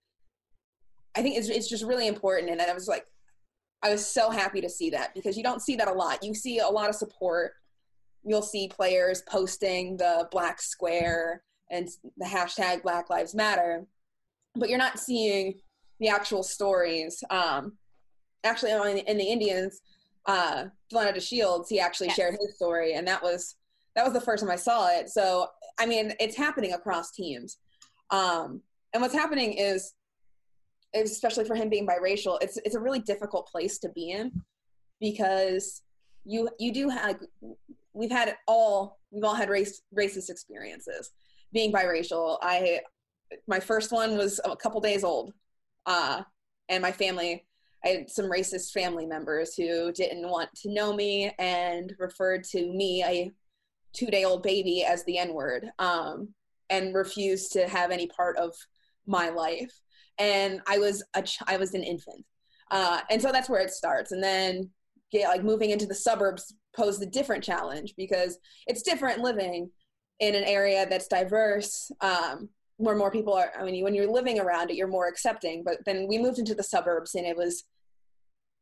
i 1.16 1.22
think 1.22 1.36
it's, 1.36 1.48
it's 1.48 1.68
just 1.68 1.84
really 1.84 2.06
important 2.06 2.50
and 2.50 2.60
i 2.60 2.72
was 2.74 2.88
like 2.88 3.06
i 3.82 3.90
was 3.90 4.04
so 4.04 4.30
happy 4.30 4.60
to 4.60 4.68
see 4.68 4.90
that 4.90 5.14
because 5.14 5.36
you 5.36 5.42
don't 5.42 5.62
see 5.62 5.76
that 5.76 5.88
a 5.88 5.92
lot 5.92 6.22
you 6.22 6.34
see 6.34 6.58
a 6.58 6.68
lot 6.68 6.88
of 6.88 6.94
support 6.94 7.52
you'll 8.24 8.42
see 8.42 8.68
players 8.68 9.22
posting 9.28 9.96
the 9.96 10.28
black 10.30 10.60
square 10.60 11.42
and 11.70 11.88
the 12.18 12.24
hashtag 12.24 12.82
black 12.82 13.10
lives 13.10 13.34
matter 13.34 13.86
but 14.54 14.68
you're 14.68 14.78
not 14.78 14.98
seeing 14.98 15.54
the 16.00 16.08
actual 16.08 16.42
stories 16.42 17.22
um, 17.30 17.72
actually 18.44 18.72
in 19.06 19.16
the 19.16 19.24
indians 19.24 19.80
uh 20.26 20.66
Delino 20.92 21.16
DeShields, 21.16 21.68
he 21.68 21.80
actually 21.80 22.08
yes. 22.08 22.16
shared 22.16 22.36
his 22.40 22.54
story 22.54 22.94
and 22.94 23.06
that 23.08 23.22
was 23.22 23.56
that 23.94 24.04
was 24.04 24.12
the 24.12 24.20
first 24.20 24.42
time 24.42 24.50
I 24.50 24.56
saw 24.56 24.88
it. 24.88 25.10
So 25.10 25.48
I 25.78 25.86
mean, 25.86 26.12
it's 26.20 26.36
happening 26.36 26.72
across 26.72 27.12
teams. 27.12 27.58
Um, 28.10 28.60
and 28.92 29.00
what's 29.00 29.14
happening 29.14 29.54
is, 29.54 29.94
especially 30.94 31.44
for 31.44 31.54
him 31.54 31.68
being 31.68 31.86
biracial, 31.86 32.38
it's 32.40 32.58
it's 32.64 32.74
a 32.74 32.80
really 32.80 33.00
difficult 33.00 33.48
place 33.48 33.78
to 33.78 33.88
be 33.90 34.10
in 34.10 34.32
because 35.00 35.82
you 36.24 36.48
you 36.58 36.72
do 36.72 36.88
have 36.88 37.18
we've 37.92 38.10
had 38.10 38.36
all 38.46 38.98
we've 39.10 39.24
all 39.24 39.34
had 39.34 39.50
race 39.50 39.82
racist 39.96 40.30
experiences 40.30 41.10
being 41.52 41.72
biracial. 41.72 42.38
I 42.42 42.80
my 43.46 43.60
first 43.60 43.92
one 43.92 44.16
was 44.16 44.40
a 44.44 44.56
couple 44.56 44.80
days 44.80 45.04
old, 45.04 45.32
uh, 45.86 46.22
and 46.68 46.82
my 46.82 46.92
family. 46.92 47.44
I 47.84 47.88
had 47.88 48.10
some 48.10 48.26
racist 48.26 48.70
family 48.70 49.06
members 49.06 49.56
who 49.56 49.90
didn't 49.90 50.28
want 50.28 50.54
to 50.62 50.72
know 50.72 50.92
me 50.92 51.32
and 51.40 51.92
referred 51.98 52.44
to 52.44 52.72
me, 52.72 53.02
a 53.02 53.32
two 53.92 54.06
day 54.06 54.24
old 54.24 54.42
baby 54.42 54.84
as 54.84 55.04
the 55.04 55.18
N 55.18 55.34
word 55.34 55.70
um, 55.78 56.28
and 56.70 56.94
refused 56.94 57.52
to 57.52 57.68
have 57.68 57.90
any 57.90 58.06
part 58.06 58.36
of 58.36 58.54
my 59.06 59.30
life. 59.30 59.72
And 60.18 60.60
I 60.68 60.78
was 60.78 61.02
a 61.14 61.22
ch- 61.22 61.42
I 61.46 61.56
was 61.56 61.74
an 61.74 61.82
infant, 61.82 62.24
uh, 62.70 63.00
and 63.10 63.20
so 63.20 63.32
that's 63.32 63.48
where 63.48 63.60
it 63.60 63.70
starts. 63.70 64.12
And 64.12 64.22
then 64.22 64.70
get 65.12 65.28
like 65.28 65.44
moving 65.44 65.70
into 65.70 65.86
the 65.86 65.94
suburbs 65.94 66.54
posed 66.74 67.02
a 67.02 67.06
different 67.06 67.44
challenge 67.44 67.94
because 67.96 68.38
it's 68.66 68.82
different 68.82 69.20
living 69.20 69.70
in 70.20 70.34
an 70.34 70.44
area 70.44 70.86
that's 70.88 71.06
diverse 71.06 71.90
um, 72.00 72.48
where 72.78 72.96
more 72.96 73.10
people 73.10 73.34
are 73.34 73.52
i 73.58 73.64
mean 73.64 73.84
when 73.84 73.94
you're 73.94 74.10
living 74.10 74.40
around 74.40 74.70
it 74.70 74.76
you're 74.76 74.88
more 74.88 75.06
accepting. 75.06 75.62
But 75.62 75.84
then 75.84 76.06
we 76.08 76.18
moved 76.18 76.38
into 76.38 76.54
the 76.54 76.62
suburbs 76.62 77.14
and 77.14 77.26
it 77.26 77.36
was 77.36 77.64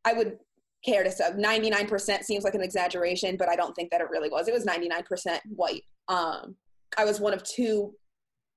i 0.05 0.13
would 0.13 0.37
care 0.83 1.03
to 1.03 1.11
say 1.11 1.29
99% 1.29 2.23
seems 2.23 2.43
like 2.43 2.55
an 2.55 2.63
exaggeration 2.63 3.37
but 3.37 3.49
i 3.49 3.55
don't 3.55 3.73
think 3.73 3.91
that 3.91 4.01
it 4.01 4.09
really 4.09 4.29
was. 4.29 4.47
It 4.47 4.53
was 4.53 4.65
99% 4.65 5.39
white. 5.55 5.83
Um, 6.07 6.55
i 6.97 7.05
was 7.05 7.19
one 7.19 7.33
of 7.33 7.43
two 7.43 7.93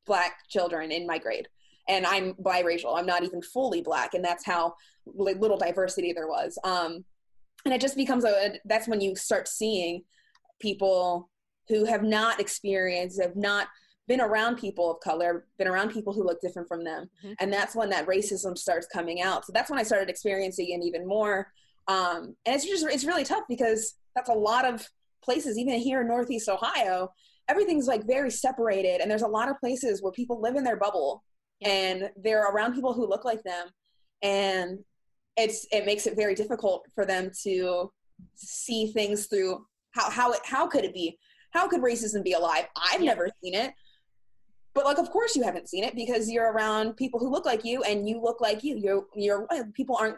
black 0.07 0.49
children 0.49 0.91
in 0.91 1.07
my 1.07 1.19
grade 1.19 1.49
and 1.89 2.07
i'm 2.07 2.35
biracial. 2.35 2.97
I'm 2.99 3.07
not 3.07 3.25
even 3.25 3.43
fully 3.43 3.83
black 3.83 4.15
and 4.15 4.25
that's 4.25 4.45
how 4.45 4.75
little 5.07 5.59
diversity 5.59 6.13
there 6.13 6.29
was. 6.29 6.59
Um, 6.65 7.05
and 7.65 7.75
it 7.75 7.81
just 7.81 7.97
becomes 7.97 8.25
a 8.25 8.59
that's 8.65 8.89
when 8.89 9.01
you 9.01 9.17
start 9.17 9.49
seeing 9.49 10.03
people 10.61 11.31
who 11.69 11.85
have 11.85 12.03
not 12.03 12.41
experienced 12.41 13.21
have 13.21 13.37
not 13.37 13.69
been 14.07 14.21
around 14.21 14.57
people 14.57 14.91
of 14.91 15.01
color 15.01 15.47
been 15.59 15.69
around 15.69 15.91
people 15.91 16.13
who 16.13 16.25
look 16.25 16.41
different 16.41 16.69
from 16.69 16.85
them. 16.85 17.09
Mm-hmm. 17.25 17.35
and 17.41 17.53
that's 17.53 17.75
when 17.75 17.91
that 17.91 18.07
racism 18.07 18.57
starts 18.57 18.87
coming 18.93 19.23
out. 19.23 19.47
So 19.47 19.53
that's 19.53 19.71
when 19.71 19.79
i 19.79 19.83
started 19.83 20.11
experiencing 20.11 20.71
it 20.71 20.85
even 20.85 21.07
more. 21.07 21.53
Um, 21.87 22.35
and 22.47 22.55
it's 22.55 22.67
just 22.67 22.87
it's 22.87 23.05
really 23.05 23.25
tough 23.25 23.45
because 23.49 23.95
that's 24.15 24.31
a 24.31 24.35
lot 24.35 24.65
of 24.65 24.89
places, 25.25 25.59
even 25.59 25.79
here 25.81 26.03
in 26.03 26.09
Northeast 26.09 26.49
Ohio, 26.49 27.13
everything's 27.49 27.87
like 27.87 28.07
very 28.07 28.31
separated, 28.31 29.01
and 29.01 29.11
there's 29.11 29.23
a 29.23 29.29
lot 29.29 29.49
of 29.49 29.59
places 29.59 30.03
where 30.03 30.13
people 30.13 30.41
live 30.41 30.57
in 30.57 30.65
their 30.65 30.77
bubble 30.77 31.25
yeah. 31.61 31.69
and 31.69 32.11
they're 32.17 32.51
around 32.51 32.75
people 32.75 32.93
who 32.93 33.07
look 33.09 33.25
like 33.25 33.43
them, 33.43 33.69
and 34.23 34.79
it's 35.37 35.67
it 35.73 35.87
makes 35.87 36.07
it 36.07 36.17
very 36.17 36.35
difficult 36.35 36.87
for 36.95 37.05
them 37.05 37.31
to 37.43 37.91
see 38.35 38.93
things 38.93 39.27
through 39.27 39.65
how 39.93 40.11
how 40.11 40.33
it 40.33 40.41
how 40.45 40.67
could 40.67 40.85
it 40.85 40.95
be? 40.95 41.19
How 41.51 41.69
could 41.69 41.81
racism 41.81 42.25
be 42.25 42.33
alive? 42.33 42.67
I've 42.77 43.01
yeah. 43.01 43.11
never 43.11 43.29
seen 43.43 43.55
it. 43.55 43.73
But 44.75 44.85
like 44.85 44.99
of 44.99 45.11
course 45.11 45.37
you 45.37 45.43
haven't 45.43 45.69
seen 45.69 45.85
it 45.85 45.95
because 45.95 46.31
you're 46.31 46.53
around 46.53 46.97
people 46.97 47.21
who 47.21 47.31
look 47.31 47.47
like 47.47 47.65
you 47.65 47.83
and 47.83 48.09
you 48.09 48.21
look 48.21 48.41
like 48.41 48.65
you. 48.65 48.77
You're 48.77 49.07
you're 49.15 49.47
people 49.75 49.97
aren't 49.97 50.17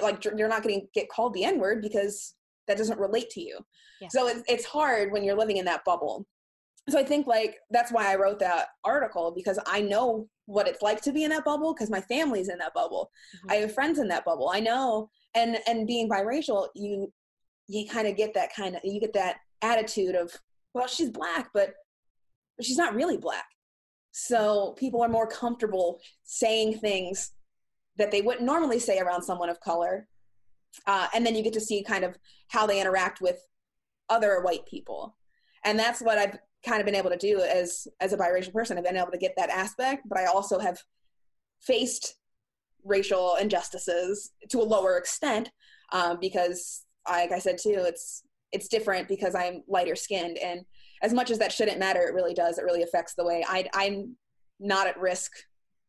like 0.00 0.24
you're 0.24 0.48
not 0.48 0.62
going 0.62 0.80
to 0.80 0.86
get 0.94 1.08
called 1.08 1.34
the 1.34 1.44
n 1.44 1.58
word 1.58 1.82
because 1.82 2.34
that 2.66 2.78
doesn't 2.78 2.98
relate 2.98 3.30
to 3.30 3.40
you. 3.40 3.58
Yeah. 4.00 4.08
so 4.10 4.28
it's, 4.28 4.42
it's 4.46 4.64
hard 4.64 5.10
when 5.10 5.24
you're 5.24 5.36
living 5.36 5.56
in 5.56 5.64
that 5.64 5.84
bubble 5.84 6.26
so 6.88 6.98
i 6.98 7.04
think 7.04 7.26
like 7.26 7.56
that's 7.70 7.92
why 7.92 8.10
i 8.10 8.16
wrote 8.16 8.38
that 8.38 8.68
article 8.84 9.32
because 9.34 9.58
i 9.66 9.80
know 9.80 10.28
what 10.46 10.68
it's 10.68 10.82
like 10.82 11.00
to 11.00 11.12
be 11.12 11.24
in 11.24 11.30
that 11.30 11.44
bubble 11.44 11.74
because 11.74 11.90
my 11.90 12.00
family's 12.02 12.48
in 12.48 12.58
that 12.58 12.74
bubble 12.74 13.10
mm-hmm. 13.36 13.50
i 13.50 13.54
have 13.56 13.74
friends 13.74 13.98
in 13.98 14.08
that 14.08 14.24
bubble 14.24 14.50
i 14.52 14.60
know 14.60 15.08
and 15.34 15.58
and 15.66 15.86
being 15.86 16.08
biracial 16.08 16.68
you 16.74 17.12
you 17.68 17.88
kind 17.88 18.06
of 18.06 18.16
get 18.16 18.32
that 18.34 18.54
kind 18.54 18.76
of 18.76 18.80
you 18.84 19.00
get 19.00 19.12
that 19.12 19.36
attitude 19.62 20.14
of 20.14 20.32
well 20.74 20.86
she's 20.86 21.10
black 21.10 21.48
but 21.52 21.74
but 22.56 22.64
she's 22.64 22.78
not 22.78 22.94
really 22.94 23.16
black 23.16 23.46
so 24.18 24.74
people 24.78 25.02
are 25.02 25.10
more 25.10 25.26
comfortable 25.26 26.00
saying 26.22 26.78
things 26.78 27.32
that 27.98 28.10
they 28.10 28.22
wouldn't 28.22 28.46
normally 28.46 28.78
say 28.78 28.98
around 28.98 29.22
someone 29.22 29.50
of 29.50 29.60
color. 29.60 30.08
Uh, 30.86 31.08
and 31.14 31.24
then 31.24 31.34
you 31.34 31.42
get 31.42 31.52
to 31.52 31.60
see 31.60 31.82
kind 31.82 32.02
of 32.02 32.16
how 32.48 32.66
they 32.66 32.80
interact 32.80 33.20
with 33.20 33.38
other 34.08 34.40
white 34.40 34.64
people. 34.64 35.16
And 35.66 35.78
that's 35.78 36.00
what 36.00 36.16
I've 36.16 36.38
kind 36.66 36.80
of 36.80 36.86
been 36.86 36.94
able 36.94 37.10
to 37.10 37.16
do 37.16 37.40
as 37.40 37.88
as 38.00 38.12
a 38.12 38.16
biracial 38.16 38.52
person. 38.52 38.76
I've 38.76 38.84
been 38.84 38.96
able 38.96 39.12
to 39.12 39.18
get 39.18 39.34
that 39.36 39.50
aspect, 39.50 40.02
but 40.08 40.18
I 40.18 40.26
also 40.26 40.58
have 40.58 40.78
faced 41.60 42.16
racial 42.84 43.36
injustices 43.40 44.32
to 44.50 44.60
a 44.60 44.62
lower 44.62 44.96
extent 44.96 45.50
um, 45.92 46.18
because, 46.20 46.84
like 47.08 47.32
I 47.32 47.38
said 47.38 47.58
too, 47.58 47.84
it's 47.86 48.22
it's 48.52 48.68
different 48.68 49.08
because 49.08 49.34
I'm 49.34 49.62
lighter 49.68 49.96
skinned, 49.96 50.38
and 50.38 50.64
as 51.02 51.12
much 51.12 51.30
as 51.30 51.38
that 51.38 51.52
shouldn't 51.52 51.78
matter, 51.78 52.02
it 52.02 52.14
really 52.14 52.34
does. 52.34 52.58
It 52.58 52.64
really 52.64 52.82
affects 52.82 53.14
the 53.14 53.24
way 53.24 53.44
I, 53.46 53.68
I'm 53.74 54.16
not 54.58 54.86
at 54.86 54.98
risk 54.98 55.32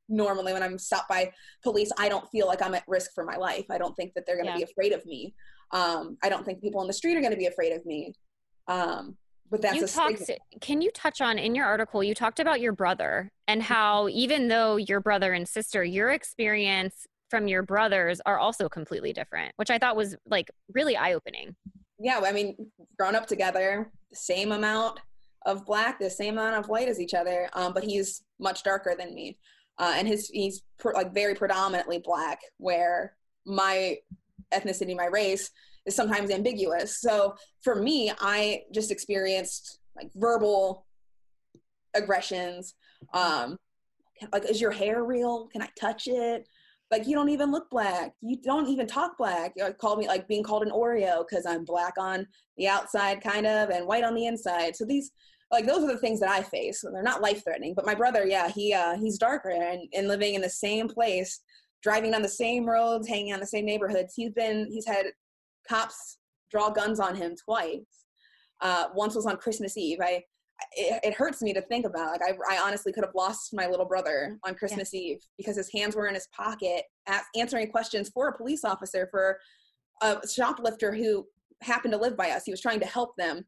normally 0.10 0.54
when 0.54 0.64
I'm 0.64 0.78
stopped 0.78 1.10
by 1.10 1.32
police, 1.64 1.92
I 1.98 2.10
don't 2.10 2.28
feel 2.30 2.48
like 2.48 2.62
I'm 2.62 2.74
at 2.74 2.84
risk 2.88 3.12
for 3.14 3.24
my 3.24 3.36
life. 3.36 3.66
I 3.70 3.78
don't 3.78 3.96
think 3.96 4.14
that 4.14 4.26
they're 4.26 4.36
going 4.36 4.48
to 4.48 4.52
yeah. 4.52 4.66
be 4.66 4.72
afraid 4.72 4.94
of 4.94 5.06
me. 5.06 5.34
Um, 5.72 6.18
I 6.24 6.30
don't 6.30 6.46
think 6.46 6.62
people 6.62 6.80
on 6.80 6.88
the 6.88 6.94
street 6.94 7.18
are 7.18 7.22
going 7.22 7.34
to 7.34 7.38
be 7.38 7.48
afraid 7.48 7.74
of 7.74 7.86
me. 7.86 8.14
Um, 8.68 9.18
but 9.50 9.62
that's 9.62 9.76
you 9.76 9.86
a 9.86 9.88
talked, 9.88 10.32
can 10.62 10.82
you 10.82 10.92
touch 10.92 11.22
on 11.22 11.38
in 11.38 11.56
your 11.56 11.66
article 11.66 12.04
you 12.04 12.14
talked 12.14 12.40
about 12.40 12.62
your 12.62 12.74
brother 12.74 13.32
and 13.48 13.64
how 13.64 14.08
even 14.10 14.48
though 14.48 14.76
your 14.76 15.00
brother 15.00 15.34
and 15.34 15.48
sister 15.48 15.84
your 15.84 16.12
experience 16.12 17.06
from 17.30 17.48
your 17.48 17.64
brothers 17.64 18.22
are 18.26 18.38
also 18.38 18.70
completely 18.70 19.14
different 19.14 19.52
which 19.58 19.70
i 19.70 19.78
thought 19.78 19.96
was 19.96 20.16
like 20.26 20.50
really 20.74 20.96
eye-opening. 20.96 21.56
Yeah 22.00 22.22
i 22.24 22.32
mean 22.32 22.56
grown 22.98 23.16
up 23.16 23.28
together 23.28 23.92
the 24.10 24.16
same 24.16 24.52
amount 24.52 25.00
of 25.46 25.66
black 25.66 26.00
the 26.00 26.10
same 26.10 26.38
amount 26.38 26.56
of 26.56 26.68
white 26.68 26.90
as 26.90 27.00
each 27.00 27.14
other 27.14 27.50
um, 27.54 27.74
but 27.74 27.84
he's 27.84 28.24
much 28.40 28.64
darker 28.64 28.96
than 28.98 29.14
me. 29.14 29.38
Uh, 29.80 29.94
and 29.96 30.08
his 30.08 30.28
he's 30.30 30.64
pr- 30.80 30.94
like 30.94 31.14
very 31.14 31.36
predominantly 31.36 32.00
black, 32.00 32.40
where 32.58 33.16
my 33.46 33.98
ethnicity, 34.54 34.96
my 34.96 35.06
race 35.06 35.52
is 35.88 35.96
sometimes 35.96 36.30
ambiguous. 36.30 37.02
So 37.02 37.36
for 37.64 37.76
me, 37.76 38.12
I 38.20 38.64
just 38.74 38.92
experienced 38.92 39.80
like 39.96 40.12
verbal 40.16 40.86
aggressions, 41.96 42.76
um, 43.14 43.58
like, 44.32 44.46
is 44.46 44.62
your 44.62 44.72
hair 44.72 45.04
real? 45.04 45.48
Can 45.48 45.62
I 45.62 45.70
touch 45.80 46.08
it? 46.08 46.48
Like, 46.90 47.06
you 47.06 47.16
don't 47.16 47.30
even 47.30 47.52
look 47.52 47.70
black. 47.70 48.14
You 48.22 48.38
don't 48.42 48.68
even 48.68 48.88
talk 48.88 49.18
black. 49.18 49.54
You 49.56 49.64
know, 49.64 49.74
called 49.74 50.00
me 50.00 50.08
like 50.08 50.28
being 50.28 50.44
called 50.44 50.64
an 50.64 50.72
Oreo 50.72 51.26
because 51.28 51.46
I'm 51.46 51.66
black 51.66 51.94
on 52.00 52.26
the 52.58 52.68
outside, 52.68 53.22
kind 53.22 53.46
of, 53.46 53.70
and 53.70 53.86
white 53.86 54.04
on 54.04 54.16
the 54.16 54.26
inside. 54.26 54.76
So 54.76 54.86
these, 54.86 55.12
like, 55.52 55.66
those 55.66 55.84
are 55.84 55.92
the 55.92 56.00
things 56.00 56.20
that 56.22 56.30
I 56.30 56.42
face. 56.42 56.82
They're 56.82 57.04
not 57.04 57.22
life 57.22 57.44
threatening. 57.44 57.74
But 57.76 57.86
my 57.86 57.94
brother, 57.94 58.26
yeah, 58.26 58.50
he 58.50 58.74
uh, 58.74 58.98
he's 58.98 59.18
darker 59.18 59.50
and, 59.50 59.88
and 59.94 60.08
living 60.08 60.34
in 60.34 60.42
the 60.42 60.50
same 60.50 60.88
place, 60.88 61.42
driving 61.84 62.16
on 62.16 62.22
the 62.22 62.30
same 62.30 62.66
roads, 62.66 63.08
hanging 63.08 63.34
in 63.34 63.40
the 63.40 63.46
same 63.46 63.66
neighborhoods. 63.66 64.14
He's 64.16 64.32
been 64.32 64.68
he's 64.72 64.88
had 64.88 65.08
cops 65.68 66.18
draw 66.52 66.70
guns 66.70 67.00
on 67.00 67.16
him 67.16 67.36
twice. 67.44 67.82
Uh, 68.62 68.86
once 68.96 69.16
was 69.16 69.26
on 69.26 69.38
Christmas 69.38 69.78
Eve. 69.78 70.00
I 70.02 70.24
it, 70.72 71.00
it, 71.04 71.14
hurts 71.14 71.42
me 71.42 71.54
to 71.54 71.62
think 71.62 71.86
about. 71.86 72.20
Like 72.20 72.22
I, 72.50 72.56
I 72.56 72.60
honestly 72.60 72.92
could 72.92 73.04
have 73.04 73.14
lost 73.14 73.54
my 73.54 73.68
little 73.68 73.86
brother 73.86 74.40
on 74.44 74.56
Christmas 74.56 74.90
yeah. 74.92 75.02
Eve 75.02 75.20
because 75.38 75.56
his 75.56 75.70
hands 75.72 75.96
were 75.96 76.08
in 76.08 76.16
his 76.16 76.28
pocket, 76.36 76.84
answering 77.36 77.70
questions 77.70 78.10
for 78.10 78.30
a 78.30 78.38
police 78.38 78.64
officer 78.64 79.08
for 79.12 79.38
a 80.02 80.18
shoplifter 80.28 80.94
who 80.94 81.26
happened 81.62 81.92
to 81.94 82.00
live 82.00 82.18
by 82.18 82.32
us. 82.32 82.44
He 82.46 82.52
was 82.52 82.62
trying 82.62 82.80
to 82.80 82.86
help 82.86 83.16
them 83.18 83.46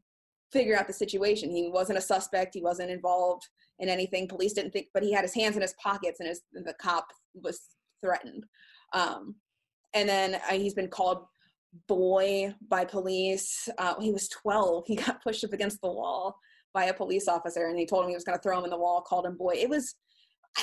figure 0.51 0.77
out 0.77 0.87
the 0.87 0.93
situation. 0.93 1.49
He 1.49 1.69
wasn't 1.71 1.97
a 1.97 2.01
suspect. 2.01 2.55
He 2.55 2.61
wasn't 2.61 2.91
involved 2.91 3.47
in 3.79 3.89
anything. 3.89 4.27
Police 4.27 4.53
didn't 4.53 4.71
think, 4.71 4.87
but 4.93 5.03
he 5.03 5.11
had 5.11 5.23
his 5.23 5.33
hands 5.33 5.55
in 5.55 5.61
his 5.61 5.75
pockets, 5.81 6.19
and 6.19 6.29
his 6.29 6.41
the 6.53 6.73
cop 6.81 7.07
was 7.33 7.61
threatened. 8.03 8.45
Um, 8.93 9.35
and 9.93 10.07
then 10.07 10.35
uh, 10.35 10.53
he's 10.53 10.73
been 10.73 10.87
called 10.87 11.25
boy 11.87 12.53
by 12.67 12.85
police. 12.85 13.69
Uh, 13.77 13.99
he 13.99 14.11
was 14.11 14.27
12. 14.29 14.85
He 14.87 14.95
got 15.07 15.23
pushed 15.23 15.43
up 15.43 15.53
against 15.53 15.81
the 15.81 15.91
wall 15.91 16.37
by 16.73 16.85
a 16.85 16.93
police 16.93 17.27
officer 17.27 17.67
and 17.67 17.79
he 17.79 17.85
told 17.85 18.03
him 18.03 18.09
he 18.09 18.15
was 18.15 18.23
going 18.23 18.37
to 18.37 18.41
throw 18.41 18.57
him 18.57 18.63
in 18.63 18.69
the 18.69 18.77
wall, 18.77 19.01
called 19.01 19.25
him 19.25 19.37
boy. 19.37 19.53
It 19.55 19.69
was, 19.69 19.95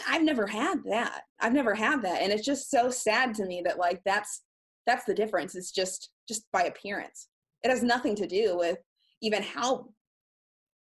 I've 0.09 0.22
never 0.22 0.46
had 0.46 0.84
that. 0.84 1.22
I've 1.40 1.52
never 1.52 1.74
had 1.74 2.02
that. 2.02 2.22
And 2.22 2.32
it's 2.32 2.44
just 2.44 2.70
so 2.70 2.90
sad 2.90 3.34
to 3.34 3.46
me 3.46 3.62
that 3.64 3.78
like, 3.78 4.02
that's, 4.04 4.42
that's 4.86 5.04
the 5.04 5.14
difference. 5.14 5.54
It's 5.54 5.72
just, 5.72 6.11
just 6.28 6.44
by 6.52 6.64
appearance. 6.64 7.28
It 7.64 7.70
has 7.70 7.82
nothing 7.82 8.14
to 8.16 8.26
do 8.26 8.57
with 8.57 8.78
even 9.22 9.42
how 9.42 9.88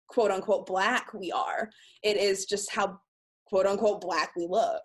quote 0.08 0.30
unquote 0.30 0.66
black 0.66 1.12
we 1.14 1.32
are. 1.32 1.70
It 2.02 2.16
is 2.16 2.44
just 2.44 2.70
how 2.70 2.98
quote 3.46 3.66
unquote 3.66 4.00
black 4.00 4.32
we 4.36 4.46
look. 4.48 4.82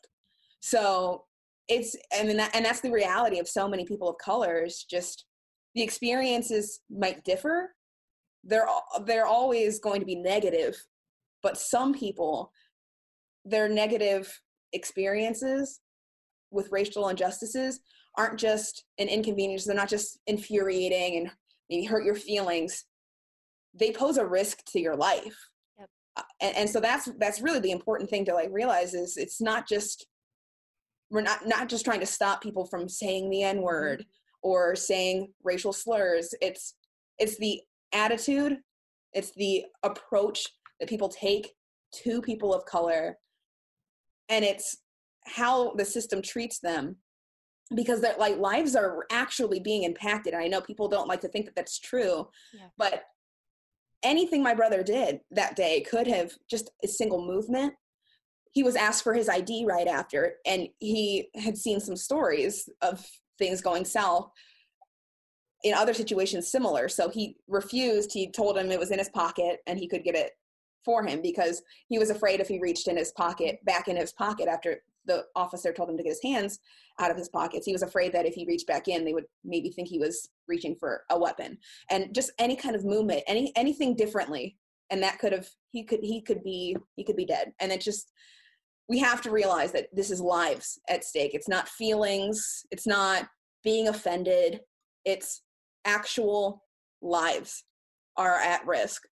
So 0.62 1.26
it's, 1.68 1.96
mean, 2.24 2.38
that, 2.38 2.56
and 2.56 2.66
that's 2.66 2.82
the 2.82 2.92
reality 2.92 3.40
of 3.40 3.48
so 3.48 3.68
many 3.68 3.86
people 3.86 4.10
of 4.10 4.18
color 4.18 4.64
is 4.64 4.84
just 4.84 5.26
the 5.76 5.84
experiences 5.84 6.80
might 6.90 7.24
differ, 7.24 7.74
they're 8.44 8.68
they're 9.06 9.26
always 9.26 9.80
going 9.80 10.00
to 10.00 10.06
be 10.06 10.16
negative 10.16 10.76
but 11.42 11.58
some 11.58 11.94
people 11.94 12.52
their 13.46 13.70
negative 13.70 14.40
experiences 14.74 15.80
with 16.52 16.72
racial 16.72 17.10
injustices 17.10 17.80
aren't 18.18 18.40
just 18.40 18.86
an 18.98 19.08
inconvenience 19.08 19.66
they're 19.66 19.76
not 19.76 19.90
just 19.90 20.20
infuriating 20.28 21.18
and 21.18 21.32
maybe 21.70 21.86
hurt 21.86 22.06
your 22.06 22.16
feelings 22.16 22.86
they 23.74 23.92
pose 23.92 24.18
a 24.18 24.26
risk 24.26 24.64
to 24.66 24.80
your 24.80 24.96
life 24.96 25.38
yep. 25.78 25.90
Uh, 26.16 26.24
and, 26.42 26.56
and 26.56 26.70
so 26.70 26.80
that's 26.80 27.10
that's 27.20 27.42
really 27.42 27.60
the 27.60 27.72
important 27.72 28.10
thing 28.10 28.26
to 28.26 28.34
like 28.34 28.50
realize 28.52 28.94
is 28.94 29.18
it's 29.18 29.42
not 29.42 29.68
just 29.68 30.08
we're 31.12 31.22
not 31.22 31.46
not 31.46 31.68
just 31.68 31.84
trying 31.84 32.00
to 32.00 32.06
stop 32.06 32.42
people 32.42 32.66
from 32.66 32.88
saying 32.88 33.30
the 33.30 33.44
n 33.44 33.58
mm-hmm. 33.58 33.66
word 33.66 34.06
or 34.42 34.76
saying 34.76 35.28
racial 35.44 35.74
slurs 35.74 36.34
it's 36.42 36.76
it's 37.20 37.38
the 37.38 37.62
attitude, 37.94 38.58
it's 39.14 39.32
the 39.32 39.66
approach 39.84 40.48
that 40.80 40.90
people 40.90 41.10
take 41.10 41.52
to 42.04 42.22
people 42.22 42.54
of 42.54 42.66
color, 42.66 43.18
and 44.30 44.46
it's 44.46 44.78
how 45.26 45.74
the 45.74 45.86
system 45.86 46.22
treats 46.22 46.60
them 46.60 46.96
because 47.76 48.02
their 48.02 48.16
like 48.18 48.38
lives 48.38 48.76
are 48.76 49.06
actually 49.12 49.60
being 49.60 49.84
impacted 49.84 50.34
and 50.34 50.42
i 50.42 50.48
know 50.48 50.60
people 50.60 50.88
don't 50.88 51.08
like 51.08 51.22
to 51.22 51.28
think 51.28 51.46
that 51.46 51.54
that's 51.56 51.78
true 51.78 52.28
yeah. 52.52 52.66
but 52.80 53.04
anything 54.02 54.42
my 54.42 54.56
brother 54.56 54.82
did 54.82 55.20
that 55.30 55.56
day 55.56 55.82
could 55.82 56.08
have 56.08 56.32
just 56.50 56.72
a 56.84 56.88
single 56.88 57.24
movement 57.24 57.72
he 58.54 58.64
was 58.64 58.76
asked 58.76 59.04
for 59.04 59.14
his 59.14 59.30
id 59.30 59.66
right 59.68 59.88
after 59.88 60.38
and 60.48 60.68
he 60.80 61.30
had 61.36 61.56
seen 61.56 61.80
some 61.80 61.98
stories 61.98 62.68
of 62.82 63.06
things 63.40 63.62
going 63.62 63.86
south 63.86 64.30
in 65.64 65.74
other 65.74 65.94
situations 65.94 66.52
similar. 66.52 66.88
So 66.88 67.10
he 67.10 67.38
refused. 67.48 68.14
He 68.14 68.32
told 68.32 68.58
him 68.58 68.72
it 68.72 68.80
was 68.80 68.92
in 68.92 69.00
his 69.00 69.10
pocket 69.10 69.60
and 69.68 69.80
he 69.80 69.88
could 69.88 70.04
get 70.04 70.16
it 70.16 70.32
for 70.86 71.06
him 71.06 71.22
because 71.22 71.62
he 71.88 72.00
was 72.00 72.10
afraid 72.10 72.40
if 72.40 72.48
he 72.48 72.60
reached 72.60 72.88
in 72.88 72.96
his 72.96 73.12
pocket, 73.12 73.60
back 73.66 73.88
in 73.88 73.98
his 73.98 74.14
pocket 74.14 74.48
after 74.48 74.78
the 75.06 75.26
officer 75.36 75.74
told 75.74 75.90
him 75.90 75.98
to 75.98 76.04
get 76.04 76.12
his 76.12 76.24
hands 76.24 76.60
out 77.00 77.12
of 77.12 77.18
his 77.18 77.30
pockets, 77.30 77.66
he 77.66 77.74
was 77.74 77.82
afraid 77.82 78.14
that 78.14 78.26
if 78.26 78.34
he 78.34 78.46
reached 78.46 78.68
back 78.68 78.88
in, 78.88 79.04
they 79.04 79.14
would 79.14 79.26
maybe 79.44 79.70
think 79.72 79.88
he 79.88 80.00
was 80.00 80.30
reaching 80.48 80.76
for 80.76 81.04
a 81.10 81.20
weapon. 81.20 81.58
And 81.90 82.14
just 82.14 82.32
any 82.40 82.56
kind 82.56 82.76
of 82.76 82.86
movement, 82.86 83.24
any 83.28 83.52
anything 83.56 83.96
differently, 83.96 84.58
and 84.90 85.02
that 85.04 85.20
could 85.20 85.32
have 85.34 85.48
he 85.72 85.84
could 85.84 86.00
he 86.02 86.22
could 86.22 86.44
be 86.44 86.78
he 86.96 87.04
could 87.04 87.16
be 87.16 87.26
dead. 87.26 87.54
And 87.60 87.72
it 87.72 87.82
just 87.82 88.12
we 88.90 88.98
have 89.00 89.22
to 89.22 89.32
realize 89.32 89.72
that 89.72 89.88
this 89.94 90.10
is 90.10 90.20
lives 90.20 90.80
at 90.90 91.06
stake. 91.06 91.36
It's 91.36 91.48
not 91.48 91.70
feelings. 91.70 92.66
It's 92.72 92.88
not 92.88 93.28
being 93.64 93.88
offended. 93.88 94.62
It's 95.06 95.44
actual 95.86 96.64
lives 97.02 97.64
are 98.18 98.36
at 98.36 98.66
risk 98.66 99.04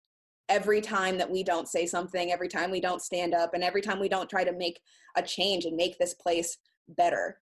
every 0.49 0.81
time 0.81 1.17
that 1.19 1.29
we 1.29 1.43
don't 1.43 1.67
say 1.67 1.85
something, 1.85 2.31
every 2.31 2.47
time 2.47 2.71
we 2.71 2.81
don't 2.81 3.01
stand 3.01 3.33
up, 3.33 3.53
and 3.53 3.63
every 3.63 3.81
time 3.81 3.99
we 3.99 4.09
don't 4.09 4.29
try 4.29 4.43
to 4.43 4.53
make 4.53 4.79
a 5.15 5.21
change 5.21 5.65
and 5.65 5.75
make 5.75 5.97
this 5.97 6.13
place 6.13 6.57
better. 6.87 7.39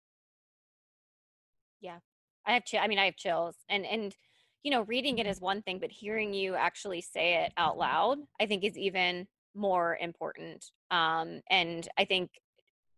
Yeah. 1.82 2.00
I 2.46 2.54
have 2.54 2.64
I 2.80 2.88
mean 2.88 3.00
I 3.00 3.06
have 3.06 3.16
chills 3.16 3.56
and 3.70 3.86
and 3.86 4.16
you 4.64 4.72
know 4.72 4.82
reading 4.84 5.18
it 5.20 5.28
is 5.28 5.40
one 5.40 5.62
thing 5.62 5.80
but 5.80 5.92
hearing 5.92 6.34
you 6.34 6.56
actually 6.56 7.02
say 7.02 7.44
it 7.44 7.54
out 7.58 7.78
loud 7.78 8.18
I 8.40 8.46
think 8.46 8.64
is 8.64 8.78
even 8.78 9.28
more 9.56 9.98
important. 10.02 10.72
Um 10.92 11.42
and 11.50 11.88
I 11.98 12.06
think 12.06 12.30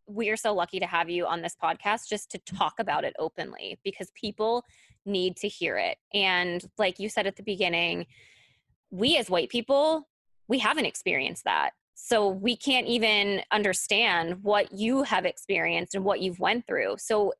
we 0.08 0.30
are 0.30 0.38
so 0.38 0.54
lucky 0.54 0.80
to 0.80 0.86
have 0.86 1.10
you 1.10 1.26
on 1.26 1.42
this 1.42 1.56
podcast 1.62 2.08
just 2.08 2.30
to 2.32 2.38
talk 2.40 2.76
about 2.80 3.04
it 3.04 3.16
openly 3.18 3.80
because 3.84 4.12
people 4.14 4.64
need 5.06 5.36
to 5.38 5.48
hear 5.48 5.78
it. 5.78 5.98
And 6.14 6.64
like 6.78 7.00
you 7.00 7.10
said 7.10 7.28
at 7.28 7.36
the 7.36 7.44
beginning, 7.44 8.06
we 8.92 9.18
as 9.18 9.30
white 9.30 9.50
people, 9.50 10.08
we 10.48 10.60
haven't 10.60 10.86
experienced 10.86 11.44
that. 11.46 11.72
So 11.96 12.30
we 12.30 12.56
can't 12.56 12.88
even 12.88 13.42
understand 13.52 14.44
what 14.44 14.72
you 14.72 15.04
have 15.04 15.26
experienced 15.26 15.96
and 15.96 16.04
what 16.04 16.20
you've 16.20 16.40
went 16.40 16.68
through. 16.68 16.96
So 17.00 17.34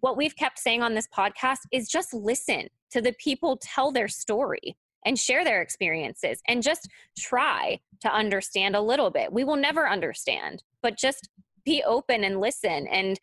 what 0.00 0.16
we've 0.16 0.36
kept 0.36 0.58
saying 0.58 0.82
on 0.82 0.94
this 0.94 1.08
podcast 1.16 1.60
is 1.72 1.88
just 1.88 2.12
listen 2.12 2.68
to 2.90 3.00
the 3.00 3.14
people 3.18 3.58
tell 3.62 3.92
their 3.92 4.08
story 4.08 4.76
and 5.04 5.18
share 5.18 5.44
their 5.44 5.60
experiences 5.62 6.40
and 6.48 6.62
just 6.62 6.88
try 7.18 7.78
to 8.00 8.12
understand 8.12 8.76
a 8.76 8.80
little 8.80 9.10
bit. 9.10 9.32
We 9.32 9.44
will 9.44 9.56
never 9.56 9.88
understand, 9.88 10.62
but 10.82 10.96
just 10.96 11.28
be 11.64 11.82
open 11.84 12.24
and 12.24 12.40
listen. 12.40 12.86
And 12.86 13.18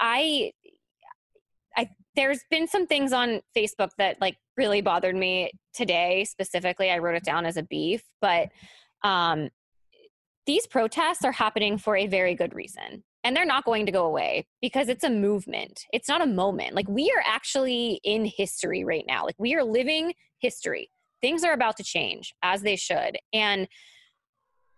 I 0.00 0.52
I 1.76 1.88
there's 2.16 2.40
been 2.50 2.68
some 2.68 2.86
things 2.86 3.12
on 3.12 3.40
Facebook 3.56 3.90
that 3.98 4.20
like 4.20 4.36
really 4.56 4.80
bothered 4.80 5.16
me 5.16 5.50
today 5.72 6.24
specifically. 6.24 6.90
I 6.90 6.98
wrote 6.98 7.16
it 7.16 7.24
down 7.24 7.46
as 7.46 7.56
a 7.56 7.62
beef, 7.62 8.02
but 8.20 8.50
um, 9.02 9.48
these 10.46 10.66
protests 10.66 11.24
are 11.24 11.32
happening 11.32 11.78
for 11.78 11.96
a 11.96 12.06
very 12.06 12.34
good 12.34 12.54
reason. 12.54 13.02
And 13.24 13.34
they're 13.34 13.46
not 13.46 13.64
going 13.64 13.86
to 13.86 13.92
go 13.92 14.04
away 14.04 14.46
because 14.60 14.88
it's 14.88 15.02
a 15.02 15.10
movement. 15.10 15.86
It's 15.94 16.08
not 16.08 16.20
a 16.20 16.26
moment. 16.26 16.74
Like 16.74 16.88
we 16.88 17.10
are 17.16 17.22
actually 17.26 17.98
in 18.04 18.26
history 18.26 18.84
right 18.84 19.04
now. 19.08 19.24
Like 19.24 19.36
we 19.38 19.54
are 19.54 19.64
living 19.64 20.12
history. 20.40 20.90
Things 21.20 21.44
are 21.44 21.52
about 21.52 21.76
to 21.78 21.84
change 21.84 22.34
as 22.42 22.62
they 22.62 22.76
should. 22.76 23.18
And 23.32 23.68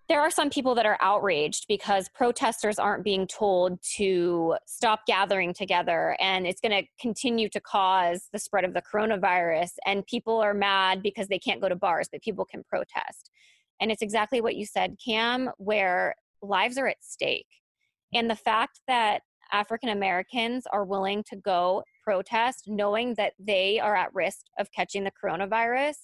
there 0.08 0.20
are 0.20 0.30
some 0.30 0.50
people 0.50 0.74
that 0.76 0.86
are 0.86 0.98
outraged 1.00 1.66
because 1.68 2.08
protesters 2.10 2.78
aren't 2.78 3.02
being 3.02 3.26
told 3.26 3.80
to 3.96 4.56
stop 4.66 5.04
gathering 5.06 5.52
together 5.52 6.16
and 6.20 6.46
it's 6.46 6.60
going 6.60 6.82
to 6.82 6.88
continue 7.00 7.48
to 7.48 7.60
cause 7.60 8.28
the 8.32 8.38
spread 8.38 8.64
of 8.64 8.72
the 8.72 8.82
coronavirus 8.82 9.70
and 9.84 10.06
people 10.06 10.38
are 10.38 10.54
mad 10.54 11.02
because 11.02 11.26
they 11.28 11.38
can't 11.38 11.60
go 11.60 11.68
to 11.68 11.76
bars 11.76 12.08
but 12.10 12.22
people 12.22 12.44
can 12.44 12.62
protest 12.64 13.30
and 13.80 13.90
it's 13.90 14.02
exactly 14.02 14.40
what 14.40 14.56
you 14.56 14.64
said 14.64 14.96
cam 15.04 15.50
where 15.58 16.14
lives 16.40 16.78
are 16.78 16.86
at 16.86 16.96
stake 17.00 17.48
and 18.14 18.30
the 18.30 18.36
fact 18.36 18.80
that 18.86 19.22
african 19.52 19.88
americans 19.88 20.64
are 20.72 20.84
willing 20.84 21.24
to 21.24 21.36
go 21.36 21.82
protest 22.04 22.64
knowing 22.68 23.14
that 23.14 23.32
they 23.40 23.80
are 23.80 23.96
at 23.96 24.14
risk 24.14 24.46
of 24.58 24.70
catching 24.70 25.02
the 25.02 25.12
coronavirus 25.22 25.96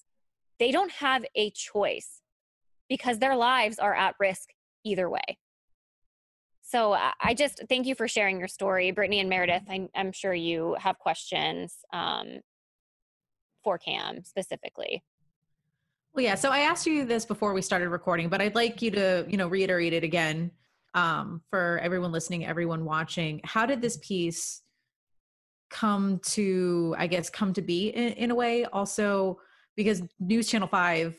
they 0.63 0.71
don't 0.71 0.93
have 0.93 1.25
a 1.35 1.51
choice 1.51 2.23
because 2.89 3.19
their 3.19 3.35
lives 3.35 3.81
are 3.81 3.97
at 3.97 4.15
risk 4.21 4.51
either 4.85 5.11
way. 5.11 5.39
So 6.63 6.97
I 7.21 7.35
just 7.35 7.65
thank 7.69 7.85
you 7.85 7.97
for 7.97 8.07
sharing 8.07 8.39
your 8.39 8.47
story, 8.47 8.93
Brittany 8.93 9.19
and 9.19 9.29
Meredith. 9.29 9.65
I, 9.69 9.89
am 9.97 10.13
sure 10.13 10.33
you 10.33 10.77
have 10.79 11.01
questions 11.01 11.79
um, 11.93 12.43
for 13.65 13.77
Cam 13.77 14.23
specifically. 14.23 15.03
Well, 16.15 16.25
yeah. 16.25 16.37
So 16.37 16.51
I 16.51 16.61
asked 16.61 16.87
you 16.87 17.07
this 17.07 17.25
before 17.25 17.55
we 17.55 17.61
started 17.61 17.89
recording, 17.89 18.29
but 18.29 18.41
I'd 18.41 18.55
like 18.55 18.81
you 18.83 18.93
to, 18.93 19.27
you 19.29 19.39
know, 19.39 19.49
reiterate 19.49 19.93
it 19.95 20.05
again. 20.05 20.53
um, 20.95 21.43
for 21.51 21.81
everyone 21.83 22.13
listening, 22.13 22.47
everyone 22.47 22.85
watching, 22.85 23.41
how 23.45 23.67
did 23.67 23.81
this 23.81 23.97
piece 23.97 24.63
come 25.71 26.21
to, 26.21 26.95
I 26.99 27.07
guess, 27.07 27.31
come 27.31 27.53
to 27.55 27.63
be 27.63 27.89
in, 27.89 28.13
in 28.13 28.31
a 28.31 28.35
way? 28.35 28.65
Also, 28.67 29.39
because 29.77 30.03
News 30.21 30.49
Channel 30.49 30.69
5, 30.69 31.17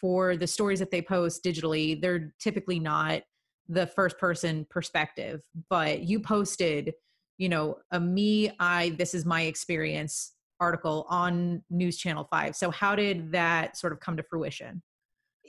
for 0.00 0.36
the 0.36 0.46
stories 0.46 0.78
that 0.78 0.90
they 0.90 1.02
post 1.02 1.44
digitally, 1.44 2.00
they're 2.00 2.32
typically 2.40 2.78
not 2.78 3.22
the 3.68 3.86
first 3.86 4.18
person 4.18 4.66
perspective, 4.70 5.42
but 5.70 6.02
you 6.02 6.20
posted, 6.20 6.92
you 7.38 7.48
know, 7.48 7.76
a 7.90 8.00
me, 8.00 8.50
I, 8.60 8.90
this 8.90 9.14
is 9.14 9.24
my 9.24 9.42
experience 9.42 10.32
article 10.60 11.06
on 11.08 11.62
News 11.70 11.96
Channel 11.96 12.26
5. 12.30 12.54
So, 12.56 12.70
how 12.70 12.94
did 12.94 13.32
that 13.32 13.76
sort 13.76 13.92
of 13.92 14.00
come 14.00 14.16
to 14.16 14.22
fruition? 14.22 14.82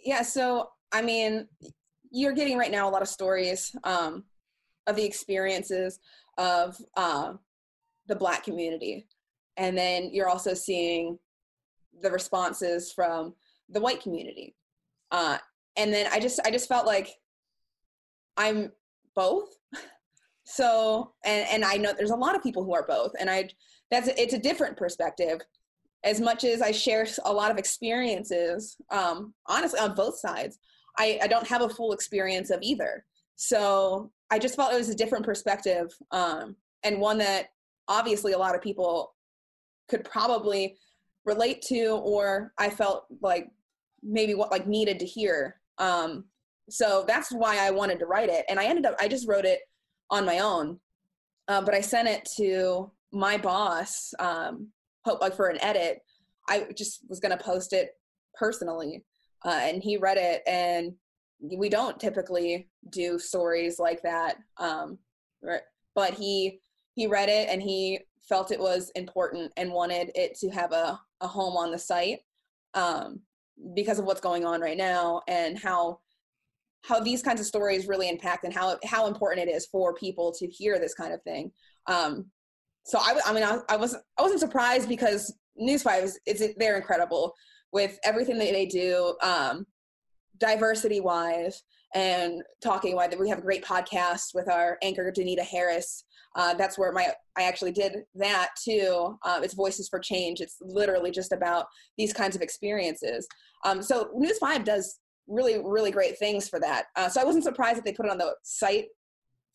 Yeah, 0.03 0.21
so 0.21 0.69
I 0.91 1.01
mean, 1.01 1.47
you're 2.11 2.33
getting 2.33 2.57
right 2.57 2.71
now 2.71 2.87
a 2.87 2.91
lot 2.91 3.01
of 3.01 3.07
stories 3.07 3.75
um, 3.83 4.23
of 4.87 4.95
the 4.95 5.03
experiences 5.03 5.99
of 6.37 6.77
uh, 6.95 7.33
the 8.07 8.15
Black 8.15 8.43
community, 8.43 9.07
and 9.57 9.77
then 9.77 10.09
you're 10.13 10.29
also 10.29 10.53
seeing 10.53 11.17
the 12.01 12.11
responses 12.11 12.91
from 12.91 13.33
the 13.69 13.81
white 13.81 14.01
community. 14.01 14.55
Uh, 15.11 15.37
and 15.77 15.93
then 15.93 16.07
I 16.11 16.19
just 16.19 16.39
I 16.45 16.51
just 16.51 16.67
felt 16.67 16.85
like 16.85 17.09
I'm 18.37 18.71
both. 19.15 19.49
So 20.47 21.13
and 21.23 21.47
and 21.51 21.65
I 21.65 21.77
know 21.77 21.91
there's 21.91 22.11
a 22.11 22.15
lot 22.15 22.35
of 22.35 22.43
people 22.43 22.63
who 22.63 22.75
are 22.75 22.85
both, 22.85 23.13
and 23.19 23.31
I 23.31 23.49
that's 23.89 24.09
it's 24.09 24.35
a 24.35 24.37
different 24.37 24.77
perspective. 24.77 25.41
As 26.03 26.21
much 26.21 26.43
as 26.43 26.61
I 26.61 26.71
share 26.71 27.07
a 27.25 27.33
lot 27.33 27.49
of 27.49 27.57
experiences, 27.57 28.77
um, 28.91 29.33
honestly, 29.47 29.79
on 29.79 29.95
both 29.95 30.19
sides, 30.19 30.59
I, 30.99 31.19
I 31.23 31.25
don't 31.25 31.47
have 31.47 31.63
a 31.63 31.69
full 31.69 31.93
experience 31.93 32.51
of 32.51 32.59
either. 32.61 33.03
So 33.37 34.11
I 34.29 34.37
just 34.37 34.55
felt 34.55 34.71
it 34.71 34.77
was 34.77 34.89
a 34.89 34.95
different 34.95 35.25
perspective, 35.25 35.91
um, 36.11 36.55
and 36.83 37.01
one 37.01 37.17
that 37.17 37.47
obviously 37.87 38.33
a 38.33 38.37
lot 38.37 38.53
of 38.53 38.61
people 38.61 39.15
could 39.89 40.03
probably 40.03 40.77
relate 41.25 41.61
to, 41.63 41.99
or 42.03 42.53
I 42.57 42.69
felt 42.69 43.05
like 43.21 43.49
maybe 44.03 44.35
what 44.35 44.51
like 44.51 44.67
needed 44.67 44.99
to 44.99 45.05
hear. 45.05 45.59
Um, 45.77 46.25
so 46.69 47.03
that's 47.07 47.31
why 47.31 47.57
I 47.59 47.71
wanted 47.71 47.99
to 47.99 48.05
write 48.05 48.29
it, 48.29 48.45
and 48.49 48.59
I 48.59 48.65
ended 48.65 48.85
up 48.85 48.95
I 48.99 49.07
just 49.07 49.27
wrote 49.27 49.45
it 49.45 49.59
on 50.09 50.25
my 50.25 50.39
own, 50.39 50.79
uh, 51.47 51.61
but 51.61 51.73
I 51.73 51.81
sent 51.81 52.07
it 52.07 52.27
to 52.37 52.91
my 53.11 53.37
boss, 53.37 54.13
um, 54.19 54.69
hope 55.03 55.21
like 55.21 55.35
for 55.35 55.47
an 55.47 55.61
edit. 55.61 55.99
I 56.47 56.67
just 56.75 57.01
was 57.09 57.19
gonna 57.19 57.37
post 57.37 57.73
it 57.73 57.91
personally, 58.33 59.03
uh, 59.45 59.59
and 59.61 59.81
he 59.81 59.97
read 59.97 60.17
it, 60.17 60.41
and 60.47 60.93
we 61.39 61.69
don't 61.69 61.99
typically 61.99 62.69
do 62.89 63.19
stories 63.19 63.79
like 63.79 64.01
that. 64.03 64.37
Um, 64.57 64.97
but 65.95 66.13
he 66.13 66.59
he 66.95 67.07
read 67.07 67.29
it 67.29 67.49
and 67.49 67.61
he 67.61 67.99
felt 68.27 68.51
it 68.51 68.59
was 68.59 68.91
important 68.95 69.51
and 69.57 69.71
wanted 69.71 70.11
it 70.15 70.35
to 70.39 70.49
have 70.49 70.71
a, 70.71 70.99
a 71.21 71.27
home 71.27 71.55
on 71.57 71.71
the 71.71 71.79
site 71.79 72.19
um, 72.73 73.21
because 73.73 73.99
of 73.99 74.05
what's 74.05 74.21
going 74.21 74.45
on 74.45 74.61
right 74.61 74.77
now 74.77 75.21
and 75.27 75.57
how 75.57 75.99
how 76.83 76.99
these 76.99 77.23
kinds 77.23 77.39
of 77.39 77.47
stories 77.47 77.87
really 77.87 78.09
impact 78.09 78.43
and 78.43 78.53
how 78.53 78.77
how 78.85 79.07
important 79.07 79.47
it 79.47 79.51
is 79.51 79.65
for 79.65 79.93
people 79.93 80.31
to 80.31 80.47
hear 80.47 80.77
this 80.79 80.93
kind 80.93 81.13
of 81.13 81.21
thing. 81.23 81.51
Um, 81.87 82.25
so 82.85 82.99
I, 82.99 83.19
I 83.25 83.33
mean, 83.33 83.43
I, 83.43 83.59
I 83.69 83.75
wasn't 83.75 84.03
I 84.17 84.21
wasn't 84.21 84.41
surprised 84.41 84.87
because 84.87 85.33
News 85.55 85.81
Five 85.83 86.03
is 86.03 86.19
it's 86.25 86.43
they're 86.57 86.77
incredible 86.77 87.33
with 87.71 87.97
everything 88.05 88.37
that 88.37 88.51
they 88.51 88.65
do, 88.67 89.15
um, 89.21 89.65
diversity 90.37 90.99
wise, 90.99 91.63
and 91.95 92.43
talking 92.61 92.93
why 92.95 93.07
that 93.07 93.17
we 93.17 93.29
have 93.29 93.39
a 93.39 93.41
great 93.41 93.63
podcast 93.63 94.35
with 94.35 94.49
our 94.49 94.77
anchor 94.83 95.11
Danita 95.15 95.39
Harris. 95.39 96.03
Uh, 96.35 96.53
that's 96.53 96.77
where 96.77 96.91
my 96.91 97.07
I 97.37 97.43
actually 97.43 97.71
did 97.71 98.03
that 98.15 98.49
too. 98.61 99.17
Uh, 99.23 99.39
it's 99.41 99.53
Voices 99.53 99.87
for 99.87 99.99
Change. 99.99 100.41
It's 100.41 100.57
literally 100.61 101.09
just 101.09 101.31
about 101.31 101.67
these 101.97 102.13
kinds 102.13 102.35
of 102.35 102.41
experiences. 102.41 103.27
Um, 103.63 103.81
so 103.81 104.09
News 104.13 104.37
Five 104.37 104.65
does 104.65 104.99
really 105.27 105.59
really 105.63 105.91
great 105.91 106.19
things 106.19 106.49
for 106.49 106.59
that. 106.59 106.87
Uh, 106.97 107.09
so 107.09 107.21
I 107.21 107.23
wasn't 107.23 107.45
surprised 107.45 107.77
that 107.77 107.85
they 107.85 107.93
put 107.93 108.05
it 108.05 108.11
on 108.11 108.17
the 108.17 108.35
site 108.43 108.87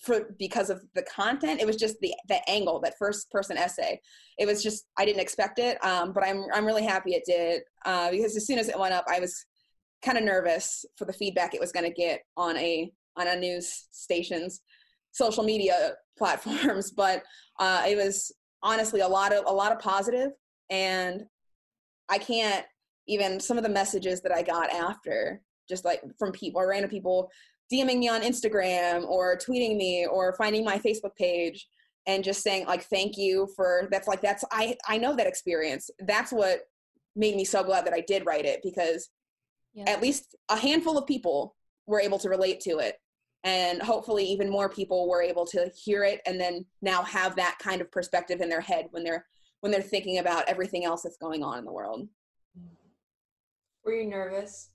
for 0.00 0.34
because 0.38 0.70
of 0.70 0.82
the 0.94 1.02
content. 1.02 1.60
It 1.60 1.66
was 1.66 1.76
just 1.76 2.00
the 2.00 2.14
the 2.28 2.40
angle, 2.48 2.80
that 2.80 2.96
first 2.98 3.30
person 3.30 3.58
essay. 3.58 4.00
It 4.38 4.46
was 4.46 4.62
just 4.62 4.86
I 4.98 5.04
didn't 5.04 5.20
expect 5.20 5.58
it, 5.58 5.82
um, 5.84 6.14
but 6.14 6.24
I'm 6.24 6.46
I'm 6.54 6.64
really 6.64 6.84
happy 6.84 7.12
it 7.12 7.24
did 7.26 7.62
uh, 7.84 8.10
because 8.10 8.34
as 8.34 8.46
soon 8.46 8.58
as 8.58 8.70
it 8.70 8.78
went 8.78 8.94
up, 8.94 9.04
I 9.08 9.20
was 9.20 9.44
kind 10.02 10.18
of 10.18 10.24
nervous 10.24 10.84
for 10.96 11.04
the 11.04 11.12
feedback 11.12 11.54
it 11.54 11.60
was 11.60 11.72
going 11.72 11.86
to 11.86 11.92
get 11.92 12.20
on 12.36 12.56
a 12.56 12.90
on 13.16 13.28
a 13.28 13.36
news 13.36 13.88
station's 13.90 14.60
social 15.12 15.44
media 15.44 15.94
platforms. 16.18 16.92
But 16.96 17.22
uh, 17.58 17.84
it 17.88 17.96
was 17.96 18.32
honestly 18.62 19.00
a 19.00 19.08
lot 19.08 19.32
of 19.32 19.44
a 19.46 19.52
lot 19.52 19.72
of 19.72 19.78
positive, 19.78 20.30
and 20.70 21.22
I 22.08 22.18
can't 22.18 22.64
even 23.08 23.40
some 23.40 23.56
of 23.56 23.64
the 23.64 23.70
messages 23.70 24.20
that 24.22 24.32
I 24.32 24.42
got 24.42 24.70
after 24.70 25.40
just 25.68 25.84
like 25.84 26.02
from 26.18 26.32
people 26.32 26.64
random 26.64 26.90
people 26.90 27.30
DMing 27.72 27.98
me 27.98 28.08
on 28.08 28.22
Instagram 28.22 29.06
or 29.06 29.36
tweeting 29.36 29.76
me 29.76 30.06
or 30.06 30.34
finding 30.36 30.64
my 30.64 30.78
Facebook 30.78 31.14
page 31.16 31.68
and 32.06 32.24
just 32.24 32.42
saying 32.42 32.66
like 32.66 32.84
thank 32.84 33.16
you 33.16 33.48
for 33.54 33.88
that's 33.90 34.08
like 34.08 34.20
that's 34.20 34.44
I 34.52 34.76
I 34.88 34.98
know 34.98 35.14
that 35.16 35.26
experience. 35.26 35.90
That's 36.00 36.32
what 36.32 36.60
made 37.16 37.36
me 37.36 37.44
so 37.44 37.62
glad 37.62 37.86
that 37.86 37.94
I 37.94 38.02
did 38.06 38.26
write 38.26 38.44
it 38.44 38.60
because 38.62 39.08
yeah. 39.74 39.84
at 39.88 40.02
least 40.02 40.36
a 40.48 40.56
handful 40.56 40.98
of 40.98 41.06
people 41.06 41.56
were 41.86 42.00
able 42.00 42.18
to 42.18 42.28
relate 42.28 42.60
to 42.60 42.78
it 42.78 43.00
and 43.44 43.80
hopefully 43.80 44.24
even 44.24 44.50
more 44.50 44.68
people 44.68 45.08
were 45.08 45.22
able 45.22 45.46
to 45.46 45.70
hear 45.74 46.04
it 46.04 46.20
and 46.26 46.40
then 46.40 46.64
now 46.82 47.02
have 47.02 47.36
that 47.36 47.58
kind 47.58 47.80
of 47.80 47.90
perspective 47.90 48.40
in 48.40 48.48
their 48.48 48.60
head 48.60 48.86
when 48.90 49.02
they're 49.02 49.26
when 49.60 49.72
they're 49.72 49.82
thinking 49.82 50.18
about 50.18 50.48
everything 50.48 50.84
else 50.84 51.02
that's 51.02 51.18
going 51.18 51.42
on 51.42 51.58
in 51.58 51.64
the 51.64 51.72
world. 51.72 52.08
Were 53.84 53.92
you 53.92 54.08
nervous 54.08 54.70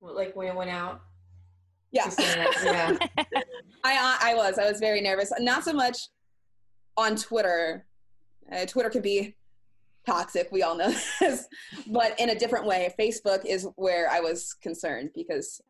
like 0.00 0.34
when 0.36 0.48
it 0.48 0.54
went 0.54 0.70
out? 0.70 1.00
Yeah. 1.90 2.10
yeah. 2.18 2.96
I 3.84 4.18
I 4.22 4.34
was. 4.34 4.58
I 4.58 4.70
was 4.70 4.78
very 4.78 5.00
nervous. 5.00 5.32
Not 5.38 5.64
so 5.64 5.72
much 5.72 6.08
on 6.96 7.16
Twitter. 7.16 7.86
Uh, 8.52 8.66
Twitter 8.66 8.90
could 8.90 9.02
be 9.02 9.36
toxic. 10.08 10.48
We 10.50 10.62
all 10.62 10.76
know 10.76 10.92
this, 11.20 11.46
but 11.86 12.18
in 12.18 12.30
a 12.30 12.38
different 12.38 12.66
way. 12.66 12.92
Facebook 12.98 13.44
is 13.44 13.66
where 13.76 14.10
I 14.10 14.20
was 14.20 14.54
concerned 14.54 15.10
because 15.14 15.60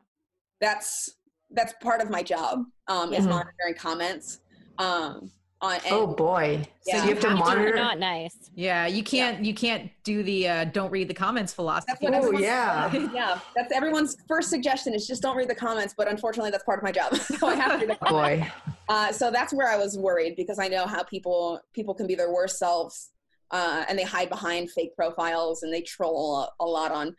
that's 0.61 1.11
that's 1.51 1.73
part 1.83 2.01
of 2.01 2.11
my 2.11 2.23
job 2.23 2.65
um, 2.89 3.13
is 3.13 3.27
monitoring 3.27 3.75
comments. 3.77 4.41
Um, 4.79 5.31
on, 5.61 5.75
and, 5.75 5.83
oh 5.89 6.07
boy! 6.07 6.65
Yeah. 6.87 6.99
So 6.99 7.09
you 7.09 7.15
have 7.15 7.21
to 7.21 7.31
monitor. 7.31 7.75
Not 7.75 7.99
nice. 7.99 8.51
Yeah, 8.55 8.87
you 8.87 9.03
can't. 9.03 9.39
Yeah. 9.39 9.45
You 9.45 9.55
can't 9.55 9.91
do 10.05 10.23
the 10.23 10.49
uh, 10.49 10.65
"don't 10.67 10.91
read 10.93 11.09
the 11.09 11.15
comments" 11.15 11.53
philosophy. 11.53 12.07
oh 12.07 12.31
yeah, 12.39 12.93
yeah. 13.13 13.41
That's 13.57 13.73
everyone's 13.73 14.17
first 14.29 14.51
suggestion 14.51 14.95
is 14.95 15.05
just 15.05 15.21
don't 15.21 15.37
read 15.37 15.49
the 15.49 15.57
comments. 15.57 15.95
But 15.97 16.07
unfortunately, 16.07 16.53
that's 16.53 16.63
part 16.63 16.79
of 16.79 16.85
my 16.85 16.93
job, 16.93 17.17
so 17.17 17.49
I 17.49 17.57
have 17.57 17.81
to 17.81 17.87
read 17.87 17.99
the. 18.01 18.07
Boy. 18.07 18.49
Uh, 18.89 19.11
so 19.11 19.33
that's 19.33 19.53
where 19.53 19.69
I 19.69 19.77
was 19.77 19.99
worried 19.99 20.37
because 20.37 20.61
I 20.61 20.69
know 20.69 20.87
how 20.87 21.03
people 21.03 21.61
people 21.73 21.93
can 21.93 22.07
be 22.07 22.15
their 22.15 22.33
worst 22.33 22.59
selves, 22.59 23.11
uh, 23.51 23.85
and 23.89 23.99
they 23.99 24.05
hide 24.05 24.29
behind 24.29 24.71
fake 24.71 24.95
profiles 24.95 25.63
and 25.63 25.73
they 25.73 25.83
troll 25.83 26.41
a, 26.61 26.65
a 26.65 26.67
lot 26.67 26.93
on 26.93 27.15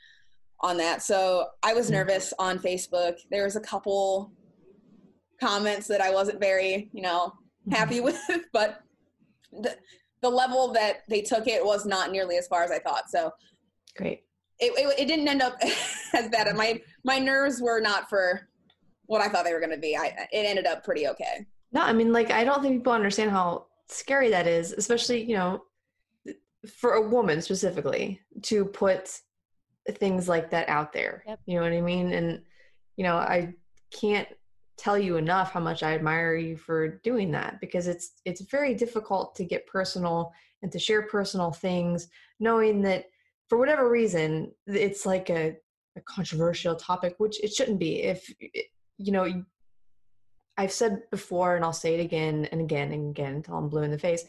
on 0.62 0.78
that. 0.78 1.02
So 1.02 1.48
I 1.64 1.74
was 1.74 1.88
mm. 1.88 1.94
nervous 1.94 2.34
on 2.38 2.60
Facebook. 2.60 3.16
There 3.32 3.46
was 3.46 3.56
a 3.56 3.62
couple 3.62 4.34
comments 5.40 5.88
that 5.88 6.02
I 6.02 6.12
wasn't 6.12 6.40
very, 6.40 6.90
you 6.94 7.02
know, 7.02 7.34
happy 7.72 8.00
with, 8.02 8.20
but 8.52 8.82
the, 9.52 9.78
the 10.22 10.30
level 10.30 10.74
that 10.74 11.04
they 11.08 11.22
took 11.22 11.48
it 11.48 11.64
was 11.64 11.86
not 11.86 12.12
nearly 12.12 12.38
as 12.38 12.48
far 12.48 12.64
as 12.64 12.72
I 12.72 12.80
thought. 12.80 13.10
So 13.10 13.32
great. 13.96 14.24
It, 14.60 14.74
it, 14.78 15.00
it 15.00 15.06
didn't 15.08 15.28
end 15.28 15.42
up 15.42 15.58
as 16.14 16.30
bad. 16.30 16.54
My 16.56 16.82
my 17.06 17.18
nerves 17.18 17.62
were 17.62 17.80
not 17.80 18.10
for 18.10 18.50
what 19.06 19.22
I 19.22 19.30
thought 19.30 19.46
they 19.46 19.54
were 19.54 19.60
going 19.60 19.72
to 19.72 19.78
be. 19.78 19.96
I 19.96 20.08
it 20.32 20.46
ended 20.46 20.66
up 20.66 20.84
pretty 20.84 21.08
okay. 21.08 21.46
No, 21.72 21.82
I 21.82 21.94
mean, 21.94 22.12
like 22.12 22.32
I 22.32 22.44
don't 22.44 22.62
think 22.62 22.80
people 22.80 22.92
understand 22.92 23.32
how 23.32 23.68
scary 23.88 24.30
that 24.32 24.48
is, 24.48 24.74
especially 24.74 25.24
you 25.24 25.36
know, 25.36 25.64
for 26.68 26.94
a 26.94 27.08
woman 27.08 27.42
specifically 27.42 28.20
to 28.44 28.66
put 28.66 29.20
things 29.94 30.28
like 30.28 30.50
that 30.52 30.70
out 30.70 30.94
there. 30.94 31.24
Yep. 31.28 31.40
You 31.46 31.56
know 31.56 31.64
what 31.64 31.74
I 31.74 31.82
mean? 31.82 32.12
And 32.14 32.42
you 32.98 33.04
know, 33.04 33.16
I 33.16 33.54
can't 33.92 34.28
tell 34.80 34.98
you 34.98 35.18
enough 35.18 35.52
how 35.52 35.60
much 35.60 35.84
I 35.84 35.94
admire 35.94 36.36
you 36.36 36.56
for 36.56 37.00
doing 37.00 37.32
that 37.32 37.60
because 37.60 37.88
it's 37.88 38.14
it's 38.24 38.42
very 38.42 38.74
difficult 38.74 39.36
to 39.36 39.44
get 39.44 39.68
personal 39.68 40.32
and 40.62 40.72
to 40.72 40.80
share 40.80 41.02
personal 41.02 41.52
things 41.52 42.08
knowing 42.40 42.82
that 42.84 43.06
for 43.50 43.58
whatever 43.58 43.90
reason 43.90 44.52
it's 44.68 45.06
like 45.06 45.30
a, 45.30 45.58
a 45.98 46.02
controversial 46.02 46.76
topic 46.76 47.16
which 47.18 47.44
it 47.44 47.54
shouldn't 47.54 47.78
be 47.80 48.04
if 48.04 48.34
you 48.98 49.12
know 49.12 49.44
I've 50.58 50.72
said 50.72 51.10
before 51.12 51.58
and 51.58 51.66
I'll 51.66 51.74
say 51.74 51.96
it 51.96 52.02
again 52.02 52.48
and 52.52 52.62
again 52.62 52.94
and 52.94 53.10
again 53.10 53.36
until 53.36 53.56
I'm 53.56 53.68
blue 53.68 53.84
in 53.84 53.92
the 53.92 54.00
face 54.00 54.24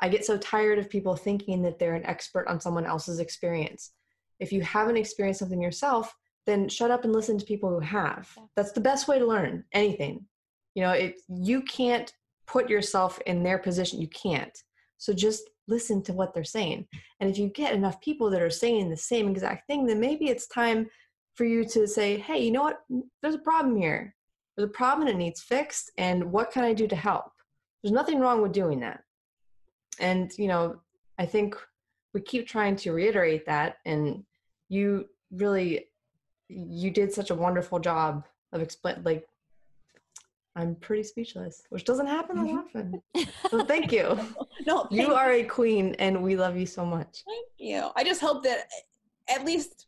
I 0.00 0.08
get 0.08 0.24
so 0.24 0.36
tired 0.38 0.78
of 0.78 0.90
people 0.90 1.16
thinking 1.16 1.62
that 1.62 1.78
they're 1.78 1.94
an 1.94 2.06
expert 2.06 2.46
on 2.48 2.60
someone 2.60 2.86
else's 2.86 3.20
experience 3.20 3.92
if 4.40 4.52
you 4.52 4.62
haven't 4.62 4.96
experienced 4.96 5.40
something 5.40 5.62
yourself 5.62 6.14
then 6.46 6.68
shut 6.68 6.90
up 6.90 7.04
and 7.04 7.12
listen 7.12 7.38
to 7.38 7.44
people 7.44 7.70
who 7.70 7.80
have. 7.80 8.28
That's 8.56 8.72
the 8.72 8.80
best 8.80 9.08
way 9.08 9.18
to 9.18 9.26
learn 9.26 9.64
anything. 9.72 10.26
You 10.74 10.82
know, 10.82 10.92
it 10.92 11.20
you 11.28 11.62
can't 11.62 12.12
put 12.46 12.68
yourself 12.68 13.18
in 13.26 13.42
their 13.42 13.58
position. 13.58 14.00
You 14.00 14.08
can't. 14.08 14.56
So 14.98 15.12
just 15.12 15.48
listen 15.66 16.02
to 16.02 16.12
what 16.12 16.34
they're 16.34 16.44
saying. 16.44 16.86
And 17.20 17.30
if 17.30 17.38
you 17.38 17.48
get 17.48 17.72
enough 17.72 18.00
people 18.00 18.28
that 18.30 18.42
are 18.42 18.50
saying 18.50 18.90
the 18.90 18.96
same 18.96 19.28
exact 19.28 19.66
thing, 19.66 19.86
then 19.86 20.00
maybe 20.00 20.26
it's 20.28 20.46
time 20.46 20.88
for 21.34 21.44
you 21.44 21.64
to 21.64 21.86
say, 21.86 22.18
hey, 22.18 22.44
you 22.44 22.52
know 22.52 22.62
what? 22.62 22.80
There's 23.22 23.34
a 23.34 23.38
problem 23.38 23.76
here. 23.76 24.14
There's 24.56 24.68
a 24.68 24.72
problem 24.72 25.08
that 25.08 25.16
needs 25.16 25.40
fixed. 25.42 25.90
And 25.98 26.30
what 26.30 26.52
can 26.52 26.64
I 26.64 26.74
do 26.74 26.86
to 26.86 26.96
help? 26.96 27.32
There's 27.82 27.92
nothing 27.92 28.20
wrong 28.20 28.42
with 28.42 28.52
doing 28.52 28.80
that. 28.80 29.00
And, 30.00 30.32
you 30.38 30.48
know, 30.48 30.80
I 31.18 31.26
think 31.26 31.56
we 32.12 32.20
keep 32.20 32.46
trying 32.46 32.76
to 32.76 32.92
reiterate 32.92 33.46
that. 33.46 33.78
And 33.84 34.24
you 34.68 35.06
really, 35.30 35.86
you 36.48 36.90
did 36.90 37.12
such 37.12 37.30
a 37.30 37.34
wonderful 37.34 37.78
job 37.78 38.26
of 38.52 38.60
explain 38.60 39.02
like 39.04 39.26
I'm 40.56 40.76
pretty 40.76 41.02
speechless, 41.02 41.62
which 41.70 41.84
doesn't 41.84 42.06
happen 42.06 42.44
that 42.44 42.52
often. 42.52 43.02
So 43.50 43.64
thank 43.66 43.90
you. 43.90 44.18
no, 44.66 44.86
you 44.90 45.12
are 45.12 45.32
a 45.32 45.42
queen, 45.42 45.96
and 45.98 46.22
we 46.22 46.36
love 46.36 46.56
you 46.56 46.66
so 46.66 46.86
much. 46.86 47.24
Thank 47.26 47.48
you. 47.58 47.90
I 47.96 48.04
just 48.04 48.20
hope 48.20 48.44
that 48.44 48.58
eh, 48.58 49.34
at 49.34 49.44
least 49.44 49.86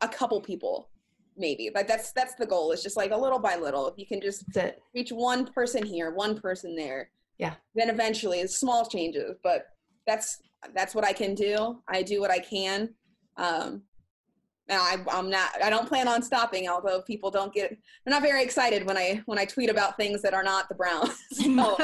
a 0.00 0.08
couple 0.08 0.40
people, 0.40 0.88
maybe, 1.36 1.70
like 1.72 1.86
that's 1.86 2.10
that's 2.12 2.34
the 2.34 2.46
goal. 2.46 2.72
It's 2.72 2.82
just 2.82 2.96
like 2.96 3.12
a 3.12 3.16
little 3.16 3.38
by 3.38 3.56
little. 3.56 3.86
If 3.86 3.94
you 3.96 4.06
can 4.06 4.20
just 4.20 4.44
reach 4.92 5.12
one 5.12 5.46
person 5.46 5.86
here, 5.86 6.12
one 6.12 6.40
person 6.40 6.74
there, 6.74 7.10
yeah. 7.42 7.54
Then 7.74 7.90
eventually, 7.90 8.38
it's 8.38 8.56
small 8.56 8.86
changes, 8.86 9.36
but 9.42 9.66
that's 10.06 10.38
that's 10.74 10.94
what 10.94 11.04
I 11.04 11.12
can 11.12 11.34
do. 11.34 11.82
I 11.88 12.02
do 12.02 12.20
what 12.20 12.30
I 12.30 12.38
can. 12.38 12.94
Um, 13.36 13.82
and 14.68 14.80
I, 14.80 14.96
I'm 15.10 15.28
not. 15.28 15.50
I 15.60 15.68
don't 15.68 15.88
plan 15.88 16.06
on 16.06 16.22
stopping. 16.22 16.68
Although 16.68 17.02
people 17.02 17.32
don't 17.32 17.52
get, 17.52 17.70
they're 18.04 18.14
not 18.14 18.22
very 18.22 18.44
excited 18.44 18.86
when 18.86 18.96
I 18.96 19.22
when 19.26 19.38
I 19.38 19.44
tweet 19.44 19.70
about 19.70 19.96
things 19.96 20.22
that 20.22 20.34
are 20.34 20.44
not 20.44 20.68
the 20.68 20.76
Browns. 20.76 21.18
so, 21.32 21.44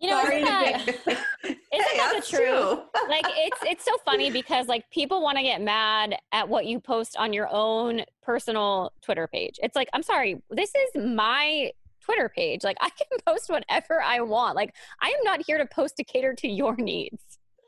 you 0.00 0.08
know, 0.08 0.22
isn't 0.22 0.44
that, 0.44 0.86
isn't 1.42 1.58
hey, 1.72 1.96
that 1.96 2.14
the 2.14 2.24
truth? 2.24 2.78
like 3.08 3.26
it's 3.26 3.58
it's 3.62 3.84
so 3.84 3.90
funny 4.04 4.30
because 4.30 4.68
like 4.68 4.88
people 4.90 5.20
want 5.20 5.36
to 5.36 5.42
get 5.42 5.60
mad 5.60 6.14
at 6.30 6.48
what 6.48 6.66
you 6.66 6.78
post 6.78 7.16
on 7.16 7.32
your 7.32 7.48
own 7.50 8.02
personal 8.22 8.92
Twitter 9.02 9.26
page. 9.26 9.58
It's 9.64 9.74
like 9.74 9.88
I'm 9.92 10.04
sorry, 10.04 10.40
this 10.48 10.72
is 10.76 11.04
my 11.04 11.72
Twitter 12.10 12.28
page. 12.28 12.64
Like 12.64 12.76
I 12.80 12.90
can 12.90 13.18
post 13.26 13.50
whatever 13.50 14.02
I 14.02 14.20
want. 14.20 14.56
Like 14.56 14.74
I 15.00 15.08
am 15.08 15.24
not 15.24 15.42
here 15.46 15.58
to 15.58 15.66
post 15.66 15.96
to 15.96 16.04
cater 16.04 16.34
to 16.34 16.48
your 16.48 16.76
needs. 16.76 17.22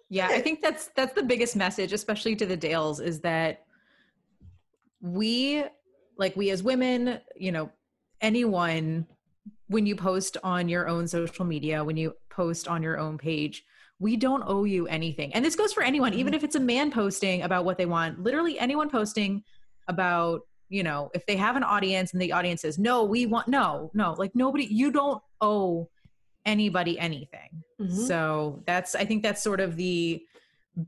Yeah, 0.09 0.28
I 0.30 0.40
think 0.40 0.61
that's 0.61 0.90
that's 0.95 1.14
the 1.14 1.22
biggest 1.22 1.57
message, 1.57 1.93
especially 1.93 2.36
to 2.36 2.47
the 2.47 2.57
Dales, 2.57 3.01
is 3.01 3.20
that 3.20 3.64
we 5.01 5.64
like 6.16 6.36
we 6.36 6.51
as 6.51 6.62
women 6.62 7.18
you 7.36 7.51
know 7.51 7.70
anyone 8.20 9.07
when 9.66 9.84
you 9.86 9.97
post 9.97 10.36
on 10.45 10.68
your 10.68 10.88
own 10.88 11.09
social 11.09 11.45
media 11.45 11.82
when 11.82 11.97
you 11.97 12.14
post 12.30 12.68
on 12.68 12.82
your 12.82 12.99
own 12.99 13.18
page 13.18 13.64
we 13.99 14.16
don't 14.16 14.45
owe 14.47 14.64
you 14.64 14.86
anything 14.86 15.34
and 15.34 15.45
this 15.45 15.57
goes 15.57 15.72
for 15.72 15.82
anyone 15.82 16.14
even 16.14 16.26
mm-hmm. 16.26 16.36
if 16.36 16.45
it's 16.45 16.55
a 16.55 16.61
man 16.61 16.90
posting 16.90 17.43
about 17.43 17.64
what 17.64 17.76
they 17.76 17.86
want 17.86 18.22
literally 18.22 18.59
anyone 18.59 18.88
posting 18.88 19.43
about 19.88 20.43
you 20.73 20.83
know 20.83 21.11
if 21.14 21.25
they 21.27 21.37
have 21.37 21.55
an 21.55 21.62
audience 21.62 22.12
and 22.12 22.23
the 22.23 22.33
audience 22.33 22.62
says 22.62 22.79
no 22.79 23.05
we 23.05 23.27
want 23.27 23.47
no 23.47 23.91
no 23.93 24.14
like 24.18 24.35
nobody 24.35 24.64
you 24.64 24.91
don't 24.91 25.23
owe 25.41 25.89
anybody 26.47 26.99
anything 26.99 27.62
mm-hmm. 27.81 27.95
so 28.07 28.62
that's 28.66 28.95
i 28.95 29.05
think 29.05 29.23
that's 29.23 29.43
sort 29.43 29.61
of 29.61 29.77
the 29.77 30.20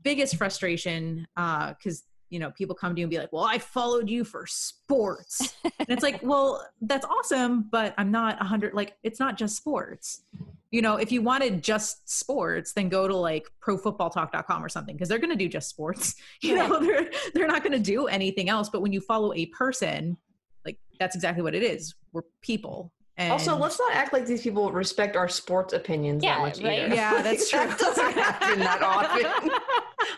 biggest 0.03 0.35
frustration 0.35 1.27
uh 1.37 1.73
because 1.73 2.03
you 2.29 2.39
know 2.39 2.51
people 2.51 2.75
come 2.75 2.95
to 2.95 2.99
you 2.99 3.05
and 3.05 3.11
be 3.11 3.17
like 3.17 3.31
well 3.31 3.43
i 3.43 3.57
followed 3.57 4.09
you 4.09 4.23
for 4.23 4.45
sports 4.45 5.55
and 5.63 5.89
it's 5.89 6.03
like 6.03 6.19
well 6.23 6.65
that's 6.81 7.05
awesome 7.05 7.67
but 7.71 7.93
i'm 7.97 8.11
not 8.11 8.39
a 8.41 8.43
hundred 8.43 8.73
like 8.73 8.97
it's 9.03 9.19
not 9.19 9.37
just 9.37 9.55
sports 9.55 10.23
you 10.71 10.81
know 10.81 10.97
if 10.97 11.11
you 11.11 11.21
wanted 11.21 11.63
just 11.63 12.09
sports 12.09 12.73
then 12.73 12.89
go 12.89 13.07
to 13.07 13.15
like 13.15 13.47
profootballtalk.com 13.61 14.63
or 14.63 14.69
something 14.69 14.95
because 14.95 15.07
they're 15.09 15.19
going 15.19 15.29
to 15.29 15.35
do 15.35 15.47
just 15.47 15.69
sports 15.69 16.15
you 16.41 16.55
know 16.55 16.79
they're 16.79 17.09
they're 17.33 17.47
not 17.47 17.63
going 17.63 17.71
to 17.71 17.79
do 17.79 18.07
anything 18.07 18.49
else 18.49 18.69
but 18.69 18.81
when 18.81 18.91
you 18.91 19.01
follow 19.01 19.33
a 19.33 19.45
person 19.47 20.17
like 20.65 20.77
that's 20.99 21.15
exactly 21.15 21.43
what 21.43 21.55
it 21.55 21.63
is 21.63 21.95
we're 22.11 22.23
people 22.41 22.91
and 23.17 23.31
also, 23.31 23.55
let's 23.55 23.79
not 23.79 23.93
act 23.93 24.11
like 24.11 24.25
these 24.25 24.41
people 24.41 24.73
respect 24.73 25.15
our 25.15 25.29
sports 25.29 25.71
opinions 25.73 26.21
yeah, 26.21 26.35
that 26.35 26.41
much 26.41 26.61
right? 26.61 26.79
either. 26.81 26.95
Yeah, 26.95 27.21
that's 27.21 27.49
true. 27.49 27.59
that 27.59 27.79
doesn't 27.79 28.11
happen 28.11 28.59
that 28.59 28.81
often. 28.81 29.51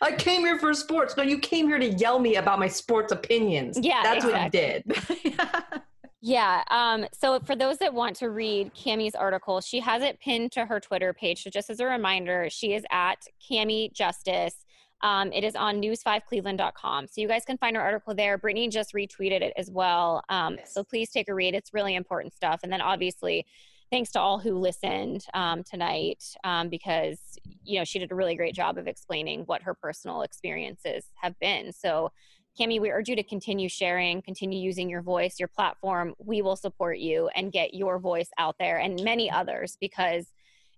I 0.02 0.12
came 0.14 0.42
here 0.42 0.60
for 0.60 0.74
sports. 0.74 1.16
No, 1.18 1.24
you 1.24 1.40
came 1.40 1.68
here 1.68 1.80
to 1.80 1.88
yell 1.88 2.20
me 2.20 2.36
about 2.36 2.60
my 2.60 2.68
sports 2.68 3.12
opinions. 3.12 3.80
Yeah, 3.82 4.02
that's 4.04 4.26
exactly. 4.26 4.62
what 4.62 5.26
you 5.26 5.32
did. 5.32 5.82
yeah. 6.22 6.64
Um, 6.70 7.06
so 7.14 7.40
for 7.40 7.56
those 7.56 7.78
that 7.78 7.94
want 7.94 8.16
to 8.18 8.30
read 8.30 8.74
Cami's 8.74 9.16
article, 9.16 9.62
she 9.62 9.80
has 9.80 10.04
it 10.04 10.20
pinned 10.20 10.52
to 10.54 10.66
her 10.66 10.80
Twitter 10.80 11.14
page. 11.14 11.44
So 11.44 11.50
just 11.50 11.70
as 11.70 11.80
a 11.80 11.86
reminder, 11.86 12.48
she 12.50 12.74
is 12.74 12.86
at 12.92 13.26
Cami 13.50 13.92
Justice. 13.94 14.66
Um, 15.02 15.32
it 15.32 15.44
is 15.44 15.56
on 15.56 15.82
news5cleveland.com. 15.82 17.08
So 17.08 17.22
you 17.22 17.28
guys 17.28 17.46
can 17.46 17.58
find 17.58 17.76
her 17.76 17.82
article 17.82 18.16
there. 18.16 18.38
Brittany 18.38 18.68
just 18.68 18.94
retweeted 18.94 19.42
it 19.42 19.54
as 19.56 19.70
well. 19.70 20.24
Um, 20.30 20.56
yes. 20.58 20.74
So 20.74 20.84
please 20.84 21.12
take 21.12 21.30
a 21.30 21.36
read. 21.36 21.54
It's 21.54 21.74
really 21.74 21.96
important 21.96 22.34
stuff. 22.34 22.62
And 22.64 22.72
then 22.72 22.82
obviously, 22.82 23.46
thanks 23.92 24.12
to 24.12 24.20
all 24.20 24.40
who 24.40 24.58
listened 24.58 25.26
um, 25.34 25.64
tonight 25.64 26.24
um, 26.44 26.70
because, 26.70 27.18
you 27.64 27.80
know, 27.80 27.86
she 27.86 28.00
did 28.00 28.12
a 28.12 28.16
really 28.16 28.36
great 28.36 28.54
job 28.54 28.78
of 28.78 28.88
explaining 28.88 29.42
what 29.42 29.62
her 29.62 29.74
personal 29.74 30.22
experiences 30.22 31.06
have 31.22 31.38
been. 31.40 31.72
So, 31.72 32.12
Cami, 32.60 32.82
we 32.82 32.90
urge 32.92 33.08
you 33.08 33.16
to 33.16 33.24
continue 33.24 33.70
sharing, 33.70 34.22
continue 34.22 34.60
using 34.60 34.90
your 34.90 35.04
voice, 35.04 35.36
your 35.40 35.48
platform. 35.48 36.16
We 36.18 36.42
will 36.42 36.56
support 36.56 36.98
you 36.98 37.30
and 37.36 37.52
get 37.52 37.74
your 37.74 38.00
voice 38.00 38.30
out 38.40 38.56
there 38.60 38.80
and 38.80 39.02
many 39.04 39.30
others 39.30 39.78
because 39.80 40.28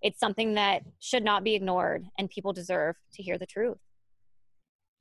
it's 0.02 0.20
something 0.20 0.56
that 0.56 0.84
should 1.00 1.24
not 1.24 1.44
be 1.44 1.56
ignored 1.56 2.06
and 2.18 2.30
people 2.30 2.54
deserve 2.54 2.96
to 3.14 3.24
hear 3.24 3.38
the 3.38 3.46
truth. 3.46 3.78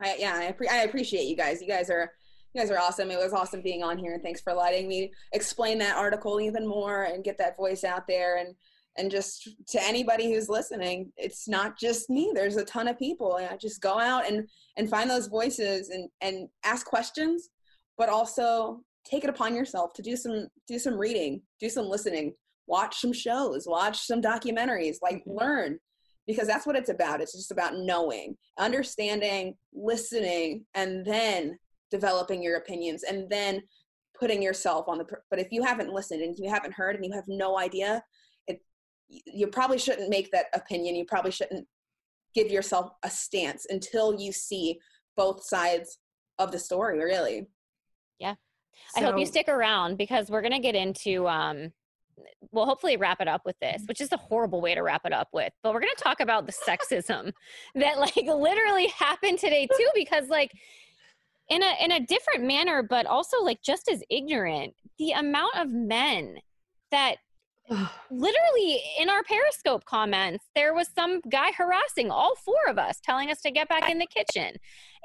I, 0.01 0.17
yeah, 0.19 0.37
I, 0.37 0.53
pre- 0.53 0.69
I 0.69 0.83
appreciate 0.83 1.25
you 1.25 1.37
guys. 1.37 1.61
You 1.61 1.67
guys 1.67 1.91
are 1.91 2.13
you 2.55 2.61
guys 2.61 2.71
are 2.71 2.79
awesome. 2.79 3.11
It 3.11 3.19
was 3.19 3.33
awesome 3.33 3.63
being 3.63 3.83
on 3.83 3.99
here, 3.99 4.15
and 4.15 4.23
thanks 4.23 4.41
for 4.41 4.53
letting 4.53 4.89
me 4.89 5.13
explain 5.33 5.79
that 5.79 5.97
article 5.97 6.41
even 6.41 6.67
more 6.67 7.05
and 7.05 7.25
get 7.25 7.39
that 7.39 7.57
voice 7.57 7.85
out 7.85 8.07
there. 8.07 8.39
And 8.39 8.55
and 8.97 9.11
just 9.11 9.49
to 9.69 9.83
anybody 9.83 10.33
who's 10.33 10.49
listening, 10.49 11.13
it's 11.17 11.47
not 11.49 11.79
just 11.79 12.11
me. 12.11 12.33
There's 12.35 12.57
a 12.57 12.65
ton 12.65 12.89
of 12.89 12.99
people. 12.99 13.39
Yeah, 13.41 13.57
just 13.57 13.81
go 13.81 13.99
out 13.99 14.29
and 14.29 14.49
and 14.77 14.91
find 14.91 15.09
those 15.09 15.29
voices 15.29 15.91
and 15.91 16.09
and 16.21 16.49
ask 16.65 16.87
questions, 16.87 17.51
but 17.97 18.09
also 18.09 18.81
take 19.05 19.25
it 19.25 19.31
upon 19.31 19.55
yourself 19.55 19.93
to 19.95 20.03
do 20.03 20.17
some 20.17 20.49
do 20.67 20.79
some 20.79 20.95
reading, 20.95 21.43
do 21.61 21.69
some 21.69 21.87
listening, 21.87 22.35
watch 22.67 23.01
some 23.01 23.13
shows, 23.13 23.67
watch 23.67 24.07
some 24.07 24.23
documentaries, 24.23 24.97
like 25.03 25.19
mm-hmm. 25.19 25.39
learn 25.39 25.79
because 26.27 26.47
that's 26.47 26.67
what 26.67 26.77
it's 26.77 26.91
about. 26.91 27.23
It's 27.23 27.33
just 27.33 27.51
about 27.51 27.79
knowing, 27.79 28.37
understanding, 28.59 29.55
listening, 29.73 30.67
and 30.75 31.05
then 31.05 31.59
developing 31.91 32.43
your 32.43 32.57
opinions 32.57 33.03
and 33.03 33.29
then 33.31 33.63
putting 34.19 34.43
yourself 34.43 34.89
on 34.89 34.99
the 34.99 35.05
but 35.31 35.39
if 35.39 35.49
you 35.51 35.63
haven't 35.63 35.93
listened 35.93 36.23
and 36.23 36.37
you 36.39 36.51
haven't 36.51 36.75
heard 36.75 36.97
and 36.97 37.05
you 37.05 37.13
have 37.13 37.25
no 37.29 37.59
idea 37.59 38.03
it 38.47 38.61
you 39.09 39.47
probably 39.47 39.79
shouldn't 39.79 40.11
make 40.11 40.31
that 40.33 40.47
opinion 40.55 40.95
you 40.95 41.05
probably 41.05 41.31
shouldn't 41.31 41.67
give 42.35 42.51
yourself 42.51 42.91
a 43.05 43.11
stance 43.11 43.67
until 43.71 44.19
you 44.19 44.33
see 44.33 44.79
both 45.17 45.43
sides 45.45 45.99
of 46.39 46.53
the 46.53 46.59
story 46.59 46.99
really 46.99 47.47
yeah 48.19 48.35
so, 48.95 49.01
i 49.01 49.05
hope 49.05 49.19
you 49.19 49.27
stick 49.27 49.49
around 49.49 49.97
because 49.97 50.31
we're 50.31 50.43
going 50.43 50.53
to 50.53 50.59
get 50.59 50.75
into 50.75 51.27
um 51.29 51.73
we'll 52.53 52.67
hopefully 52.67 52.97
wrap 52.97 53.21
it 53.21 53.29
up 53.29 53.43
with 53.45 53.59
this, 53.61 53.83
which 53.87 54.01
is 54.01 54.13
a 54.13 54.17
horrible 54.17 54.61
way 54.61 54.75
to 54.75 54.83
wrap 54.83 55.03
it 55.05 55.13
up 55.13 55.29
with. 55.33 55.53
But 55.63 55.73
we're 55.73 55.81
going 55.81 55.93
to 55.97 56.03
talk 56.03 56.21
about 56.21 56.47
the 56.47 56.53
sexism 56.53 57.33
that 57.75 57.99
like 57.99 58.17
literally 58.17 58.89
happened 58.89 59.39
today 59.39 59.67
too 59.67 59.89
because 59.95 60.29
like 60.29 60.53
in 61.49 61.63
a 61.63 61.85
in 61.85 61.93
a 61.93 62.01
different 62.01 62.45
manner 62.45 62.83
but 62.83 63.07
also 63.07 63.43
like 63.43 63.63
just 63.63 63.89
as 63.89 64.03
ignorant, 64.11 64.75
the 64.99 65.13
amount 65.13 65.57
of 65.57 65.71
men 65.71 66.37
that 66.91 67.17
literally 68.11 68.83
in 68.99 69.09
our 69.09 69.23
periscope 69.23 69.85
comments 69.85 70.45
there 70.55 70.75
was 70.75 70.89
some 70.95 71.21
guy 71.31 71.51
harassing 71.53 72.11
all 72.11 72.35
four 72.37 72.69
of 72.69 72.79
us 72.79 72.99
telling 73.03 73.31
us 73.31 73.41
to 73.43 73.51
get 73.51 73.69
back 73.69 73.91
in 73.91 73.99
the 73.99 74.07
kitchen. 74.07 74.57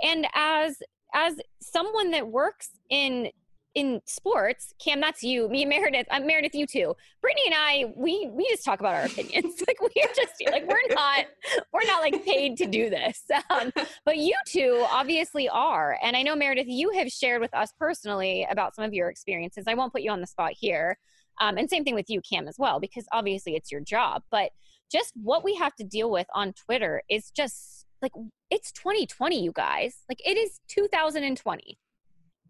And 0.03 0.27
as 0.33 0.81
as 1.13 1.39
someone 1.61 2.11
that 2.11 2.27
works 2.27 2.69
in 2.89 3.29
in 3.75 4.01
sports, 4.05 4.73
Cam, 4.79 5.01
that's 5.01 5.23
you. 5.23 5.49
Me, 5.49 5.63
and 5.63 5.69
Meredith. 5.69 6.05
I'm 6.11 6.23
uh, 6.23 6.25
Meredith. 6.25 6.53
You 6.53 6.67
too. 6.67 6.95
Brittany 7.21 7.41
and 7.47 7.55
I, 7.57 7.93
we 7.95 8.29
we 8.31 8.47
just 8.49 8.63
talk 8.63 8.79
about 8.79 8.93
our 8.93 9.05
opinions. 9.05 9.55
like 9.67 9.81
we're 9.81 10.13
just 10.15 10.33
like 10.51 10.67
we're 10.67 10.93
not 10.95 11.25
we're 11.73 11.85
not 11.85 12.01
like 12.01 12.23
paid 12.23 12.57
to 12.57 12.65
do 12.67 12.89
this. 12.89 13.23
Um, 13.49 13.71
but 14.05 14.17
you 14.17 14.35
two 14.47 14.85
obviously 14.89 15.49
are, 15.49 15.97
and 16.01 16.15
I 16.15 16.23
know 16.23 16.35
Meredith, 16.35 16.67
you 16.67 16.91
have 16.91 17.09
shared 17.09 17.41
with 17.41 17.53
us 17.53 17.71
personally 17.77 18.47
about 18.49 18.75
some 18.75 18.85
of 18.85 18.93
your 18.93 19.09
experiences. 19.09 19.65
I 19.67 19.73
won't 19.73 19.91
put 19.91 20.01
you 20.01 20.11
on 20.11 20.21
the 20.21 20.27
spot 20.27 20.53
here, 20.55 20.97
um, 21.41 21.57
and 21.57 21.69
same 21.69 21.83
thing 21.83 21.95
with 21.95 22.09
you, 22.09 22.21
Cam, 22.21 22.47
as 22.47 22.55
well, 22.57 22.79
because 22.79 23.05
obviously 23.11 23.55
it's 23.55 23.71
your 23.71 23.81
job. 23.81 24.23
But 24.31 24.51
just 24.91 25.11
what 25.15 25.43
we 25.43 25.55
have 25.55 25.75
to 25.75 25.83
deal 25.83 26.09
with 26.09 26.27
on 26.33 26.53
Twitter 26.53 27.01
is 27.09 27.31
just 27.31 27.85
like 28.01 28.11
it's 28.49 28.71
2020, 28.71 29.43
you 29.43 29.51
guys. 29.51 29.97
Like 30.09 30.21
it 30.25 30.37
is 30.37 30.59
2020. 30.69 31.77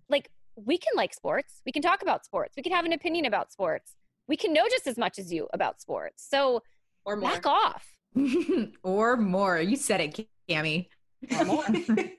Like 0.09 0.29
we 0.55 0.77
can 0.77 0.93
like 0.95 1.13
sports. 1.13 1.61
We 1.65 1.71
can 1.71 1.81
talk 1.81 2.01
about 2.01 2.25
sports. 2.25 2.53
We 2.55 2.63
can 2.63 2.71
have 2.71 2.85
an 2.85 2.93
opinion 2.93 3.25
about 3.25 3.51
sports. 3.51 3.95
we 4.27 4.37
can 4.37 4.53
know 4.53 4.65
just 4.69 4.87
as 4.87 4.97
much 4.97 5.19
as 5.19 5.33
you 5.33 5.47
about 5.53 5.81
sports. 5.81 6.25
So 6.29 6.63
or 7.05 7.17
more. 7.17 7.29
back 7.31 7.45
off. 7.45 7.85
or 8.83 9.17
more. 9.17 9.59
You 9.59 9.75
said 9.75 10.01
it, 10.01 10.27
Cami. 10.49 10.87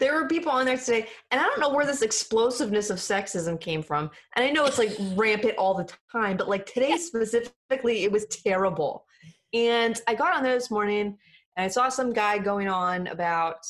There 0.00 0.14
were 0.14 0.28
people 0.28 0.50
on 0.50 0.64
there 0.64 0.78
today, 0.78 1.06
and 1.30 1.40
I 1.40 1.44
don't 1.44 1.60
know 1.60 1.70
where 1.70 1.84
this 1.84 2.02
explosiveness 2.02 2.90
of 2.90 2.98
sexism 2.98 3.60
came 3.60 3.82
from. 3.82 4.10
And 4.34 4.44
I 4.44 4.50
know 4.50 4.64
it's 4.64 4.78
like 4.78 4.96
rampant 5.14 5.56
all 5.58 5.74
the 5.74 5.90
time, 6.10 6.36
but 6.36 6.48
like 6.48 6.66
today 6.66 6.96
specifically, 6.96 8.04
it 8.04 8.12
was 8.12 8.26
terrible. 8.26 9.04
And 9.52 10.00
I 10.06 10.14
got 10.14 10.34
on 10.34 10.42
there 10.42 10.54
this 10.54 10.70
morning 10.70 11.18
and 11.56 11.64
I 11.64 11.68
saw 11.68 11.88
some 11.88 12.12
guy 12.12 12.38
going 12.38 12.68
on 12.68 13.08
about, 13.08 13.66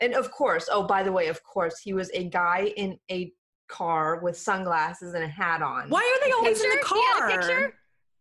and 0.00 0.14
of 0.14 0.30
course, 0.30 0.68
oh, 0.72 0.82
by 0.82 1.02
the 1.02 1.12
way, 1.12 1.28
of 1.28 1.42
course, 1.42 1.78
he 1.80 1.92
was 1.92 2.10
a 2.14 2.24
guy 2.24 2.72
in 2.76 2.98
a 3.10 3.32
car 3.68 4.20
with 4.20 4.36
sunglasses 4.36 5.14
and 5.14 5.22
a 5.24 5.28
hat 5.28 5.62
on. 5.62 5.88
Why 5.90 6.00
are 6.00 6.26
they 6.26 6.32
always 6.32 6.62
in 6.62 6.70
the 6.70 6.78
car? 6.78 6.96
He 6.98 7.04
had 7.04 7.30
a 7.32 7.36
picture. 7.38 7.74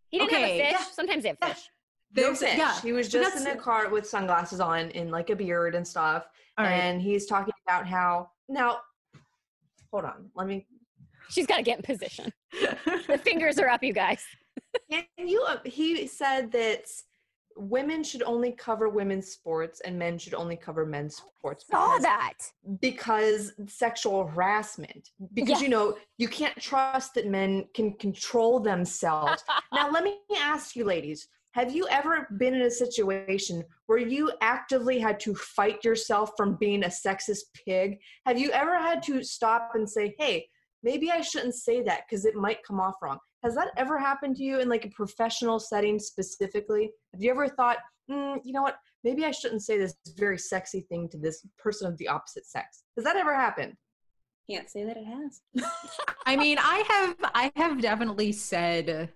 He 0.10 0.18
didn't 0.20 0.30
Okay, 0.34 0.42
have 0.42 0.50
a 0.50 0.70
fish. 0.78 0.80
yeah. 0.88 0.94
Sometimes 0.94 1.24
they 1.24 1.30
have 1.30 1.38
Yeah. 1.42 1.48
fish. 1.54 1.70
No 2.16 2.30
They- 2.32 2.36
fish. 2.36 2.58
yeah, 2.58 2.82
he 2.82 2.92
was 2.92 3.10
just 3.10 3.38
in 3.38 3.44
that's- 3.44 3.60
a 3.60 3.64
car 3.64 3.90
with 3.90 4.08
sunglasses 4.08 4.60
on 4.60 4.92
and 4.92 5.12
like 5.12 5.30
a 5.30 5.36
beard 5.36 5.76
and 5.76 5.88
stuff. 5.88 6.28
All 6.58 6.66
right. 6.66 6.74
And 6.74 7.02
he's 7.02 7.26
talking 7.26 7.54
about 7.68 7.88
how 7.88 8.32
now 8.48 8.82
hold 9.92 10.06
on, 10.06 10.30
let 10.36 10.48
me 10.48 10.68
She's 11.30 11.46
got 11.46 11.58
to 11.58 11.62
get 11.64 11.78
in 11.78 11.84
position. 11.84 12.34
The 13.08 13.20
fingers 13.24 13.60
are 13.60 13.68
up, 13.70 13.84
you 13.84 13.94
guys. 13.94 14.24
Can 14.92 15.04
you? 15.18 15.44
Uh, 15.44 15.58
he 15.66 16.08
said 16.08 16.52
that 16.52 16.86
women 17.60 18.04
should 18.04 18.24
only 18.24 18.52
cover 18.52 18.90
women's 18.90 19.28
sports 19.28 19.82
and 19.82 19.98
men 19.98 20.18
should 20.18 20.34
only 20.34 20.56
cover 20.56 20.86
men's 20.86 21.22
oh, 21.24 21.30
sports. 21.38 21.66
Saw 21.70 21.98
because- 21.98 22.04
that. 22.04 22.34
because 22.80 23.54
sexual 23.68 24.28
harassment. 24.28 25.10
Because 25.34 25.60
Yeah. 25.60 25.64
you 25.64 25.70
know 25.70 25.98
you 26.18 26.28
can't 26.28 26.60
trust 26.60 27.14
that 27.16 27.28
men 27.28 27.68
can 27.74 27.94
control 27.94 28.60
themselves. 28.60 29.44
now, 29.74 29.90
let 29.90 30.04
me 30.04 30.18
ask 30.38 30.76
you, 30.76 30.86
ladies. 30.86 31.28
Have 31.54 31.74
you 31.76 31.88
ever 31.90 32.28
been 32.38 32.54
in 32.54 32.62
a 32.62 32.72
situation 32.72 33.64
where 33.88 33.98
you 33.98 34.32
actively 34.40 35.00
had 35.00 35.20
to 35.22 35.34
fight 35.34 35.84
yourself 35.84 36.32
from 36.38 36.56
being 36.58 36.84
a 36.84 36.88
sexist 36.88 37.42
pig? 37.66 37.98
Have 38.28 38.38
you 38.38 38.52
ever 38.52 38.78
had 38.78 39.02
to 39.04 39.24
stop 39.24 39.72
and 39.74 39.90
say, 39.90 40.16
hey, 40.20 40.48
maybe 40.84 41.10
I 41.10 41.22
shouldn't 41.22 41.56
say 41.56 41.82
that 41.84 42.04
because 42.08 42.26
it 42.26 42.36
might 42.36 42.64
come 42.64 42.80
off 42.80 42.96
wrong? 43.02 43.18
Has 43.44 43.56
that 43.56 43.70
ever 43.78 43.98
happened 43.98 44.36
to 44.38 44.44
you 44.44 44.60
in 44.60 44.68
like 44.68 44.86
a 44.86 44.90
professional 44.90 45.60
setting 45.60 45.98
specifically? 45.98 46.92
Have 47.14 47.24
you 47.24 47.32
ever 47.32 47.48
thought, 47.48 47.78
mm, 48.12 48.38
you 48.44 48.52
know 48.52 48.62
what, 48.62 48.78
maybe 49.04 49.24
I 49.24 49.32
shouldn't 49.32 49.62
say 49.62 49.78
this 49.78 49.96
very 50.18 50.38
sexy 50.38 50.82
thing 50.82 51.08
to 51.10 51.18
this 51.18 51.46
person 51.58 51.88
of 51.88 51.98
the 51.98 52.08
opposite 52.08 52.46
sex? 52.46 52.84
Has 52.98 53.06
that 53.06 53.16
ever 53.16 53.34
happened? 53.34 53.76
Can't 54.50 54.70
say 54.70 54.84
that 54.84 54.98
it 54.98 55.06
has. 55.06 55.42
I 56.26 56.36
mean, 56.36 56.58
I 56.60 56.84
have 56.88 57.32
I 57.36 57.52
have 57.56 57.82
definitely 57.82 58.32
said 58.32 59.10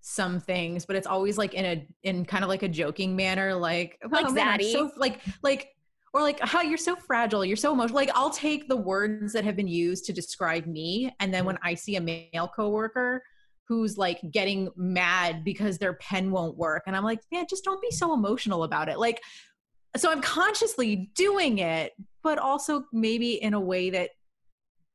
some 0.00 0.40
things, 0.40 0.84
but 0.84 0.96
it's 0.96 1.06
always 1.06 1.38
like 1.38 1.54
in 1.54 1.64
a 1.64 1.86
in 2.02 2.24
kind 2.24 2.42
of 2.42 2.48
like 2.48 2.62
a 2.62 2.68
joking 2.68 3.14
manner, 3.14 3.54
like 3.54 3.96
Like 4.10 4.26
"Oh, 4.26 4.32
man, 4.32 4.60
so 4.62 4.90
like 4.96 5.20
like 5.42 5.68
or 6.12 6.20
like 6.20 6.40
how 6.40 6.62
you're 6.62 6.78
so 6.78 6.96
fragile, 6.96 7.44
you're 7.44 7.56
so 7.56 7.72
emotional. 7.72 7.94
Like 7.94 8.10
I'll 8.14 8.30
take 8.30 8.68
the 8.68 8.76
words 8.76 9.32
that 9.34 9.44
have 9.44 9.54
been 9.54 9.68
used 9.68 10.04
to 10.06 10.12
describe 10.12 10.66
me, 10.66 11.14
and 11.20 11.32
then 11.32 11.44
when 11.44 11.58
I 11.62 11.74
see 11.74 11.94
a 11.96 12.00
male 12.00 12.50
coworker 12.54 13.22
who's 13.68 13.98
like 13.98 14.20
getting 14.30 14.70
mad 14.76 15.44
because 15.44 15.78
their 15.78 15.94
pen 15.94 16.30
won't 16.30 16.56
work, 16.56 16.84
and 16.86 16.96
I'm 16.96 17.04
like, 17.04 17.20
man, 17.32 17.46
just 17.48 17.64
don't 17.64 17.82
be 17.82 17.90
so 17.90 18.14
emotional 18.14 18.64
about 18.64 18.88
it. 18.88 18.98
Like, 18.98 19.22
so 19.96 20.10
I'm 20.10 20.20
consciously 20.20 21.10
doing 21.14 21.58
it, 21.58 21.92
but 22.22 22.38
also 22.38 22.84
maybe 22.92 23.34
in 23.34 23.54
a 23.54 23.60
way 23.60 23.90
that 23.90 24.10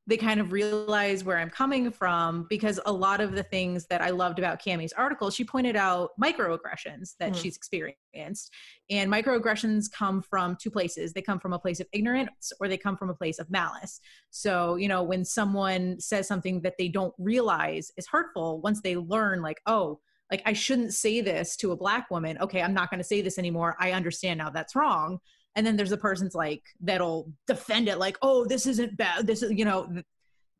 they 0.08 0.18
kind 0.18 0.40
of 0.40 0.52
realize 0.52 1.24
where 1.24 1.38
I'm 1.38 1.50
coming 1.50 1.92
from 1.92 2.48
because 2.50 2.80
a 2.86 2.92
lot 2.92 3.22
of 3.22 3.34
the 3.34 3.44
things 3.44 3.86
that 3.86 4.02
I 4.02 4.10
loved 4.10 4.40
about 4.40 4.62
Cami's 4.62 4.94
article, 4.94 5.30
she 5.30 5.44
pointed 5.44 5.76
out 5.76 6.12
microaggressions 6.22 7.16
that 7.20 7.34
Mm. 7.34 7.42
she's 7.42 7.56
experienced. 7.56 8.52
And 8.90 9.12
microaggressions 9.12 9.92
come 9.92 10.24
from 10.24 10.58
two 10.60 10.72
places. 10.72 11.14
They 11.14 11.22
come 11.22 11.40
from 11.40 11.54
a 11.54 11.60
place 11.60 11.80
of 11.80 11.88
ignorance 11.94 12.52
or 12.60 12.68
they 12.68 12.78
come 12.78 12.98
from 12.98 13.10
a 13.12 13.14
place 13.14 13.38
of 13.38 13.52
malice. 13.52 14.02
So, 14.32 14.76
you 14.76 14.88
know, 14.88 15.04
when 15.04 15.24
someone 15.24 16.00
says 16.00 16.28
something 16.28 16.62
that 16.62 16.78
they 16.80 16.88
don't 16.88 17.14
realize 17.20 17.92
is 17.96 18.08
hurtful, 18.08 18.60
once 18.62 18.82
they 18.82 18.96
learn, 18.98 19.42
like, 19.44 19.62
oh, 19.68 20.00
like 20.32 20.42
I 20.46 20.54
shouldn't 20.54 20.94
say 20.94 21.22
this 21.22 21.56
to 21.58 21.74
a 21.74 21.78
black 21.78 22.10
woman. 22.10 22.38
Okay, 22.40 22.62
I'm 22.62 22.74
not 22.74 22.90
going 22.90 23.00
to 23.00 23.04
say 23.04 23.22
this 23.22 23.38
anymore. 23.38 23.76
I 23.80 23.92
understand 23.92 24.40
now 24.40 24.50
that's 24.50 24.76
wrong 24.76 25.20
and 25.56 25.66
then 25.66 25.76
there's 25.76 25.92
a 25.92 25.98
person's 25.98 26.34
like 26.36 26.64
that'll 26.82 27.32
defend 27.48 27.88
it 27.90 27.98
like 28.00 28.18
oh 28.22 28.46
this 28.46 28.66
isn't 28.66 28.96
bad 28.98 29.28
this 29.28 29.44
is 29.44 29.52
you 29.52 29.66
know 29.66 29.86
th- 29.88 30.06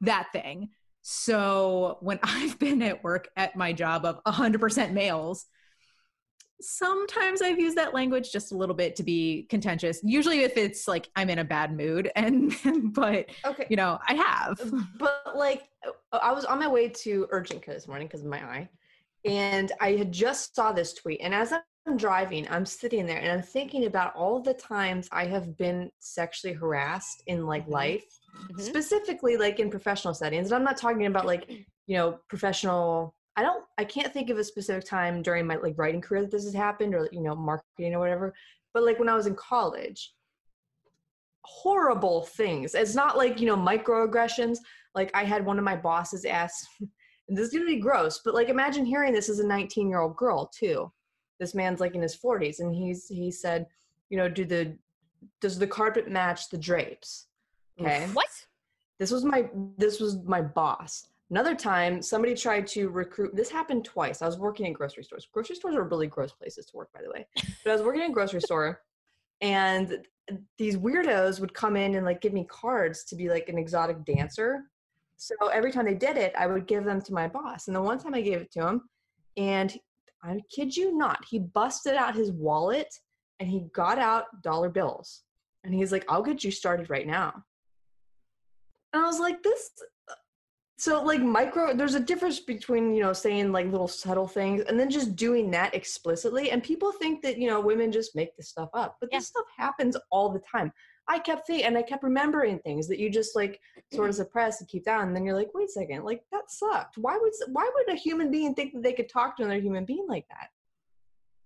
that 0.02 0.28
thing 0.34 0.70
so 1.02 1.98
when 2.02 2.20
i've 2.24 2.58
been 2.60 2.82
at 2.82 3.04
work 3.04 3.30
at 3.38 3.56
my 3.56 3.72
job 3.74 4.06
of 4.06 4.24
100% 4.26 4.92
males 4.94 5.46
sometimes 6.64 7.42
i've 7.42 7.60
used 7.60 7.76
that 7.76 7.92
language 7.94 8.32
just 8.32 8.52
a 8.52 8.56
little 8.56 8.76
bit 8.76 8.96
to 8.96 9.02
be 9.02 9.48
contentious 9.50 10.00
usually 10.04 10.42
if 10.42 10.58
it's 10.58 10.88
like 10.88 11.10
i'm 11.16 11.28
in 11.30 11.40
a 11.40 11.44
bad 11.44 11.76
mood 11.76 12.12
and 12.16 12.54
but 12.94 13.26
Okay. 13.46 13.66
you 13.70 13.76
know 13.76 13.98
i 14.08 14.14
have 14.14 14.62
But 15.00 15.34
like, 15.36 15.64
uh, 15.88 16.20
I 16.22 16.32
was 16.34 16.46
on 16.46 16.60
my 16.60 16.68
way 16.68 16.88
to 16.90 17.26
urgent 17.32 17.64
care 17.64 17.74
this 17.74 17.88
morning 17.88 18.06
because 18.08 18.22
of 18.22 18.28
my 18.28 18.38
eye, 18.44 18.70
and 19.26 19.72
I 19.80 19.94
had 19.94 20.12
just 20.12 20.56
saw 20.56 20.72
this 20.72 20.94
tweet. 20.94 21.20
And 21.24 21.34
as 21.34 21.52
I'm 21.54 21.62
driving, 21.98 22.48
I'm 22.50 22.66
sitting 22.66 23.06
there 23.06 23.20
and 23.20 23.32
I'm 23.32 23.42
thinking 23.42 23.86
about 23.86 24.16
all 24.16 24.40
the 24.40 24.54
times 24.54 25.10
I 25.12 25.26
have 25.26 25.58
been 25.58 25.92
sexually 26.00 26.54
harassed 26.54 27.24
in 27.28 27.46
like 27.46 27.66
Mhm. 27.66 27.72
life, 27.72 28.20
Mhm. 28.52 28.60
specifically 28.62 29.38
like 29.38 29.60
in 29.60 29.70
professional 29.70 30.14
settings. 30.14 30.48
And 30.48 30.56
I'm 30.56 30.64
not 30.64 30.78
talking 30.78 31.06
about 31.06 31.26
like 31.26 31.50
you 31.88 31.98
know 31.98 32.20
professional. 32.30 33.16
I 33.36 33.44
don't. 33.44 33.66
I 33.78 33.86
can't 33.86 34.14
think 34.14 34.30
of 34.30 34.38
a 34.38 34.44
specific 34.44 34.86
time 34.86 35.22
during 35.22 35.48
my 35.48 35.56
like 35.56 35.78
writing 35.78 36.02
career 36.02 36.22
that 36.22 36.32
this 36.32 36.44
has 36.44 36.54
happened, 36.54 36.94
or 36.94 37.10
you 37.12 37.22
know 37.22 37.36
marketing 37.36 37.96
or 37.96 38.00
whatever. 38.00 38.34
But 38.74 38.84
like 38.84 39.00
when 39.00 39.10
I 39.10 39.16
was 39.16 39.28
in 39.28 39.36
college, 39.36 40.14
horrible 41.44 42.22
things. 42.24 42.76
It's 42.76 42.96
not 42.96 43.18
like 43.18 43.40
you 43.40 43.48
know 43.48 43.58
microaggressions 43.58 44.60
like 44.94 45.10
i 45.14 45.24
had 45.24 45.46
one 45.46 45.58
of 45.58 45.64
my 45.64 45.76
bosses 45.76 46.26
ask 46.26 46.66
and 46.80 47.38
this 47.38 47.48
is 47.48 47.54
going 47.54 47.66
to 47.66 47.74
be 47.76 47.80
gross 47.80 48.22
but 48.24 48.34
like 48.34 48.50
imagine 48.50 48.86
hearing 48.86 49.14
this 49.14 49.30
as 49.30 49.40
a 49.40 49.48
19 49.48 49.90
year 49.90 50.00
old 50.02 50.16
girl 50.18 50.52
too 50.54 50.92
this 51.42 51.56
man's 51.56 51.80
like 51.80 51.96
in 51.96 52.02
his 52.02 52.16
40s 52.16 52.60
and 52.60 52.74
he's 52.74 53.08
he 53.10 53.32
said 53.32 53.66
you 54.10 54.16
know 54.16 54.30
do 54.30 54.46
the 54.46 54.78
does 55.42 55.58
the 55.58 55.68
carpet 55.68 56.08
match 56.08 56.50
the 56.50 56.58
drapes? 56.58 57.28
Okay 57.80 58.08
What? 58.14 58.30
this 59.00 59.12
was 59.12 59.26
my 59.26 59.50
this 59.78 60.00
was 60.00 60.18
my 60.24 60.42
boss. 60.42 61.08
Another 61.32 61.56
time 61.56 62.02
somebody 62.02 62.36
tried 62.36 62.68
to 62.68 62.90
recruit 62.90 63.36
this 63.36 63.50
happened 63.50 63.84
twice. 63.84 64.22
I 64.22 64.28
was 64.28 64.38
working 64.38 64.68
in 64.68 64.74
grocery 64.74 65.04
stores. 65.04 65.28
Grocery 65.34 65.56
stores 65.56 65.76
are 65.76 65.84
really 65.84 66.08
gross 66.08 66.32
places 66.32 66.68
to 66.68 66.78
work 66.78 66.94
by 66.94 67.02
the 67.02 67.10
way. 67.10 67.26
But 67.64 67.72
i 67.72 67.74
was 67.74 67.82
working 67.82 68.04
in 68.04 68.12
a 68.12 68.14
grocery 68.14 68.42
store 68.42 68.82
and 69.42 70.06
these 70.60 70.78
weirdos 70.78 71.40
would 71.40 71.54
come 71.56 71.76
in 71.76 71.96
and 71.96 72.06
like 72.06 72.22
give 72.22 72.34
me 72.34 72.46
cards 72.50 73.04
to 73.06 73.16
be 73.16 73.30
like 73.30 73.50
an 73.50 73.58
exotic 73.58 74.06
dancer. 74.06 74.66
So 75.18 75.36
every 75.48 75.72
time 75.72 75.86
they 75.86 75.96
did 75.96 76.18
it 76.18 76.34
i 76.38 76.46
would 76.46 76.68
give 76.68 76.84
them 76.84 77.02
to 77.02 77.14
my 77.14 77.28
boss. 77.28 77.68
And 77.68 77.76
the 77.76 77.82
one 77.82 77.98
time 77.98 78.14
i 78.14 78.22
gave 78.22 78.42
it 78.42 78.52
to 78.52 78.68
him 78.68 78.82
and 79.38 79.76
i 80.24 80.40
kid 80.54 80.76
you 80.76 80.98
not 80.98 81.24
he 81.30 81.40
busted 81.40 81.96
out 81.96 82.16
his 82.16 82.32
wallet 82.32 82.94
and 83.40 83.50
he 83.50 83.62
got 83.74 83.98
out 83.98 84.26
dollar 84.42 84.70
bills 84.70 85.24
and 85.64 85.74
he's 85.74 85.92
like 85.92 86.06
i'll 86.10 86.24
get 86.24 86.44
you 86.44 86.52
started 86.52 86.90
right 86.90 87.08
now 87.08 87.44
and 88.94 89.04
I 89.04 89.06
was 89.08 89.20
like, 89.20 89.42
this. 89.44 89.70
Uh, 90.10 90.14
so 90.78 91.04
like 91.04 91.22
micro, 91.22 91.74
there's 91.74 91.96
a 91.96 92.00
difference 92.00 92.40
between 92.40 92.94
you 92.94 93.04
know 93.04 93.14
saying 93.14 93.52
like 93.52 93.68
little 93.68 93.88
subtle 93.88 94.28
things 94.28 94.64
and 94.68 94.80
then 94.80 94.90
just 94.90 95.16
doing 95.16 95.52
that 95.52 95.74
explicitly. 95.76 96.52
And 96.52 96.64
people 96.64 96.92
think 96.92 97.22
that 97.22 97.38
you 97.38 97.48
know 97.48 97.60
women 97.60 97.92
just 97.92 98.16
make 98.16 98.36
this 98.36 98.50
stuff 98.50 98.70
up, 98.74 98.98
but 99.00 99.10
Yeah. 99.12 99.20
this 99.20 99.28
stuff 99.28 99.46
happens 99.56 99.96
all 100.10 100.30
the 100.30 100.42
time. 100.52 100.72
I 101.08 101.20
kept 101.20 101.48
thinking, 101.48 101.66
and 101.66 101.78
I 101.78 101.82
kept 101.82 102.04
remembering 102.04 102.60
things 102.60 102.88
that 102.88 103.00
you 103.00 103.10
just 103.10 103.36
like 103.36 103.60
sort 103.92 104.10
of 104.10 104.16
suppress 104.16 104.62
and 104.62 104.70
keep 104.70 104.86
down. 104.86 105.08
And 105.08 105.16
then 105.16 105.26
you're 105.26 105.36
like, 105.36 105.50
wait 105.54 105.70
a 105.70 105.72
second, 105.72 106.04
like 106.04 106.24
that 106.32 106.50
sucked. 106.50 106.98
Why 106.98 107.18
would 107.20 107.34
why 107.52 107.70
would 107.74 107.94
a 107.94 107.98
human 107.98 108.32
being 108.32 108.54
think 108.54 108.74
that 108.74 108.84
they 108.84 108.94
could 108.94 109.10
talk 109.10 109.38
to 109.38 109.44
another 109.44 109.60
human 109.60 109.86
being 109.86 110.06
like 110.08 110.28
that? 110.30 110.50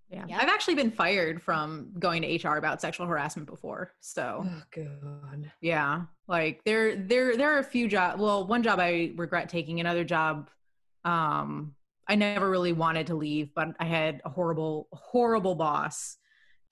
yeah. 0.10 0.26
Yeah. 0.28 0.38
i've 0.40 0.50
actually 0.50 0.76
been 0.76 0.92
fired 0.92 1.42
from 1.42 1.92
going 1.98 2.22
to 2.22 2.48
hr 2.48 2.58
about 2.58 2.80
sexual 2.80 3.08
harassment 3.08 3.48
before 3.48 3.94
so 4.02 4.46
Oh 4.48 4.62
god. 4.72 5.52
Yeah, 5.62 6.04
like 6.28 6.64
there 6.64 6.96
there 6.96 7.36
there 7.36 7.56
are 7.56 7.60
a 7.60 7.64
few 7.64 7.88
jobs. 7.88 8.22
Well, 8.22 8.46
one 8.46 8.64
job 8.64 8.80
I 8.80 9.14
regret 9.16 9.50
taking. 9.50 9.80
Another 9.80 10.04
job, 10.04 10.50
um, 11.04 11.74
I 12.08 12.16
never 12.16 12.50
really 12.50 12.74
wanted 12.74 13.08
to 13.08 13.16
leave, 13.16 13.54
but 13.56 13.70
I 13.80 13.86
had 13.86 14.22
a 14.26 14.30
horrible 14.30 14.88
horrible 14.92 15.56
boss, 15.56 16.18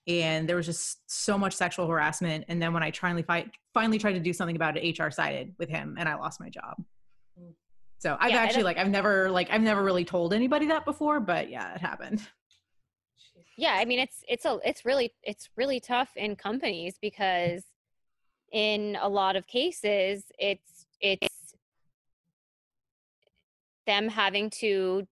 and 0.06 0.48
there 0.48 0.56
was 0.56 0.66
just 0.66 0.98
so 1.10 1.38
much 1.38 1.54
sexual 1.54 1.86
harassment. 1.86 2.44
And 2.48 2.60
then 2.60 2.72
when 2.72 2.82
I 2.82 2.90
finally 2.90 3.22
fight, 3.22 3.50
finally 3.72 3.98
tried 3.98 4.12
to 4.12 4.20
do 4.20 4.32
something 4.32 4.56
about 4.56 4.76
it, 4.76 4.98
HR 4.98 5.10
sided 5.10 5.54
with 5.58 5.68
him, 5.68 5.96
and 5.98 6.08
I 6.08 6.14
lost 6.14 6.40
my 6.40 6.48
job. 6.50 6.82
So 7.98 8.16
I've 8.20 8.30
Yeah, 8.30 8.36
actually 8.36 8.64
like 8.64 8.76
I've 8.76 8.90
never 8.90 9.30
like 9.30 9.48
I've 9.50 9.62
never 9.62 9.82
really 9.82 10.04
told 10.04 10.34
anybody 10.34 10.66
that 10.66 10.84
before, 10.84 11.20
but 11.20 11.48
yeah, 11.48 11.74
it 11.74 11.80
happened. 11.80 12.26
yeah 13.56 13.74
i 13.74 13.84
mean 13.84 13.98
it's 13.98 14.24
it's 14.28 14.44
a 14.44 14.58
it's 14.64 14.84
really 14.84 15.12
it's 15.22 15.48
really 15.56 15.80
tough 15.80 16.10
in 16.16 16.34
companies 16.36 16.96
because 17.00 17.62
in 18.52 18.96
a 19.00 19.08
lot 19.08 19.36
of 19.36 19.46
cases 19.46 20.24
it's 20.38 20.86
it's 21.00 21.28
them 23.86 24.08
having 24.08 24.50
to 24.50 25.06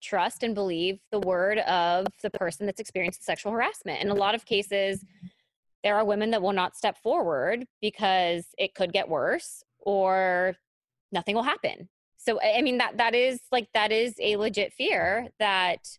trust 0.00 0.42
and 0.42 0.54
believe 0.54 0.98
the 1.10 1.20
word 1.20 1.58
of 1.58 2.06
the 2.22 2.30
person 2.30 2.66
that's 2.66 2.80
experienced 2.80 3.24
sexual 3.24 3.52
harassment. 3.52 4.02
In 4.02 4.08
a 4.08 4.14
lot 4.14 4.34
of 4.34 4.44
cases, 4.44 5.04
there 5.82 5.96
are 5.96 6.04
women 6.04 6.30
that 6.30 6.42
will 6.42 6.52
not 6.52 6.76
step 6.76 6.98
forward 6.98 7.66
because 7.80 8.46
it 8.58 8.74
could 8.74 8.92
get 8.92 9.08
worse 9.08 9.62
or 9.78 10.54
nothing 11.12 11.34
will 11.34 11.42
happen. 11.42 11.88
So 12.16 12.38
I 12.42 12.60
mean 12.60 12.78
that 12.78 12.98
that 12.98 13.14
is 13.14 13.40
like 13.50 13.68
that 13.72 13.92
is 13.92 14.14
a 14.20 14.36
legit 14.36 14.74
fear 14.74 15.28
that 15.38 15.98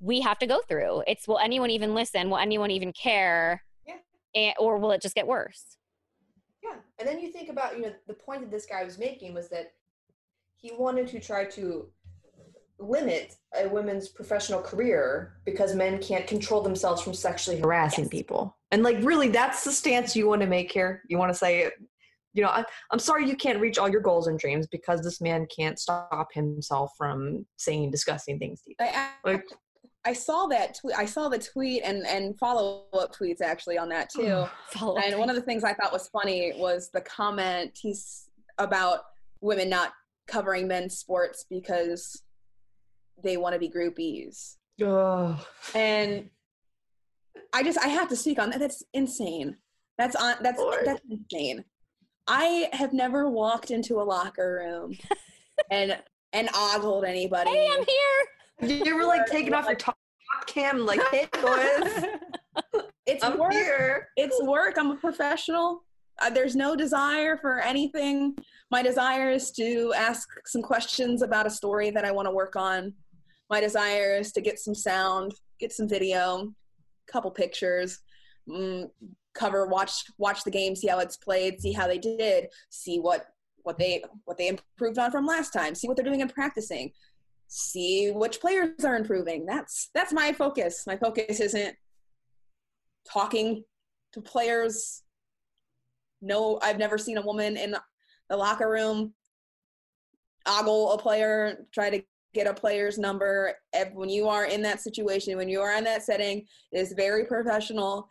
we 0.00 0.20
have 0.20 0.38
to 0.40 0.46
go 0.46 0.60
through. 0.68 1.04
It's 1.06 1.26
will 1.26 1.38
anyone 1.38 1.70
even 1.70 1.94
listen? 1.94 2.28
Will 2.28 2.38
anyone 2.38 2.70
even 2.70 2.92
care? 2.92 3.62
Yeah. 3.86 3.94
And, 4.34 4.54
or 4.58 4.78
will 4.78 4.90
it 4.90 5.00
just 5.00 5.14
get 5.14 5.26
worse? 5.26 5.78
Yeah. 6.62 6.76
And 6.98 7.08
then 7.08 7.20
you 7.20 7.32
think 7.32 7.48
about, 7.48 7.76
you 7.76 7.82
know, 7.82 7.92
the 8.06 8.14
point 8.14 8.40
that 8.42 8.50
this 8.50 8.66
guy 8.66 8.84
was 8.84 8.98
making 8.98 9.32
was 9.32 9.48
that 9.48 9.72
he 10.56 10.72
wanted 10.76 11.08
to 11.08 11.20
try 11.20 11.44
to 11.44 11.86
limit 12.78 13.36
a 13.58 13.68
woman's 13.68 14.08
professional 14.08 14.60
career 14.60 15.34
because 15.44 15.74
men 15.74 16.00
can't 16.00 16.26
control 16.26 16.62
themselves 16.62 17.02
from 17.02 17.14
sexually 17.14 17.60
harassing 17.60 18.04
yes. 18.04 18.10
people. 18.10 18.56
And 18.70 18.82
like 18.82 18.96
really 19.02 19.28
that's 19.28 19.64
the 19.64 19.72
stance 19.72 20.16
you 20.16 20.26
want 20.26 20.40
to 20.42 20.48
make 20.48 20.72
here. 20.72 21.02
You 21.08 21.18
want 21.18 21.30
to 21.30 21.38
say 21.38 21.70
you 22.34 22.42
know, 22.42 22.48
I, 22.48 22.64
I'm 22.90 22.98
sorry 22.98 23.28
you 23.28 23.36
can't 23.36 23.60
reach 23.60 23.78
all 23.78 23.88
your 23.88 24.00
goals 24.00 24.26
and 24.26 24.38
dreams 24.38 24.66
because 24.66 25.02
this 25.02 25.20
man 25.20 25.46
can't 25.54 25.78
stop 25.78 26.28
himself 26.32 26.92
from 26.96 27.44
saying 27.58 27.90
disgusting 27.90 28.38
things 28.38 28.62
to 28.62 28.70
you. 28.70 28.76
I, 28.80 29.10
like, 29.22 29.44
I 30.04 30.12
saw 30.14 30.46
that 30.46 30.78
tweet. 30.80 30.96
I 30.96 31.04
saw 31.04 31.28
the 31.28 31.38
tweet 31.38 31.82
and 31.84 32.06
and 32.06 32.36
follow 32.38 32.86
up 32.92 33.14
tweets 33.14 33.40
actually 33.40 33.78
on 33.78 33.88
that 33.90 34.10
too. 34.10 34.46
and 34.80 35.18
one 35.18 35.30
of 35.30 35.36
the 35.36 35.42
things 35.42 35.62
I 35.62 35.74
thought 35.74 35.92
was 35.92 36.08
funny 36.08 36.52
was 36.56 36.90
the 36.92 37.02
comment 37.02 37.78
he's 37.80 38.28
about 38.58 39.00
women 39.40 39.68
not 39.68 39.92
covering 40.26 40.66
men's 40.66 40.98
sports 40.98 41.44
because 41.50 42.22
they 43.22 43.36
want 43.36 43.54
to 43.54 43.58
be 43.58 43.68
groupies. 43.68 44.56
Oh. 44.82 45.44
And 45.74 46.28
I 47.52 47.62
just 47.62 47.78
I 47.78 47.88
have 47.88 48.08
to 48.08 48.16
speak 48.16 48.38
on 48.38 48.50
that. 48.50 48.60
That's 48.60 48.82
insane. 48.94 49.56
That's 49.98 50.16
on 50.16 50.36
that's 50.40 50.58
Lord. 50.58 50.80
that's 50.84 51.02
insane. 51.08 51.64
I 52.26 52.68
have 52.72 52.92
never 52.92 53.28
walked 53.28 53.70
into 53.70 54.00
a 54.00 54.04
locker 54.04 54.62
room 54.62 54.96
and 55.70 55.98
and 56.32 56.48
ogled 56.54 57.04
anybody. 57.04 57.50
Hey, 57.50 57.68
I'm 57.70 57.84
here. 57.84 58.26
You 58.84 58.96
were 58.96 59.04
like 59.04 59.26
taking 59.26 59.54
off 59.54 59.66
your 59.66 59.74
top 59.74 59.98
cam, 60.46 60.86
like, 60.86 61.00
hey 61.10 61.26
boys, 61.42 62.04
it's 63.06 63.24
I'm 63.24 63.36
work. 63.36 63.52
Here. 63.52 64.08
It's 64.16 64.40
work. 64.44 64.76
I'm 64.78 64.92
a 64.92 64.96
professional. 64.96 65.82
Uh, 66.20 66.30
there's 66.30 66.54
no 66.54 66.76
desire 66.76 67.36
for 67.36 67.58
anything. 67.58 68.36
My 68.70 68.82
desire 68.82 69.30
is 69.30 69.50
to 69.52 69.92
ask 69.96 70.28
some 70.46 70.62
questions 70.62 71.22
about 71.22 71.46
a 71.46 71.50
story 71.50 71.90
that 71.90 72.04
I 72.04 72.12
want 72.12 72.26
to 72.26 72.30
work 72.30 72.54
on. 72.54 72.92
My 73.52 73.60
desire 73.60 74.16
is 74.16 74.32
to 74.32 74.40
get 74.40 74.58
some 74.58 74.74
sound, 74.74 75.34
get 75.60 75.72
some 75.72 75.88
video, 75.88 76.52
couple 77.06 77.30
pictures, 77.30 78.00
mm, 78.48 78.88
cover 79.34 79.66
watch 79.66 79.92
watch 80.18 80.42
the 80.44 80.50
game 80.50 80.74
see 80.74 80.88
how 80.88 80.98
it's 80.98 81.16
played 81.16 81.58
see 81.60 81.72
how 81.72 81.86
they 81.86 81.96
did 81.96 82.48
see 82.68 82.98
what 82.98 83.28
what 83.62 83.78
they 83.78 84.02
what 84.26 84.36
they 84.36 84.48
improved 84.48 84.98
on 84.98 85.10
from 85.10 85.24
last 85.24 85.54
time 85.54 85.74
see 85.74 85.88
what 85.88 85.96
they're 85.96 86.04
doing 86.04 86.20
in 86.20 86.28
practicing 86.28 86.92
see 87.54 88.10
which 88.10 88.40
players 88.40 88.82
are 88.84 88.96
improving. 88.96 89.44
That's 89.44 89.90
that's 89.92 90.12
my 90.12 90.32
focus. 90.32 90.84
My 90.86 90.96
focus 90.96 91.38
isn't 91.38 91.76
talking 93.10 93.64
to 94.14 94.22
players. 94.22 95.02
No 96.22 96.58
i've 96.62 96.78
never 96.78 96.96
seen 96.96 97.18
a 97.18 97.22
woman 97.22 97.58
in 97.58 97.74
the 98.30 98.36
locker 98.36 98.70
room 98.70 99.12
ogle 100.46 100.92
a 100.92 100.98
player 100.98 101.66
try 101.72 101.90
to 101.90 102.02
get 102.34 102.46
a 102.46 102.54
player's 102.54 102.98
number 102.98 103.54
when 103.92 104.08
you 104.08 104.28
are 104.28 104.46
in 104.46 104.62
that 104.62 104.80
situation 104.80 105.36
when 105.36 105.48
you 105.48 105.60
are 105.60 105.76
in 105.76 105.84
that 105.84 106.02
setting 106.02 106.38
it 106.72 106.78
is 106.78 106.92
very 106.96 107.24
professional 107.26 108.08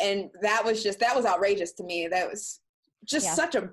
and 0.00 0.30
that 0.40 0.64
was 0.64 0.82
just 0.82 1.00
that 1.00 1.14
was 1.14 1.24
outrageous 1.24 1.72
to 1.72 1.84
me. 1.84 2.08
That 2.08 2.30
was 2.30 2.60
just 3.04 3.26
yeah. 3.26 3.34
such 3.34 3.54
a 3.54 3.70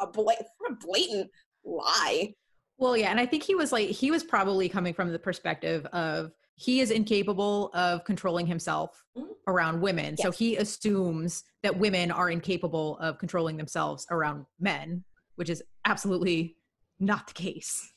a 0.00 0.06
blatant, 0.06 0.48
blatant 0.80 1.30
lie. 1.64 2.34
Well, 2.78 2.96
yeah, 2.96 3.10
and 3.10 3.20
I 3.20 3.26
think 3.26 3.42
he 3.42 3.54
was 3.54 3.72
like 3.72 3.88
he 3.88 4.10
was 4.10 4.24
probably 4.24 4.68
coming 4.68 4.94
from 4.94 5.12
the 5.12 5.18
perspective 5.18 5.84
of 5.86 6.32
he 6.56 6.80
is 6.80 6.90
incapable 6.90 7.70
of 7.74 8.04
controlling 8.04 8.46
himself 8.46 9.02
mm-hmm. 9.16 9.30
around 9.46 9.80
women. 9.80 10.16
Yes. 10.18 10.22
So 10.22 10.30
he 10.30 10.56
assumes 10.56 11.44
that 11.62 11.76
women 11.76 12.10
are 12.10 12.30
incapable 12.30 12.98
of 12.98 13.18
controlling 13.18 13.56
themselves 13.56 14.06
around 14.10 14.46
men, 14.58 15.04
which 15.36 15.50
is 15.50 15.62
absolutely 15.84 16.56
not 16.98 17.26
the 17.28 17.32
case 17.32 17.92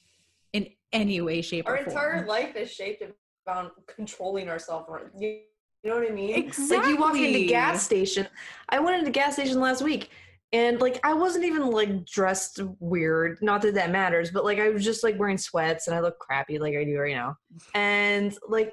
in 0.53 0.67
any 0.91 1.21
way, 1.21 1.41
shape, 1.41 1.67
Our 1.67 1.75
or 1.75 1.83
form. 1.83 1.89
Entire 1.89 2.25
life 2.25 2.55
is 2.55 2.71
shaped 2.71 3.03
around 3.47 3.71
controlling 3.87 4.49
ourselves. 4.49 4.87
You 5.17 5.41
you 5.83 5.89
know 5.89 5.99
what 5.99 6.09
I 6.09 6.13
mean? 6.13 6.35
Exactly. 6.35 6.77
Like 6.77 6.87
you 6.87 6.97
walk 6.97 7.17
into 7.17 7.45
gas 7.45 7.83
station. 7.83 8.25
I 8.69 8.79
went 8.79 8.99
into 8.99 9.11
gas 9.11 9.33
station 9.33 9.59
last 9.59 9.81
week 9.81 10.09
and 10.53 10.79
like 10.79 10.99
I 11.03 11.13
wasn't 11.13 11.45
even 11.45 11.69
like 11.71 12.05
dressed 12.05 12.61
weird. 12.79 13.39
Not 13.41 13.61
that 13.63 13.73
that 13.73 13.91
matters, 13.91 14.31
but 14.31 14.45
like 14.45 14.59
I 14.59 14.69
was 14.69 14.85
just 14.85 15.03
like 15.03 15.19
wearing 15.19 15.37
sweats 15.37 15.87
and 15.87 15.95
I 15.95 15.99
look 15.99 16.19
crappy 16.19 16.57
like 16.57 16.75
I 16.75 16.85
do 16.85 16.97
right 16.99 17.15
now. 17.15 17.35
And 17.75 18.37
like 18.47 18.71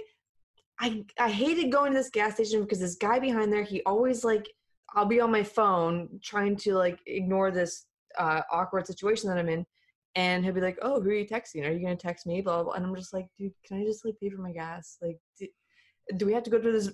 I 0.78 1.04
I 1.18 1.30
hated 1.30 1.72
going 1.72 1.92
to 1.92 1.98
this 1.98 2.10
gas 2.10 2.34
station 2.34 2.60
because 2.60 2.78
this 2.78 2.94
guy 2.94 3.18
behind 3.18 3.52
there, 3.52 3.64
he 3.64 3.82
always 3.86 4.22
like 4.22 4.46
I'll 4.94 5.06
be 5.06 5.20
on 5.20 5.32
my 5.32 5.42
phone 5.42 6.20
trying 6.22 6.54
to 6.56 6.74
like 6.74 7.00
ignore 7.06 7.50
this 7.50 7.86
uh, 8.18 8.42
awkward 8.52 8.86
situation 8.86 9.30
that 9.30 9.38
I'm 9.38 9.48
in. 9.48 9.64
And 10.16 10.44
he'll 10.44 10.54
be 10.54 10.60
like, 10.60 10.78
"Oh, 10.82 11.00
who 11.00 11.10
are 11.10 11.14
you 11.14 11.26
texting? 11.26 11.66
Are 11.66 11.72
you 11.72 11.80
gonna 11.80 11.96
text 11.96 12.26
me?" 12.26 12.40
Blah 12.40 12.56
blah. 12.56 12.64
blah. 12.64 12.72
And 12.74 12.86
I'm 12.86 12.96
just 12.96 13.12
like, 13.12 13.26
"Dude, 13.38 13.52
can 13.64 13.80
I 13.80 13.84
just 13.84 14.04
like 14.04 14.18
pay 14.20 14.30
for 14.30 14.42
my 14.42 14.52
gas? 14.52 14.98
Like, 15.00 15.18
do 16.16 16.26
we 16.26 16.32
have 16.32 16.42
to 16.44 16.50
go 16.50 16.58
to 16.58 16.72
this 16.72 16.90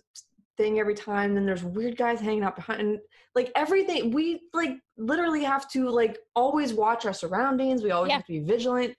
thing 0.57 0.79
every 0.79 0.95
time 0.95 1.35
then 1.35 1.45
there's 1.45 1.65
weird 1.65 1.97
guys 1.97 2.21
hanging 2.21 2.43
out 2.43 2.57
behind 2.57 2.81
and 2.81 2.99
like 3.35 3.53
everything 3.55 4.11
we 4.11 4.41
like 4.55 4.77
literally 4.97 5.45
have 5.45 5.69
to 5.71 5.89
like 5.89 6.19
always 6.35 6.73
watch 6.73 7.05
our 7.05 7.13
surroundings 7.13 7.83
we 7.83 7.91
always 7.91 8.09
yeah. 8.09 8.17
have 8.17 8.27
to 8.27 8.33
be 8.33 8.41
vigilant 8.41 8.95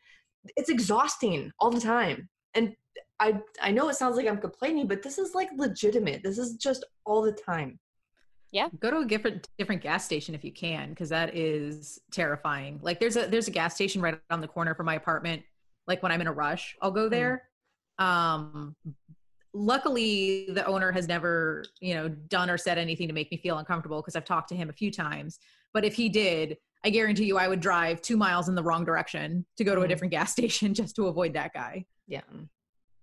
it's 0.55 0.69
exhausting 0.69 1.51
all 1.59 1.71
the 1.71 1.81
time 1.81 2.29
and 2.53 2.75
i 3.19 3.39
i 3.61 3.71
know 3.71 3.89
it 3.89 3.95
sounds 3.95 4.15
like 4.15 4.27
i'm 4.27 4.37
complaining 4.37 4.87
but 4.87 5.01
this 5.01 5.17
is 5.17 5.33
like 5.33 5.49
legitimate 5.57 6.21
this 6.23 6.37
is 6.37 6.55
just 6.55 6.85
all 7.05 7.21
the 7.21 7.31
time 7.31 7.79
yeah 8.51 8.67
go 8.79 8.89
to 8.89 8.97
a 8.97 9.05
different 9.05 9.47
different 9.57 9.81
gas 9.81 10.05
station 10.05 10.33
if 10.33 10.43
you 10.43 10.51
can 10.51 10.89
because 10.89 11.09
that 11.09 11.35
is 11.35 11.99
terrifying 12.11 12.79
like 12.81 12.99
there's 12.99 13.17
a 13.17 13.27
there's 13.27 13.47
a 13.47 13.51
gas 13.51 13.75
station 13.75 14.01
right 14.01 14.19
on 14.29 14.41
the 14.41 14.47
corner 14.47 14.73
from 14.73 14.85
my 14.85 14.95
apartment 14.95 15.41
like 15.85 16.01
when 16.01 16.11
i'm 16.11 16.21
in 16.21 16.27
a 16.27 16.31
rush 16.31 16.75
i'll 16.81 16.91
go 16.91 17.07
mm. 17.07 17.11
there 17.11 17.43
mm. 17.99 18.05
um 18.05 18.75
luckily 19.53 20.45
the 20.49 20.65
owner 20.65 20.91
has 20.91 21.07
never 21.07 21.63
you 21.81 21.93
know 21.93 22.07
done 22.07 22.49
or 22.49 22.57
said 22.57 22.77
anything 22.77 23.07
to 23.07 23.13
make 23.13 23.29
me 23.31 23.37
feel 23.37 23.57
uncomfortable 23.57 24.01
because 24.01 24.15
i've 24.15 24.25
talked 24.25 24.49
to 24.49 24.55
him 24.55 24.69
a 24.69 24.73
few 24.73 24.91
times 24.91 25.39
but 25.73 25.83
if 25.83 25.95
he 25.95 26.07
did 26.07 26.57
i 26.85 26.89
guarantee 26.89 27.25
you 27.25 27.37
i 27.37 27.47
would 27.47 27.59
drive 27.59 28.01
two 28.01 28.15
miles 28.15 28.47
in 28.49 28.55
the 28.55 28.63
wrong 28.63 28.85
direction 28.85 29.45
to 29.57 29.63
go 29.63 29.73
to 29.73 29.81
a 29.81 29.83
mm-hmm. 29.83 29.89
different 29.89 30.11
gas 30.11 30.31
station 30.33 30.73
just 30.73 30.95
to 30.95 31.07
avoid 31.07 31.33
that 31.33 31.53
guy 31.53 31.83
yeah 32.07 32.21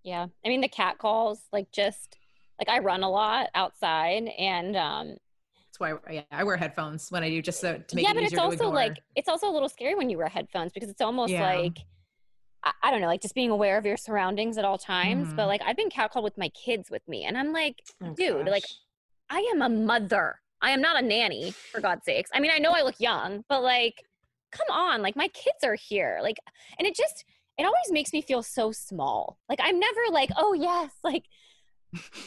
yeah 0.05 0.27
i 0.45 0.49
mean 0.49 0.61
the 0.61 0.69
cat 0.69 0.97
calls 0.99 1.43
like 1.53 1.71
just 1.71 2.17
like 2.59 2.69
i 2.69 2.79
run 2.79 3.03
a 3.03 3.11
lot 3.11 3.49
outside 3.55 4.29
and 4.39 4.77
um 4.77 5.17
that's 5.75 5.81
why 6.07 6.13
yeah, 6.13 6.23
I 6.31 6.45
wear 6.45 6.57
headphones 6.57 7.11
when 7.11 7.23
I 7.23 7.31
do 7.31 7.43
just 7.43 7.61
so 7.61 7.77
to 7.77 7.97
make 7.97 8.05
yeah, 8.05 8.13
it 8.13 8.15
but 8.15 8.23
it's 8.25 8.39
also 8.39 8.71
like 8.71 8.99
it's 9.17 9.29
also 9.29 9.49
a 9.49 9.53
little 9.53 9.69
scary 9.69 9.95
when 9.95 10.11
you 10.11 10.19
wear 10.19 10.29
headphones 10.29 10.73
because 10.73 10.89
it's 10.89 11.01
almost 11.01 11.33
yeah. 11.33 11.43
like 11.43 11.79
I 12.83 12.91
don't 12.91 13.03
know, 13.03 13.09
like 13.09 13.21
just 13.21 13.35
being 13.35 13.51
aware 13.51 13.77
of 13.77 13.85
your 13.85 13.99
surroundings 13.99 14.57
at 14.57 14.65
all 14.65 14.79
times. 14.79 15.27
Mm-hmm. 15.27 15.37
But 15.37 15.49
like 15.49 15.61
I've 15.67 15.77
been 15.77 15.91
catcalled 15.91 16.23
with 16.23 16.39
my 16.39 16.49
kids 16.51 16.91
with 16.91 17.07
me, 17.07 17.25
and 17.25 17.37
I'm 17.37 17.53
like, 17.53 17.83
oh, 18.03 18.15
dude, 18.15 18.47
gosh. 18.47 18.53
like 18.53 18.65
I 19.29 19.41
am 19.53 19.61
a 19.61 19.69
mother. 19.69 20.41
I 20.63 20.71
am 20.71 20.81
not 20.81 21.03
a 21.03 21.07
nanny, 21.07 21.51
for 21.51 21.83
God's 21.83 22.07
sakes. 22.07 22.31
I 22.33 22.41
mean, 22.41 22.51
I 22.55 22.59
know 22.59 22.71
I 22.71 22.81
look 22.81 22.99
young, 22.99 23.45
but 23.51 23.63
like, 23.63 24.03
come 24.51 24.67
on, 24.71 25.03
like 25.03 25.15
my 25.15 25.29
kids 25.29 25.63
are 25.63 25.75
here. 25.75 26.21
Like, 26.23 26.39
and 26.79 26.89
it 26.89 26.97
just 26.97 27.25
it 27.59 27.65
always 27.65 27.91
makes 27.91 28.15
me 28.15 28.23
feel 28.23 28.43
so 28.43 28.73
small. 28.73 29.39
Like 29.49 29.59
I'm 29.63 29.79
never 29.79 30.01
like, 30.11 30.31
oh 30.39 30.55
yes, 30.55 30.91
like 31.05 31.25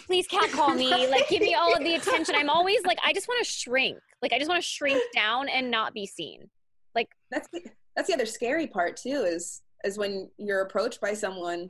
please 0.06 0.28
catcall 0.28 0.74
me, 0.74 1.08
like 1.12 1.30
give 1.30 1.42
me 1.42 1.56
all 1.56 1.74
of 1.74 1.84
the 1.84 1.96
attention. 1.96 2.36
I'm 2.36 2.50
always 2.50 2.84
like, 2.86 2.98
I 3.06 3.14
just 3.14 3.28
want 3.28 3.44
to 3.44 3.50
shrink. 3.50 3.98
Like 4.22 4.34
I 4.34 4.40
just 4.40 4.50
want 4.50 4.62
to 4.62 4.68
shrink 4.68 5.02
down 5.14 5.50
and 5.50 5.70
not 5.70 5.94
be 5.94 6.06
seen. 6.06 6.50
Like 6.96 7.10
that's 7.32 7.48
the, 7.54 7.62
that's 7.96 8.08
the 8.08 8.14
other 8.14 8.26
scary 8.26 8.68
part 8.68 8.98
too 8.98 9.26
is 9.28 9.62
is 9.84 9.98
when 9.98 10.30
you're 10.38 10.62
approached 10.62 11.00
by 11.02 11.14
someone 11.14 11.70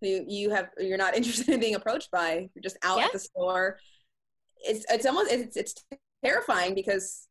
who 0.00 0.24
you 0.26 0.50
have 0.50 0.70
you're 0.78 0.98
not 0.98 1.14
interested 1.16 1.48
in 1.48 1.60
being 1.60 1.74
approached 1.74 2.10
by. 2.10 2.48
You're 2.54 2.62
just 2.62 2.78
out 2.82 2.98
yeah. 2.98 3.06
at 3.06 3.12
the 3.12 3.18
store. 3.18 3.78
It's 4.58 4.84
it's 4.90 5.06
almost 5.06 5.32
it's 5.32 5.56
it's 5.56 5.74
terrifying 6.24 6.74
because 6.74 7.28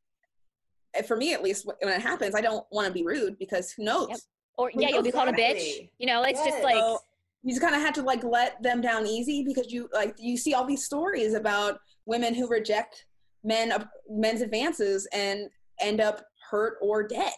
eh, 0.93 1.01
for 1.01 1.15
me 1.15 1.33
at 1.33 1.43
least 1.43 1.65
when 1.79 1.93
it 1.93 2.01
happens, 2.01 2.35
I 2.35 2.41
don't 2.41 2.65
want 2.71 2.87
to 2.87 2.93
be 2.93 3.03
rude 3.03 3.37
because 3.39 3.71
who 3.71 3.83
knows? 3.83 4.09
Yep. 4.09 4.19
Or 4.57 4.69
who 4.69 4.81
yeah, 4.81 4.87
knows 4.87 4.93
you'll 4.95 5.03
be 5.03 5.11
called 5.11 5.29
a 5.29 5.33
bitch. 5.33 5.89
You 5.97 6.07
know, 6.07 6.23
it's 6.23 6.39
yes. 6.43 6.49
just 6.49 6.63
like 6.63 6.75
so 6.75 6.99
you 7.43 7.51
just 7.51 7.61
kind 7.61 7.75
of 7.75 7.81
had 7.81 7.95
to 7.95 8.01
like 8.03 8.23
let 8.23 8.61
them 8.61 8.81
down 8.81 9.05
easy 9.05 9.43
because 9.43 9.71
you 9.71 9.89
like 9.93 10.15
you 10.19 10.37
see 10.37 10.53
all 10.53 10.65
these 10.65 10.85
stories 10.85 11.33
about 11.33 11.79
women 12.05 12.33
who 12.33 12.47
reject 12.47 13.05
men 13.43 13.73
men's 14.09 14.41
advances 14.41 15.07
and 15.13 15.49
end 15.79 15.99
up 15.99 16.23
hurt 16.49 16.77
or 16.81 17.07
dead. 17.07 17.33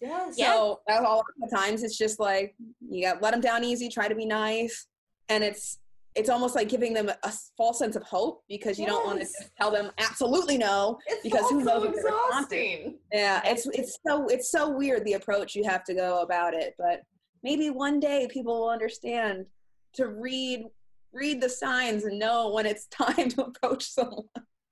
Yes. 0.00 0.36
so 0.36 0.80
that's 0.86 1.04
all 1.04 1.24
the 1.38 1.48
times 1.48 1.82
it's 1.82 1.96
just 1.96 2.20
like 2.20 2.54
you 2.86 3.04
got 3.04 3.22
let 3.22 3.32
them 3.32 3.40
down 3.40 3.64
easy, 3.64 3.88
try 3.88 4.08
to 4.08 4.14
be 4.14 4.26
nice, 4.26 4.86
and 5.28 5.42
it's 5.42 5.78
it's 6.14 6.30
almost 6.30 6.54
like 6.54 6.68
giving 6.68 6.94
them 6.94 7.08
a, 7.08 7.16
a 7.24 7.32
false 7.56 7.78
sense 7.78 7.94
of 7.94 8.02
hope 8.02 8.42
because 8.48 8.78
you 8.78 8.86
don't 8.86 9.04
want 9.06 9.20
to 9.20 9.26
tell 9.60 9.70
them 9.70 9.90
absolutely 9.98 10.56
no. 10.56 10.98
It's 11.06 11.22
because 11.22 11.48
who 11.50 11.62
knows 11.62 11.84
exhausting. 11.84 12.98
Yeah, 13.12 13.42
it's 13.44 13.66
it's 13.66 13.98
so 14.06 14.26
it's 14.28 14.50
so 14.50 14.68
weird 14.70 15.04
the 15.04 15.14
approach 15.14 15.54
you 15.54 15.64
have 15.64 15.84
to 15.84 15.94
go 15.94 16.20
about 16.22 16.54
it, 16.54 16.74
but 16.78 17.02
maybe 17.46 17.70
one 17.70 18.00
day 18.00 18.26
people 18.28 18.60
will 18.60 18.68
understand 18.70 19.46
to 19.94 20.08
read 20.08 20.64
read 21.12 21.40
the 21.40 21.48
signs 21.48 22.04
and 22.04 22.18
know 22.18 22.52
when 22.52 22.66
it's 22.66 22.86
time 23.04 23.28
to 23.30 23.44
approach 23.44 23.84
someone. 23.84 24.24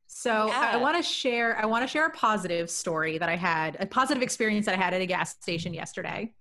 So 0.08 0.32
I- 0.52 0.72
I 0.72 0.76
want 0.76 0.96
to 0.96 1.02
share. 1.02 1.56
I 1.56 1.66
want 1.66 1.82
to 1.84 1.88
share 1.88 2.06
a 2.06 2.10
positive 2.10 2.68
story 2.68 3.16
that 3.18 3.28
I 3.28 3.36
had, 3.36 3.76
a 3.80 3.86
positive 3.86 4.22
experience 4.22 4.66
that 4.66 4.74
I 4.74 4.82
had 4.82 4.92
at 4.92 5.00
a 5.00 5.06
gas 5.06 5.30
station 5.40 5.72
yesterday, 5.72 6.34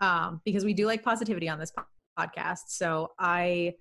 um, 0.00 0.40
because 0.44 0.64
we 0.64 0.74
do 0.74 0.84
like 0.86 1.02
positivity 1.02 1.48
on 1.48 1.58
this 1.58 1.70
po- 1.70 1.84
podcast. 2.18 2.64
So 2.68 3.12
I 3.18 3.74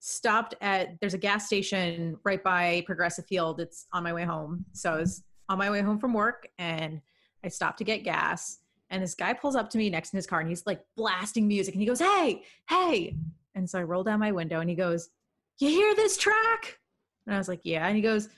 stopped 0.00 0.54
at. 0.60 0.98
There's 1.00 1.14
a 1.14 1.18
gas 1.18 1.46
station 1.46 2.16
right 2.24 2.42
by 2.42 2.82
Progressive 2.86 3.26
Field. 3.26 3.60
It's 3.60 3.86
on 3.92 4.02
my 4.02 4.12
way 4.12 4.24
home. 4.24 4.64
So 4.72 4.92
I 4.94 4.96
was 4.96 5.22
on 5.48 5.58
my 5.58 5.70
way 5.70 5.80
home 5.82 5.98
from 5.98 6.12
work, 6.12 6.48
and 6.58 7.00
I 7.44 7.48
stopped 7.48 7.78
to 7.78 7.84
get 7.84 8.02
gas. 8.04 8.58
And 8.94 9.02
this 9.02 9.16
guy 9.16 9.32
pulls 9.32 9.56
up 9.56 9.68
to 9.70 9.78
me 9.78 9.90
next 9.90 10.12
in 10.12 10.18
his 10.18 10.26
car, 10.26 10.38
and 10.38 10.48
he's 10.48 10.64
like 10.66 10.80
blasting 10.96 11.48
music, 11.48 11.74
and 11.74 11.80
he 11.80 11.86
goes, 11.86 11.98
"Hey, 11.98 12.44
hey!" 12.68 13.16
And 13.56 13.68
so 13.68 13.80
I 13.80 13.82
roll 13.82 14.04
down 14.04 14.20
my 14.20 14.30
window, 14.30 14.60
and 14.60 14.70
he 14.70 14.76
goes, 14.76 15.08
"You 15.58 15.68
hear 15.68 15.96
this 15.96 16.16
track?" 16.16 16.78
And 17.26 17.34
I 17.34 17.38
was 17.38 17.48
like, 17.48 17.62
"Yeah." 17.64 17.86
And 17.86 17.96
he 17.96 18.02
goes 18.02 18.28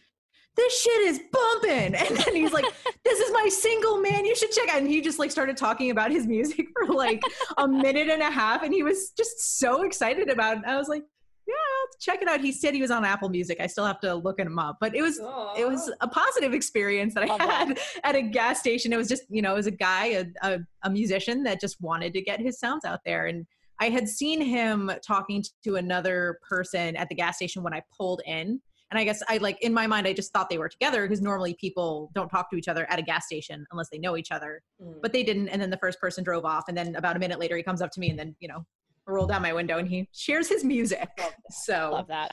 this 0.56 0.80
shit 0.80 1.00
is 1.02 1.20
bumping. 1.30 1.94
And 2.06 2.16
then 2.16 2.34
he's 2.34 2.54
like, 2.54 2.64
this 3.04 3.20
is 3.20 3.30
my 3.30 3.46
single 3.50 4.00
man. 4.00 4.24
You 4.24 4.34
should 4.34 4.52
check 4.52 4.70
out. 4.70 4.78
And 4.78 4.88
he 4.88 5.02
just 5.02 5.18
like 5.18 5.30
started 5.30 5.54
talking 5.56 5.90
about 5.90 6.10
his 6.10 6.26
music 6.36 6.68
for 6.72 6.94
like 6.94 7.20
a 7.58 7.68
minute 7.68 8.08
and 8.08 8.22
a 8.22 8.30
half. 8.30 8.62
And 8.62 8.72
he 8.72 8.82
was 8.82 9.10
just 9.10 9.58
so 9.58 9.82
excited 9.82 10.30
about 10.30 10.56
it. 10.56 10.64
I 10.66 10.78
was 10.78 10.88
like, 10.88 11.04
yeah, 11.46 11.54
check 12.00 12.22
it 12.22 12.28
out. 12.28 12.40
He 12.40 12.50
said 12.50 12.74
he 12.74 12.80
was 12.80 12.90
on 12.90 13.04
Apple 13.04 13.28
Music. 13.28 13.60
I 13.60 13.66
still 13.66 13.86
have 13.86 14.00
to 14.00 14.14
look 14.14 14.38
him 14.40 14.58
up, 14.58 14.78
but 14.80 14.94
it 14.94 15.02
was 15.02 15.18
it 15.56 15.66
was 15.66 15.92
a 16.00 16.08
positive 16.08 16.52
experience 16.52 17.14
that 17.14 17.24
I 17.24 17.26
Love 17.26 17.40
had 17.40 17.68
that. 17.70 17.78
at 18.02 18.16
a 18.16 18.22
gas 18.22 18.58
station. 18.58 18.92
It 18.92 18.96
was 18.96 19.08
just, 19.08 19.22
you 19.28 19.42
know, 19.42 19.52
it 19.52 19.56
was 19.56 19.66
a 19.66 19.72
guy, 19.72 20.06
a, 20.06 20.24
a, 20.42 20.58
a 20.82 20.90
musician 20.90 21.44
that 21.44 21.60
just 21.60 21.80
wanted 21.80 22.12
to 22.14 22.22
get 22.22 22.40
his 22.40 22.58
sounds 22.58 22.84
out 22.84 23.00
there. 23.04 23.26
And 23.26 23.46
I 23.78 23.90
had 23.90 24.08
seen 24.08 24.40
him 24.40 24.90
talking 25.06 25.44
to 25.64 25.76
another 25.76 26.38
person 26.48 26.96
at 26.96 27.08
the 27.08 27.14
gas 27.14 27.36
station 27.36 27.62
when 27.62 27.74
I 27.74 27.82
pulled 27.96 28.22
in. 28.26 28.60
And 28.90 29.00
I 29.00 29.04
guess 29.04 29.22
I 29.28 29.38
like 29.38 29.60
in 29.62 29.74
my 29.74 29.86
mind, 29.86 30.06
I 30.06 30.12
just 30.12 30.32
thought 30.32 30.48
they 30.48 30.58
were 30.58 30.68
together 30.68 31.02
because 31.02 31.20
normally 31.20 31.54
people 31.60 32.10
don't 32.14 32.28
talk 32.28 32.50
to 32.50 32.56
each 32.56 32.68
other 32.68 32.88
at 32.90 32.98
a 32.98 33.02
gas 33.02 33.26
station 33.26 33.66
unless 33.72 33.88
they 33.90 33.98
know 33.98 34.16
each 34.16 34.30
other. 34.30 34.62
Mm. 34.80 35.02
But 35.02 35.12
they 35.12 35.24
didn't. 35.24 35.48
And 35.48 35.60
then 35.60 35.70
the 35.70 35.76
first 35.78 36.00
person 36.00 36.22
drove 36.22 36.44
off. 36.44 36.64
And 36.68 36.76
then 36.76 36.94
about 36.94 37.16
a 37.16 37.18
minute 37.18 37.40
later, 37.40 37.56
he 37.56 37.64
comes 37.64 37.82
up 37.82 37.90
to 37.92 38.00
me 38.00 38.10
and 38.10 38.18
then, 38.18 38.36
you 38.38 38.48
know, 38.48 38.64
roll 39.06 39.26
down 39.26 39.42
my 39.42 39.52
window 39.52 39.78
and 39.78 39.88
he 39.88 40.08
shares 40.12 40.48
his 40.48 40.64
music. 40.64 41.08
So 41.50 41.90
Love 41.92 42.08
that. 42.08 42.32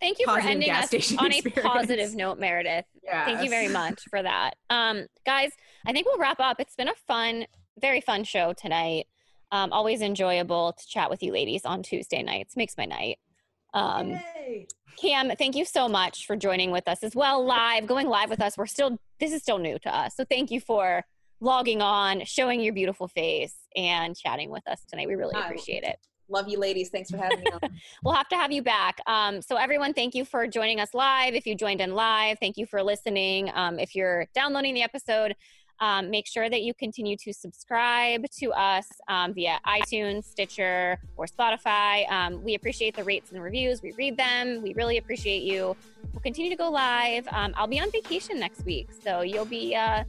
Thank 0.00 0.18
you 0.18 0.26
for 0.26 0.38
ending 0.38 0.70
us 0.70 0.86
station 0.86 1.18
on 1.18 1.32
a 1.32 1.42
positive 1.42 2.14
note, 2.14 2.38
Meredith. 2.38 2.84
Thank 3.10 3.42
you 3.42 3.50
very 3.50 3.68
much 3.68 4.02
for 4.08 4.22
that. 4.22 4.54
Um, 4.68 5.06
guys, 5.26 5.50
I 5.86 5.92
think 5.92 6.06
we'll 6.06 6.18
wrap 6.18 6.38
up. 6.38 6.60
It's 6.60 6.76
been 6.76 6.88
a 6.88 6.94
fun, 7.08 7.46
very 7.80 8.00
fun 8.00 8.24
show 8.24 8.52
tonight. 8.52 9.06
Um, 9.52 9.72
always 9.72 10.00
enjoyable 10.00 10.74
to 10.78 10.86
chat 10.86 11.10
with 11.10 11.22
you 11.22 11.32
ladies 11.32 11.64
on 11.64 11.82
Tuesday 11.82 12.22
nights. 12.22 12.56
Makes 12.56 12.76
my 12.76 12.84
night. 12.84 13.18
Um, 13.74 14.10
Yay. 14.10 14.68
Cam, 14.96 15.30
thank 15.36 15.56
you 15.56 15.64
so 15.64 15.88
much 15.88 16.26
for 16.26 16.36
joining 16.36 16.70
with 16.70 16.86
us 16.86 17.02
as 17.02 17.16
well, 17.16 17.44
live, 17.44 17.86
going 17.86 18.06
live 18.06 18.28
with 18.28 18.40
us. 18.40 18.58
We're 18.58 18.66
still, 18.66 18.98
this 19.18 19.32
is 19.32 19.42
still 19.42 19.58
new 19.58 19.78
to 19.80 19.96
us. 19.96 20.14
So 20.14 20.24
thank 20.24 20.50
you 20.50 20.60
for 20.60 21.04
logging 21.40 21.80
on, 21.80 22.24
showing 22.24 22.60
your 22.60 22.74
beautiful 22.74 23.08
face, 23.08 23.54
and 23.74 24.16
chatting 24.16 24.50
with 24.50 24.66
us 24.68 24.84
tonight. 24.88 25.08
We 25.08 25.14
really 25.14 25.40
appreciate 25.40 25.84
it. 25.84 25.96
Love 26.30 26.48
you 26.48 26.58
ladies. 26.58 26.88
Thanks 26.88 27.10
for 27.10 27.16
having 27.16 27.40
me. 27.40 27.50
We'll 28.04 28.14
have 28.14 28.28
to 28.28 28.36
have 28.36 28.52
you 28.52 28.62
back. 28.62 29.00
Um, 29.06 29.42
so, 29.42 29.56
everyone, 29.56 29.92
thank 29.92 30.14
you 30.14 30.24
for 30.24 30.46
joining 30.46 30.80
us 30.80 30.94
live. 30.94 31.34
If 31.34 31.46
you 31.46 31.54
joined 31.54 31.80
in 31.80 31.94
live, 31.94 32.38
thank 32.38 32.56
you 32.56 32.66
for 32.66 32.82
listening. 32.82 33.50
Um, 33.54 33.78
if 33.78 33.94
you're 33.94 34.26
downloading 34.34 34.74
the 34.74 34.82
episode, 34.82 35.34
um, 35.80 36.10
make 36.10 36.26
sure 36.26 36.50
that 36.50 36.62
you 36.62 36.74
continue 36.74 37.16
to 37.16 37.32
subscribe 37.32 38.24
to 38.38 38.52
us 38.52 38.86
um, 39.08 39.32
via 39.32 39.58
iTunes, 39.66 40.24
Stitcher, 40.24 40.98
or 41.16 41.26
Spotify. 41.26 42.10
Um, 42.10 42.42
we 42.44 42.54
appreciate 42.54 42.94
the 42.94 43.04
rates 43.04 43.32
and 43.32 43.42
reviews. 43.42 43.82
We 43.82 43.92
read 43.92 44.16
them. 44.16 44.62
We 44.62 44.74
really 44.74 44.98
appreciate 44.98 45.42
you. 45.42 45.76
We'll 46.12 46.22
continue 46.22 46.50
to 46.50 46.56
go 46.56 46.70
live. 46.70 47.26
Um, 47.32 47.54
I'll 47.56 47.66
be 47.66 47.80
on 47.80 47.90
vacation 47.90 48.38
next 48.38 48.64
week, 48.64 48.88
so 49.02 49.22
you'll 49.22 49.46
be. 49.46 49.74
Uh, 49.74 50.04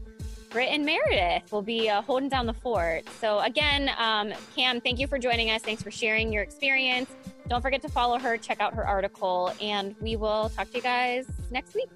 Britt 0.52 0.70
and 0.70 0.86
Meredith 0.86 1.52
will 1.52 1.62
be 1.62 1.90
uh, 1.90 2.02
holding 2.02 2.28
down 2.28 2.46
the 2.46 2.54
fort. 2.54 3.08
So, 3.22 3.40
again, 3.40 3.90
um, 3.98 4.34
Cam, 4.54 4.82
thank 4.82 5.00
you 5.00 5.08
for 5.08 5.18
joining 5.18 5.50
us. 5.50 5.62
Thanks 5.62 5.82
for 5.82 5.92
sharing 5.92 6.32
your 6.32 6.44
experience. 6.44 7.10
Don't 7.48 7.62
forget 7.62 7.82
to 7.84 7.90
follow 7.90 8.20
her, 8.20 8.38
check 8.38 8.60
out 8.60 8.74
her 8.74 8.86
article, 8.86 9.54
and 9.62 9.96
we 10.02 10.18
will 10.18 10.50
talk 10.50 10.70
to 10.72 10.78
you 10.78 10.84
guys 10.84 11.26
next 11.52 11.74
week. 11.74 11.90